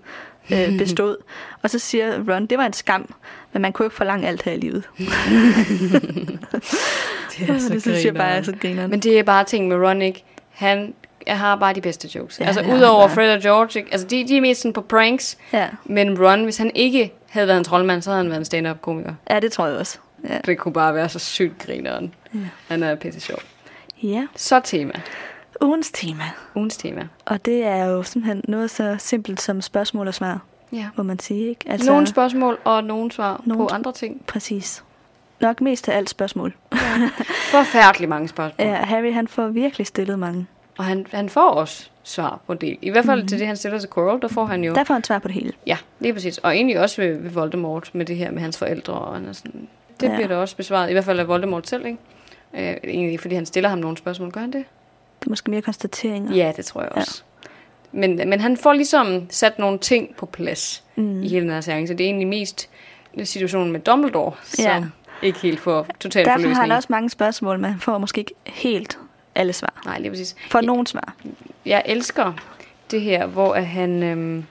[0.51, 1.17] øh, bestod.
[1.61, 3.13] og så siger Ron, det var en skam,
[3.53, 4.83] men man kunne ikke forlange alt her i livet.
[7.37, 8.89] det det synes jeg bare er så grineren.
[8.89, 10.23] Men det er bare ting med Ron, ikke?
[10.49, 10.93] Han
[11.27, 12.39] jeg har bare de bedste jokes.
[12.39, 13.07] Ja, altså udover.
[13.07, 13.91] Fred og George, ikke?
[13.91, 15.67] altså de, de er mest sådan på pranks, ja.
[15.85, 18.81] men Ron, hvis han ikke havde været en troldmand, så havde han været en stand-up
[18.81, 19.13] komiker.
[19.29, 19.97] ja, det tror jeg også.
[20.29, 20.37] Ja.
[20.45, 22.13] Det kunne bare være så sygt grineren.
[22.33, 22.39] Ja.
[22.67, 23.39] Han er pisse sjov.
[24.03, 24.27] ja.
[24.35, 24.93] Så tema.
[25.61, 26.23] Ugens tema.
[26.55, 27.07] Ugens tema.
[27.25, 30.39] Og det er jo simpelthen noget så simpelt som spørgsmål og svar.
[30.73, 30.85] Ja.
[30.95, 31.49] må man sige.
[31.49, 31.65] Ikke?
[31.69, 34.21] Altså, nogle spørgsmål og nogle svar nogle på andre ting.
[34.27, 34.83] Præcis.
[35.39, 36.53] Nok mest af alt spørgsmål.
[37.51, 38.67] Forfærdeligt mange spørgsmål.
[38.67, 40.47] Ja, Harry han får virkelig stillet mange.
[40.77, 42.77] Og han, han får også svar på det.
[42.81, 43.17] I hvert fald Mhm.
[43.19, 43.27] mm-hmm.
[43.27, 44.73] til det, han stiller til Quirrell, der får han jo...
[44.73, 45.53] Der får han svar på det hele.
[45.67, 46.37] Ja, lige præcis.
[46.37, 48.93] Og egentlig også ved, ved Voldemort med det her med hans forældre.
[48.93, 49.67] Og han er sådan,
[49.99, 50.11] det Ja.
[50.11, 50.15] ja.
[50.15, 50.89] bliver da også besvaret.
[50.89, 51.97] I hvert fald af Voldemort selv, ikke?
[52.53, 54.31] Øh, egentlig fordi han stiller ham nogle spørgsmål.
[54.31, 54.65] Gør han det?
[55.21, 56.35] Det er måske mere konstateringer.
[56.35, 57.23] Ja, det tror jeg også.
[57.43, 57.49] Ja.
[57.99, 61.23] Men, men han får ligesom sat nogle ting på plads Mm.
[61.23, 61.93] i hele den her seance.
[61.93, 62.69] Det er egentlig mest
[63.23, 64.83] situationen med Dumbledore, som Ja.
[65.21, 66.55] ikke helt får totalt Derfor forløsning.
[66.55, 68.99] har han også mange spørgsmål, men han får måske ikke helt
[69.35, 69.81] alle svar.
[69.85, 70.35] Nej, lige præcis.
[70.51, 71.15] For nogen svar.
[71.65, 72.33] Jeg elsker
[72.91, 74.45] det her, hvor at han, øhm,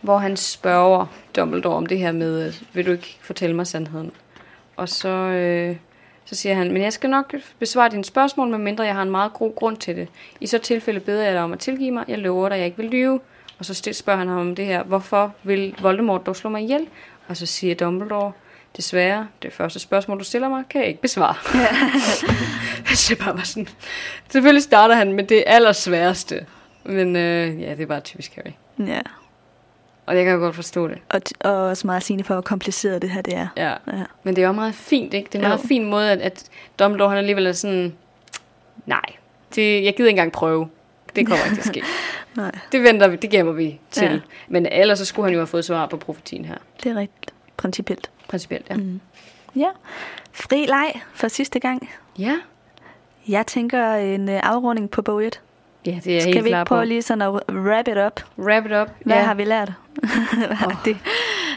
[0.00, 1.06] hvor han spørger
[1.36, 4.10] Dumbledore om det her med, øh, vil du ikke fortælle mig sandheden?
[4.76, 5.76] Og så, øh,
[6.24, 9.32] så siger han, men jeg skal nok besvare dine spørgsmål, medmindre jeg har en meget
[9.32, 10.08] god grund til det.
[10.40, 12.04] I så tilfælde beder jeg dig om at tilgive mig.
[12.08, 13.20] Jeg lover dig, jeg ikke vil lyve.
[13.58, 16.86] Og så spørger han ham om det her, hvorfor vil Voldemort dog slå mig ihjel?
[17.28, 18.32] Og så siger Dumbledore,
[18.76, 21.34] desværre, det første spørgsmål, du stiller mig, kan jeg ikke besvare.
[23.08, 23.68] det bare var sådan.
[24.28, 26.46] Selvfølgelig starter han med det allersværeste.
[26.84, 28.52] Men øh, ja, det er bare typisk Harry.
[28.88, 29.00] Ja.
[30.06, 30.98] Og jeg kan jo godt forstå det.
[31.08, 33.48] Og, og også meget sigende for, hvor kompliceret det her det er.
[33.56, 33.68] Ja.
[33.70, 34.04] Ja.
[34.22, 35.26] Men det er jo meget fint, ikke?
[35.26, 35.66] Det er en meget Jo.
[35.68, 36.44] fin måde, at, at
[36.78, 37.94] Dumbledore han alligevel er sådan...
[38.86, 39.02] Nej,
[39.54, 40.68] det, jeg gider ikke engang prøve.
[41.16, 41.82] Det kommer ikke til at ske.
[42.36, 44.04] Nej, Det venter vi, det gemmer vi til.
[44.10, 44.18] Ja.
[44.48, 46.56] Men ellers så skulle han jo have fået svar på profetien her.
[46.82, 47.34] det er rigtigt.
[47.56, 48.10] Principielt.
[48.28, 48.76] Principielt, ja.
[48.76, 49.00] Mm.
[49.56, 49.68] Ja.
[50.32, 51.90] Fri leg for sidste gang.
[52.18, 52.36] Ja,
[53.28, 55.40] Jeg tænker en øh, afrunding på bog 1.
[55.86, 56.64] ja det er jeg Skal helt vi ikke på.
[56.64, 58.20] prøve lige sådan at wrap it up?
[58.38, 58.88] Wrap it up.
[59.04, 59.22] Hvad ja.
[59.22, 59.72] har vi lært?
[60.66, 60.72] oh.
[60.84, 60.96] det,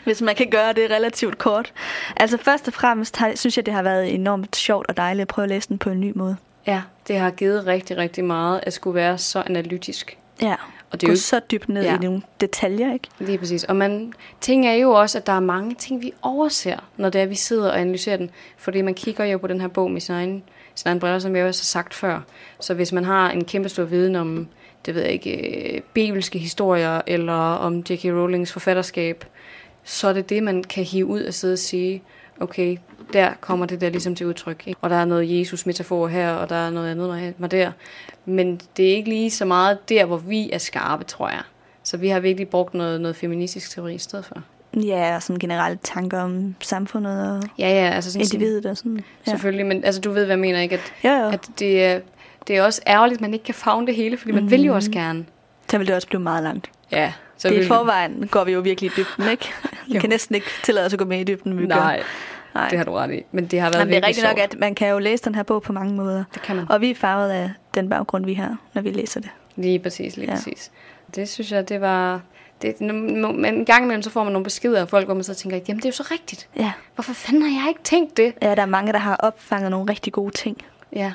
[0.03, 1.73] hvis man kan gøre det relativt kort.
[2.15, 5.27] Altså først og fremmest har, synes jeg, det har været enormt sjovt og dejligt at
[5.27, 6.35] prøve at læse den på en ny måde.
[6.67, 10.17] Ja, det har givet rigtig, rigtig meget at skulle være så analytisk.
[10.41, 10.55] Ja,
[10.91, 11.95] Og det gå er jo så dybt ned Ja.
[11.95, 13.07] i nogle detaljer, ikke?
[13.19, 13.63] Lige præcis.
[13.63, 17.21] Og man ting er jo også, at der er mange ting, vi overser, når det
[17.21, 18.29] er, vi sidder og analyserer den.
[18.57, 20.43] Fordi man kigger jo på den her bog med sin egen,
[20.75, 22.19] sin egen briller, som jeg også har sagt før.
[22.59, 24.47] Så hvis man har en kæmpe stor viden om,
[24.85, 28.05] det ved jeg ikke, øh, bibelske historier, eller om J.K.
[28.05, 29.25] Rowlings forfatterskab,
[29.83, 32.03] så er det det, man kan hive ud og sidde og sige,
[32.39, 32.77] okay,
[33.13, 34.63] der kommer det der ligesom til udtryk.
[34.67, 34.79] Ikke?
[34.81, 37.71] Og der er noget Jesus-metafor her, og der er noget andet var der.
[38.25, 41.41] Men det er ikke lige så meget der, hvor vi er skarpe, tror jeg.
[41.83, 44.41] Så vi har virkelig brugt noget, noget feministisk teori i stedet for.
[44.83, 48.99] Ja, og sådan generelle tanker om samfundet og Ja, ja, altså sådan, individet og sådan.
[49.27, 49.31] Ja.
[49.31, 50.75] Selvfølgelig, men altså, du ved, hvad jeg mener, ikke?
[50.75, 51.33] At, Ja, ja.
[51.33, 51.99] at det, er,
[52.47, 54.51] det er også ærgerligt, at man ikke kan fagne det hele, fordi man mm.
[54.51, 55.25] vil jo også gerne.
[55.69, 56.69] Så vil det også blive meget langt.
[56.91, 59.53] Ja, så det vil i forvejen går vi jo virkelig i dybden, ikke?
[59.87, 61.75] Vi kan næsten ikke tillade os at gå med i dybden, vi gør.
[61.75, 62.03] Nej,
[62.55, 62.69] Nej.
[62.69, 63.23] det har du ret i.
[63.31, 65.35] Men det har været Jamen, det er rigtigt nok, at man kan jo læse den
[65.35, 66.23] her bog på mange måder.
[66.33, 66.65] Det kan man.
[66.69, 69.29] Og vi er farvet af den baggrund, vi har, når vi læser det.
[69.55, 70.35] Lige præcis, lige ja.
[70.35, 70.71] præcis.
[71.15, 72.21] Det synes jeg, det var...
[72.61, 75.33] Det, men en gang imellem, så får man nogle beskeder af folk, hvor man så
[75.33, 76.47] tænker, jamen det er jo så rigtigt.
[76.55, 76.71] Ja.
[76.95, 78.33] Hvorfor fanden har jeg ikke tænkt det?
[78.41, 80.57] ja, der er mange, der har opfanget nogle rigtig gode ting.
[80.93, 81.13] Ja,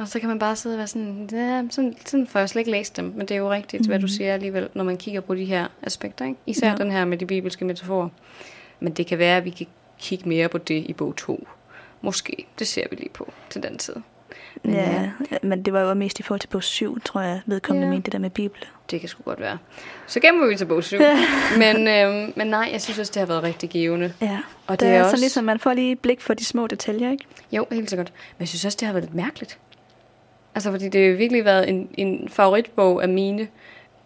[0.00, 2.60] og så kan man bare sidde og være sådan, ja, sådan, sådan får jeg slet
[2.60, 3.04] ikke læst dem.
[3.04, 3.88] Men det er jo rigtigt, mm.
[3.88, 6.24] hvad du siger alligevel, når man kigger på de her aspekter.
[6.24, 6.36] Ikke?
[6.46, 6.72] Især Ja.
[6.72, 6.76] ja.
[6.84, 8.08] den her med de bibelske metaforer.
[8.80, 9.66] Men det kan være, at vi kan
[9.98, 11.46] kigge mere på det i bog 2.
[12.02, 12.46] Måske.
[12.58, 13.94] Det ser vi lige på til den tid.
[14.64, 15.10] Men Ja,
[15.42, 17.92] men det var jo mest i forhold til bog 7, tror jeg, vedkommende Ja.
[17.92, 18.68] mente det der med Bibelen.
[18.90, 19.58] Det kan sgu godt være.
[20.06, 20.96] Så gemmer vi til bog 7.
[21.58, 24.12] men, øhm, men nej, jeg synes også, det har været rigtig givende.
[24.20, 26.34] Ja, Og det det er er også- så ligesom, man får lige et blik for
[26.34, 27.24] de små detaljer, ikke?
[27.52, 28.12] Jo, helt sikkert.
[28.38, 29.58] Men jeg synes også, det har været lidt mærkeligt.
[30.58, 33.48] Altså, fordi det har virkelig været en, en favoritbog af mine.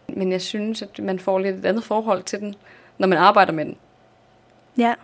[0.09, 2.55] Men jeg synes, at man får lidt et andet forhold til den,
[2.99, 3.77] når man arbejder med den.
[4.79, 4.95] Ja,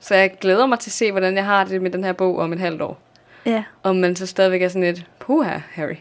[0.00, 2.38] Så jeg glæder mig til at se, hvordan jeg har det med den her bog
[2.38, 2.98] om et halvt år.
[3.46, 3.64] ja.
[3.82, 5.96] Om man så stadigvæk er sådan lidt, puha, Harry.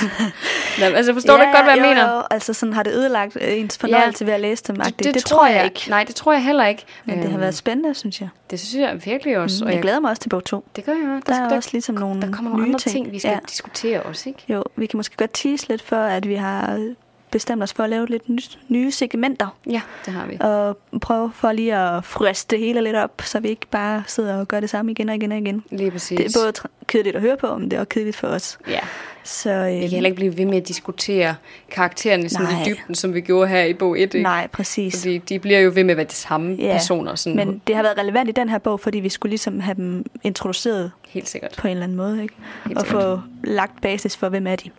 [0.80, 2.16] Nå, altså, forstår ja, du godt, hvad jeg jo, mener?
[2.16, 4.26] Jo, altså sådan har det ødelagt øh, ens fornøjelse ja.
[4.26, 4.76] ved at læse dem.
[4.76, 5.84] Det, Det, det, tror jeg ikke.
[5.88, 6.84] Nej, det tror jeg heller ikke.
[7.04, 8.28] Men det har Øhm, været spændende, synes jeg.
[8.50, 9.64] Det synes jeg virkelig også.
[9.64, 10.64] Mm, og jeg jeg, glæder mig også til bog 2.
[10.76, 11.22] det gør jeg også.
[11.26, 13.38] Der er der, også ligesom nogle der kommer nogle nye andre ting, vi skal Ja.
[13.48, 14.42] diskutere også, ikke?
[14.48, 16.92] Jo, vi kan måske godt tease lidt for, at vi har
[17.30, 18.38] bestemt os for at lave lidt ny-
[18.68, 19.56] nye segmenter.
[19.70, 20.36] Ja, det har vi.
[20.40, 24.36] Og prøve for lige at friste det hele lidt op, så vi ikke bare sidder
[24.40, 25.64] og gør det samme igen og igen og igen.
[25.70, 26.16] Lige præcis.
[26.18, 28.58] Det er både kedeligt at høre på, men det er også kedeligt for os.
[28.68, 28.78] Ja.
[29.24, 31.34] Så, øh, Vi kan heller ikke blive ved med at diskutere
[31.70, 32.62] karaktererne sådan Nej.
[32.62, 34.00] i dybden, som vi gjorde her i bog 1.
[34.02, 34.22] Ikke?
[34.22, 35.00] Nej, præcis.
[35.00, 37.14] Fordi de bliver jo ved med at være de samme Ja, personer.
[37.14, 39.74] Sådan Men det har været relevant i den her bog, fordi vi skulle ligesom have
[39.74, 41.54] dem introduceret Helt sikkert.
[41.58, 42.34] på en eller anden måde, ikke?
[42.66, 43.02] Helt og sikkert.
[43.02, 44.70] få lagt basis for, hvem er de.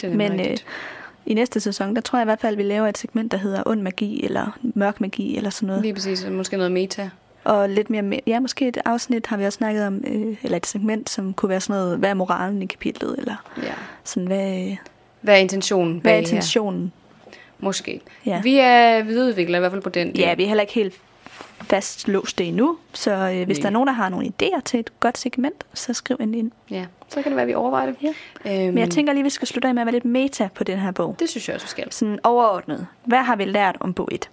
[0.00, 0.56] Det er Men øh,
[1.26, 3.38] i næste sæson, der tror jeg i hvert fald, at vi laver et segment, der
[3.38, 5.82] hedder ond magi, eller mørk magi, eller sådan noget.
[5.82, 6.24] Lige præcis.
[6.24, 7.10] og Måske noget meta.
[7.44, 10.56] Og lidt mere, me- ja, måske et afsnit har vi også snakket om, øh, eller
[10.56, 13.72] et segment, som kunne være sådan noget, hvad er moralen i kapitlet, eller Ja.
[14.04, 14.76] sådan, hvad,
[15.20, 16.26] Hvad er intentionen hvad er bag her?
[16.28, 16.92] intentionen?
[17.58, 18.00] Måske.
[18.26, 18.40] Ja.
[18.42, 20.10] Vi er videreudviklere i hvert fald på den.
[20.16, 20.94] Ja, vi er heller ikke helt
[21.62, 23.62] fastlåst det endnu, så øh, hvis Nej.
[23.62, 26.50] der er nogen, der har nogle idéer til et godt segment, så skriv endelig ind.
[26.70, 26.84] ja.
[27.08, 27.96] Så kan det være, at vi overvejer det.
[28.02, 28.08] Ja.
[28.64, 30.48] Øhm, Men jeg tænker lige, at vi skal slutte af med at være lidt meta
[30.54, 31.16] på den her bog.
[31.18, 31.92] Det synes jeg også, vi skal.
[31.92, 32.86] Sådan overordnet.
[33.04, 34.30] Hvad har vi lært om bog 1?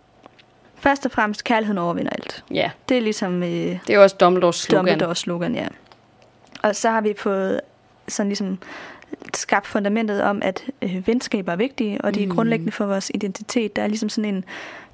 [0.79, 2.43] Først og fremmest, kærligheden overvinder alt.
[2.51, 4.85] Ja, Det er ligesom øh, det er jo også Dumbledores slogan.
[4.85, 5.67] Dumbledores slogan, ja.
[6.63, 7.61] Og så har vi fået
[8.07, 8.57] sådan ligesom
[9.33, 12.35] skabt fundamentet om, at øh, venskaber er vigtige, og de er Mhm.
[12.35, 13.75] grundlæggende for vores identitet.
[13.75, 14.45] Der er ligesom sådan en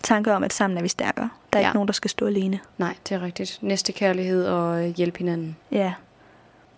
[0.03, 1.29] tanke om, at sammen er vi stærkere.
[1.53, 1.67] Der er Ja.
[1.69, 2.59] ikke nogen, der skal stå alene.
[2.77, 3.57] Nej, det er rigtigt.
[3.61, 5.55] Næste kærlighed og øh, hjælpe hinanden.
[5.71, 5.93] Ja.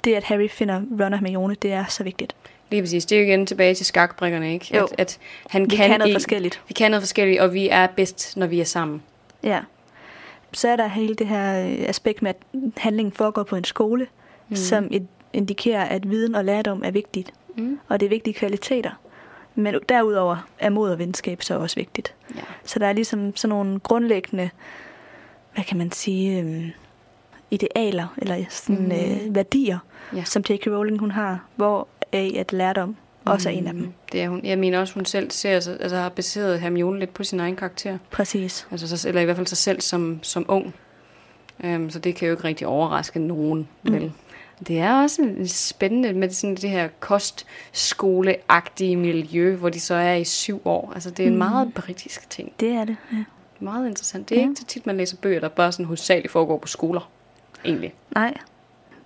[0.03, 2.35] Det, at Harry finder Ron og Hermione, det er så vigtigt.
[2.71, 3.05] Lige præcis.
[3.05, 4.77] Det er jo igen tilbage til skakbrikkerne, ikke?
[4.77, 4.83] Jo.
[4.83, 6.61] At, at han Vi kan, kan noget i- forskelligt.
[6.67, 9.03] Vi kan noget forskelligt, og vi er bedst, når vi er sammen.
[9.43, 9.59] Ja.
[10.53, 12.37] Så er der hele det her øh, aspekt med, at
[12.77, 14.07] handlingen foregår på en skole,
[14.49, 14.55] mm.
[14.55, 17.33] som et, indikerer, at viden og lærdom er vigtigt.
[17.57, 17.79] Mm.
[17.89, 18.91] Og det er vigtige kvaliteter.
[19.55, 22.13] Men derudover er mod og venskab så også vigtigt.
[22.35, 22.41] Ja.
[22.63, 24.49] Så der er ligesom sådan nogle grundlæggende,
[25.53, 26.65] hvad kan man sige, øhm,
[27.51, 28.91] idealer, eller sådan Mhm.
[28.91, 29.77] øh, værdier,
[30.15, 30.23] Ja.
[30.23, 30.67] som J.K.
[30.67, 32.95] Rowling hun har, hvor af at lærdom
[33.25, 33.81] også er en af dem.
[33.81, 33.93] Mm.
[34.11, 34.45] Det er hun.
[34.45, 37.55] Jeg mener også, hun selv ser, sig- altså har baseret Hermione lidt på sin egen
[37.55, 37.97] karakter.
[38.11, 38.67] Præcis.
[38.71, 40.73] Altså, så, eller i hvert fald sig selv som, som ung.
[41.63, 43.93] Um, så det kan jo ikke rigtig overraske nogen, Mm.
[43.93, 44.11] vel?
[44.67, 50.13] Det er også en- spændende med sådan det her kostskoleagtige miljø, hvor de så er
[50.13, 50.91] i syv år.
[50.93, 51.37] Altså, det er en Mm.
[51.37, 52.51] meget britisk ting.
[52.59, 52.95] Det er det.
[53.13, 53.23] Ja.
[53.59, 54.29] Meget interessant.
[54.29, 54.47] Det er Ja.
[54.49, 57.09] ikke så tit, man læser bøger, der bare sådan hovedsageligt foregår på skoler.
[57.65, 57.93] Egentlig.
[58.15, 58.33] Nej,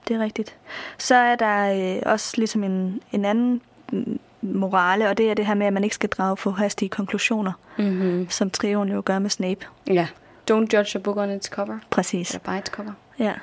[0.08, 0.56] det er rigtigt.
[0.98, 5.46] Så er der øh, også ligesom en, en anden mm, morale, og det er det
[5.46, 8.30] her med, at man ikke skal drage for hastige konklusioner, Mm-hmm.
[8.30, 9.66] som trioen jo gør med Snape.
[9.88, 10.08] Ja.
[10.52, 11.78] Don't judge a book on its cover.
[11.90, 12.30] Præcis.
[12.36, 12.92] Eller by its cover.
[13.20, 13.34] Ja,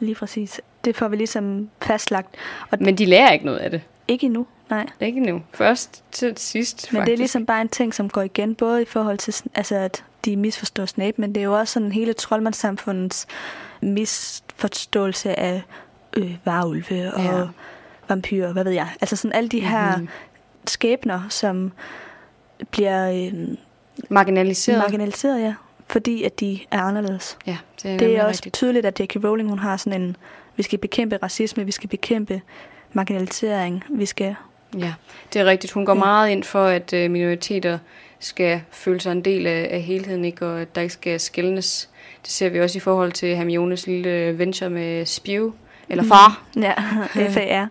[0.00, 0.60] lige præcis.
[0.84, 2.34] Det får vi ligesom fastlagt.
[2.70, 3.82] Og Men de lærer ikke noget af det.
[4.08, 4.86] ikke endnu, nej.
[5.00, 5.42] Ikke nu.
[5.52, 7.06] Først til sidst, Men faktisk.
[7.06, 10.04] det er ligesom bare en ting, som går igen, både i forhold til, altså, at
[10.24, 13.26] de misforstår Snape, men det er jo også sådan hele troldmandssamfundets
[13.82, 15.62] misforståelse af
[16.16, 17.42] øh, varulve og Ja.
[18.08, 18.88] vampyrer, hvad ved jeg.
[19.00, 20.08] Altså sådan alle de her Mhm.
[20.66, 21.72] skæbner, som
[22.70, 23.48] bliver øh,
[24.10, 24.78] Marginaliseret.
[24.78, 25.54] marginaliseret, ja,
[25.88, 27.38] fordi at de er anderledes.
[27.46, 28.54] ja, det er, Det er også rigtigt.
[28.54, 29.16] tydeligt, at J.K.
[29.24, 30.16] Rowling hun har sådan en,
[30.56, 32.40] vi skal bekæmpe racisme, vi skal bekæmpe
[32.92, 34.34] marginalisering, vi skal...
[34.78, 34.94] Ja,
[35.32, 35.72] det er rigtigt.
[35.72, 35.98] Hun går Ja.
[35.98, 37.78] meget ind for, at øh, minoriteter
[38.18, 40.46] skal føle sig en del af, af helheden, ikke?
[40.46, 41.88] og at der ikke skal skældnes.
[42.22, 45.52] Det ser vi også i forhold til Hermiones lille venture med Spew,
[45.88, 46.42] eller far.
[46.56, 46.72] Ja,
[47.34, 47.66] FAR, Ja,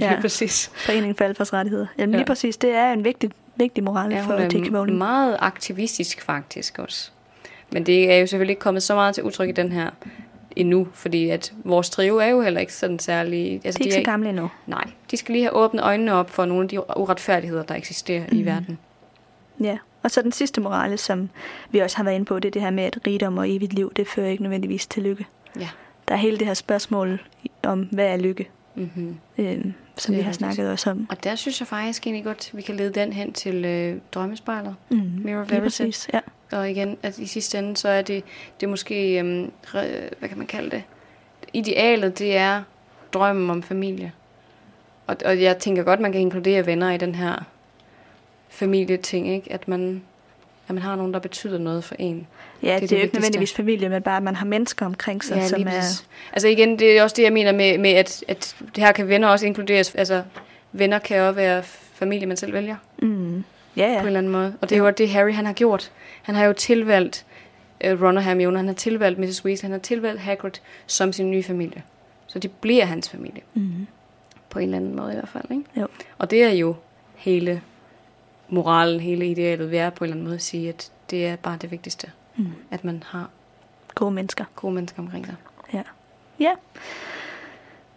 [0.00, 0.20] Ja.
[0.20, 0.70] præcis.
[0.74, 1.86] Foreningen for Alfers Rettigheder.
[1.98, 2.18] Jamen Ja.
[2.18, 4.98] lige præcis, det er en vigtig, vigtig moral Ja, for er Rowling.
[4.98, 7.10] meget aktivistisk faktisk også.
[7.72, 9.90] Men det er jo selvfølgelig ikke kommet så meget til udtryk i den her
[10.56, 13.60] endnu, fordi at vores trio er jo heller ikke sådan særlig...
[13.64, 14.50] Altså, De er ikke så gamle endnu.
[14.66, 18.20] Nej, de skal lige have åbnet øjnene op for nogle af de uretfærdigheder, der eksisterer
[18.20, 18.36] mm.
[18.36, 18.46] i Mhm.
[18.46, 18.78] verden.
[19.60, 19.78] Ja.
[20.02, 21.28] Og så den sidste morale, som
[21.70, 23.72] vi også har været inde på, det er det her med, at rigdom og evigt
[23.72, 25.26] liv, det fører ikke nødvendigvis til lykke.
[25.60, 25.68] Ja.
[26.08, 27.20] Der er hele det her spørgsmål
[27.62, 29.16] om, hvad er lykke, Mm-hmm.
[29.38, 30.36] øhm, som vi har rigtigt.
[30.36, 31.06] snakket også om.
[31.10, 33.98] Og der synes jeg faktisk egentlig godt, at vi kan lede den hen til øh,
[34.12, 34.74] drømmespejlet.
[34.90, 35.10] Mm.
[35.24, 36.20] Mirror præcis, ja.
[36.52, 38.24] Og igen, at i sidste ende, så er det,
[38.60, 39.20] det er måske,
[39.64, 40.82] re, hvad kan man kalde det?
[41.52, 42.62] Idealet, det er
[43.12, 44.12] drømmen om familie.
[45.06, 47.44] Og, og jeg tænker godt, man kan inkludere venner i den her
[48.48, 49.52] familieting, ikke?
[49.52, 50.02] At man,
[50.68, 52.26] at man har nogen, der betyder noget for en.
[52.62, 54.36] Ja, Det er det, det det er jo ikke nødvendigvis familie, men bare, at man
[54.36, 56.02] har mennesker omkring sig, Ja, som er...
[56.32, 59.08] Altså igen, det er også det, jeg mener med, med at, at det her kan
[59.08, 59.94] venner også inkluderes.
[59.94, 60.22] Altså,
[60.72, 61.62] venner kan også være
[61.94, 62.76] familie, man selv vælger.
[63.02, 63.44] Mm.
[63.76, 63.94] Ja, ja.
[63.94, 64.54] på en eller anden måde.
[64.60, 65.90] Og det er jo det, Harry han har gjort.
[66.22, 67.26] Han har jo tilvalgt
[67.84, 69.44] uh, Ron og Hermione, han har tilvalgt Mrs.
[69.44, 70.50] Weasley, han har tilvalgt Hagrid
[70.86, 71.82] som sin nye familie.
[72.26, 73.86] Så de bliver hans familie, Mm.
[74.50, 75.44] på en eller anden måde i hvert fald.
[75.50, 75.62] Ikke?
[75.80, 75.86] Jo.
[76.18, 76.74] Og det er jo
[77.16, 77.62] hele
[78.48, 81.58] moralen, hele idealet er på en eller anden måde at sige, at det er bare
[81.62, 82.46] det vigtigste, Mm.
[82.70, 83.30] at man har
[83.94, 84.44] Gode mennesker.
[84.56, 85.34] gode mennesker omkring sig.
[85.72, 85.82] Ja.
[86.40, 86.50] Ja.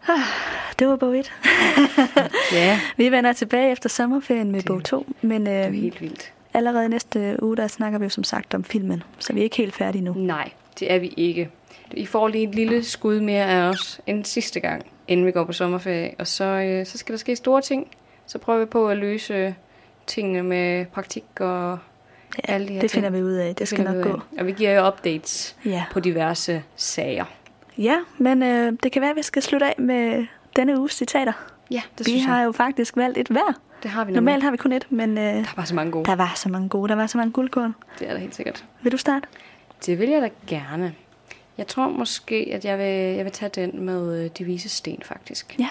[0.08, 0.20] Ah,
[0.80, 1.32] Det var bog 1.
[2.54, 5.82] Ja, Vi vender tilbage efter sommerferien med Det- bog 2, men det er øh, jo
[5.82, 6.34] helt vildt.
[6.54, 9.58] allerede næste uge, der snakker vi jo som sagt om filmen, så vi er ikke
[9.58, 10.14] helt færdige nu.
[10.14, 11.50] Nej, det er vi ikke.
[11.92, 15.44] I får lige et lille skud mere af os en sidste gang, inden vi går
[15.44, 16.14] på sommerferie.
[16.20, 17.88] Og så, øh, så skal der ske store ting.
[18.28, 19.56] Så prøver vi på at løse
[20.10, 21.77] tingene med praktik og
[22.48, 23.03] Ja, alle de her det ting.
[23.03, 23.56] finder vi ud af.
[23.56, 24.22] Det skal finder nok gå.
[24.40, 25.84] Og vi giver jo updates Ja.
[25.91, 27.26] på diverse sager.
[27.77, 30.26] ja, men øh, det kan være, at vi skal slutte af med
[30.56, 31.34] denne uges citater.
[31.72, 32.45] Ja, det vi synes har jeg.
[32.45, 33.60] jo faktisk valgt et hver.
[33.84, 34.44] Det har vi Normalt normalt.
[34.44, 36.06] har vi kun et, men øh, Der er bare så mange gode.
[36.06, 36.90] der var så mange gode.
[36.90, 37.76] Der var så mange guldkorn.
[37.99, 38.65] Det er der helt sikkert.
[38.81, 39.27] Vil du starte?
[39.86, 40.94] Det vil jeg da gerne.
[41.57, 45.02] Jeg tror måske, at jeg vil, jeg vil tage den med øh, de vise sten,
[45.06, 45.56] faktisk.
[45.60, 45.68] Ja.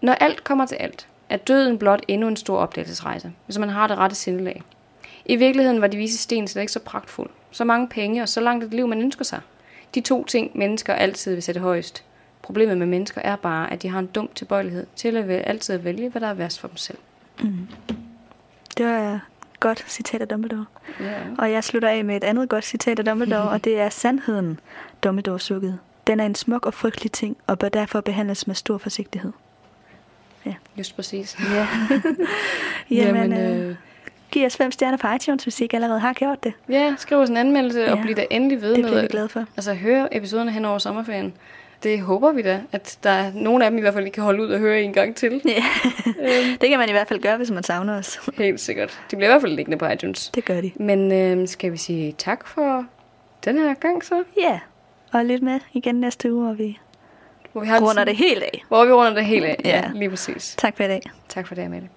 [0.00, 3.86] Når alt kommer til alt, er døden blot endnu en stor opdagelsesrejse, hvis man har
[3.86, 4.62] det rette sindelag.
[5.24, 7.30] I virkeligheden var de vise sten slet ikke så pragtfuld.
[7.50, 9.40] Så mange penge og så langt et liv, man ønsker sig.
[9.94, 12.04] De to ting, mennesker altid vil sætte højst.
[12.42, 15.78] Problemet med mennesker er bare, at de har en dum tilbøjelighed til at vælge, altid
[15.78, 16.98] vælge, hvad der er værst for dem selv.
[18.78, 19.20] Det var et
[19.60, 20.64] godt citat af Dumbledore.
[21.00, 21.14] Ja.
[21.38, 24.60] Og jeg slutter af med et andet godt citat af Dumbledore, og det er sandheden,
[25.04, 25.78] Dumbledore sukkede.
[26.06, 29.32] Den er en smuk og frygtelig ting, og bør derfor behandles med stor forsigtighed.
[30.78, 31.36] Just præcis.
[31.54, 31.66] Ja.
[32.90, 33.74] Jamen, Jamen, øh, øh,
[34.30, 36.52] giv os fem stjerner på iTunes, hvis I ikke allerede har gjort det.
[36.68, 37.90] ja, skriv os en anmeldelse ja.
[37.92, 39.44] og Ja, bliv da endelig ved Det med bliver vi glade for.
[39.56, 41.32] Altså høre episoderne hen over sommerferien.
[41.82, 44.22] Det håber vi da, at der er nogle af dem i hvert fald, I kan
[44.22, 45.32] holde ud og høre en gang til.
[45.44, 45.62] Ja.
[46.06, 48.20] øhm, Det kan man i hvert fald gøre, hvis man savner os.
[48.38, 49.00] helt sikkert.
[49.10, 50.30] De bliver i hvert fald liggende på iTunes.
[50.34, 50.70] Det gør de.
[50.76, 52.84] Men øh, skal vi sige tak for
[53.44, 54.22] den her gang så?
[54.40, 54.60] Ja,
[55.12, 56.78] og lidt med igen næste uge, hvor vi
[57.52, 58.64] Hvor vi har runder det helt af.
[58.68, 59.56] Hvor vi runder det helt af.
[59.64, 59.90] Ja, Ja.
[59.94, 60.54] lige præcis.
[60.58, 61.02] Tak for i dag.
[61.28, 61.88] Tak for det, Amalie.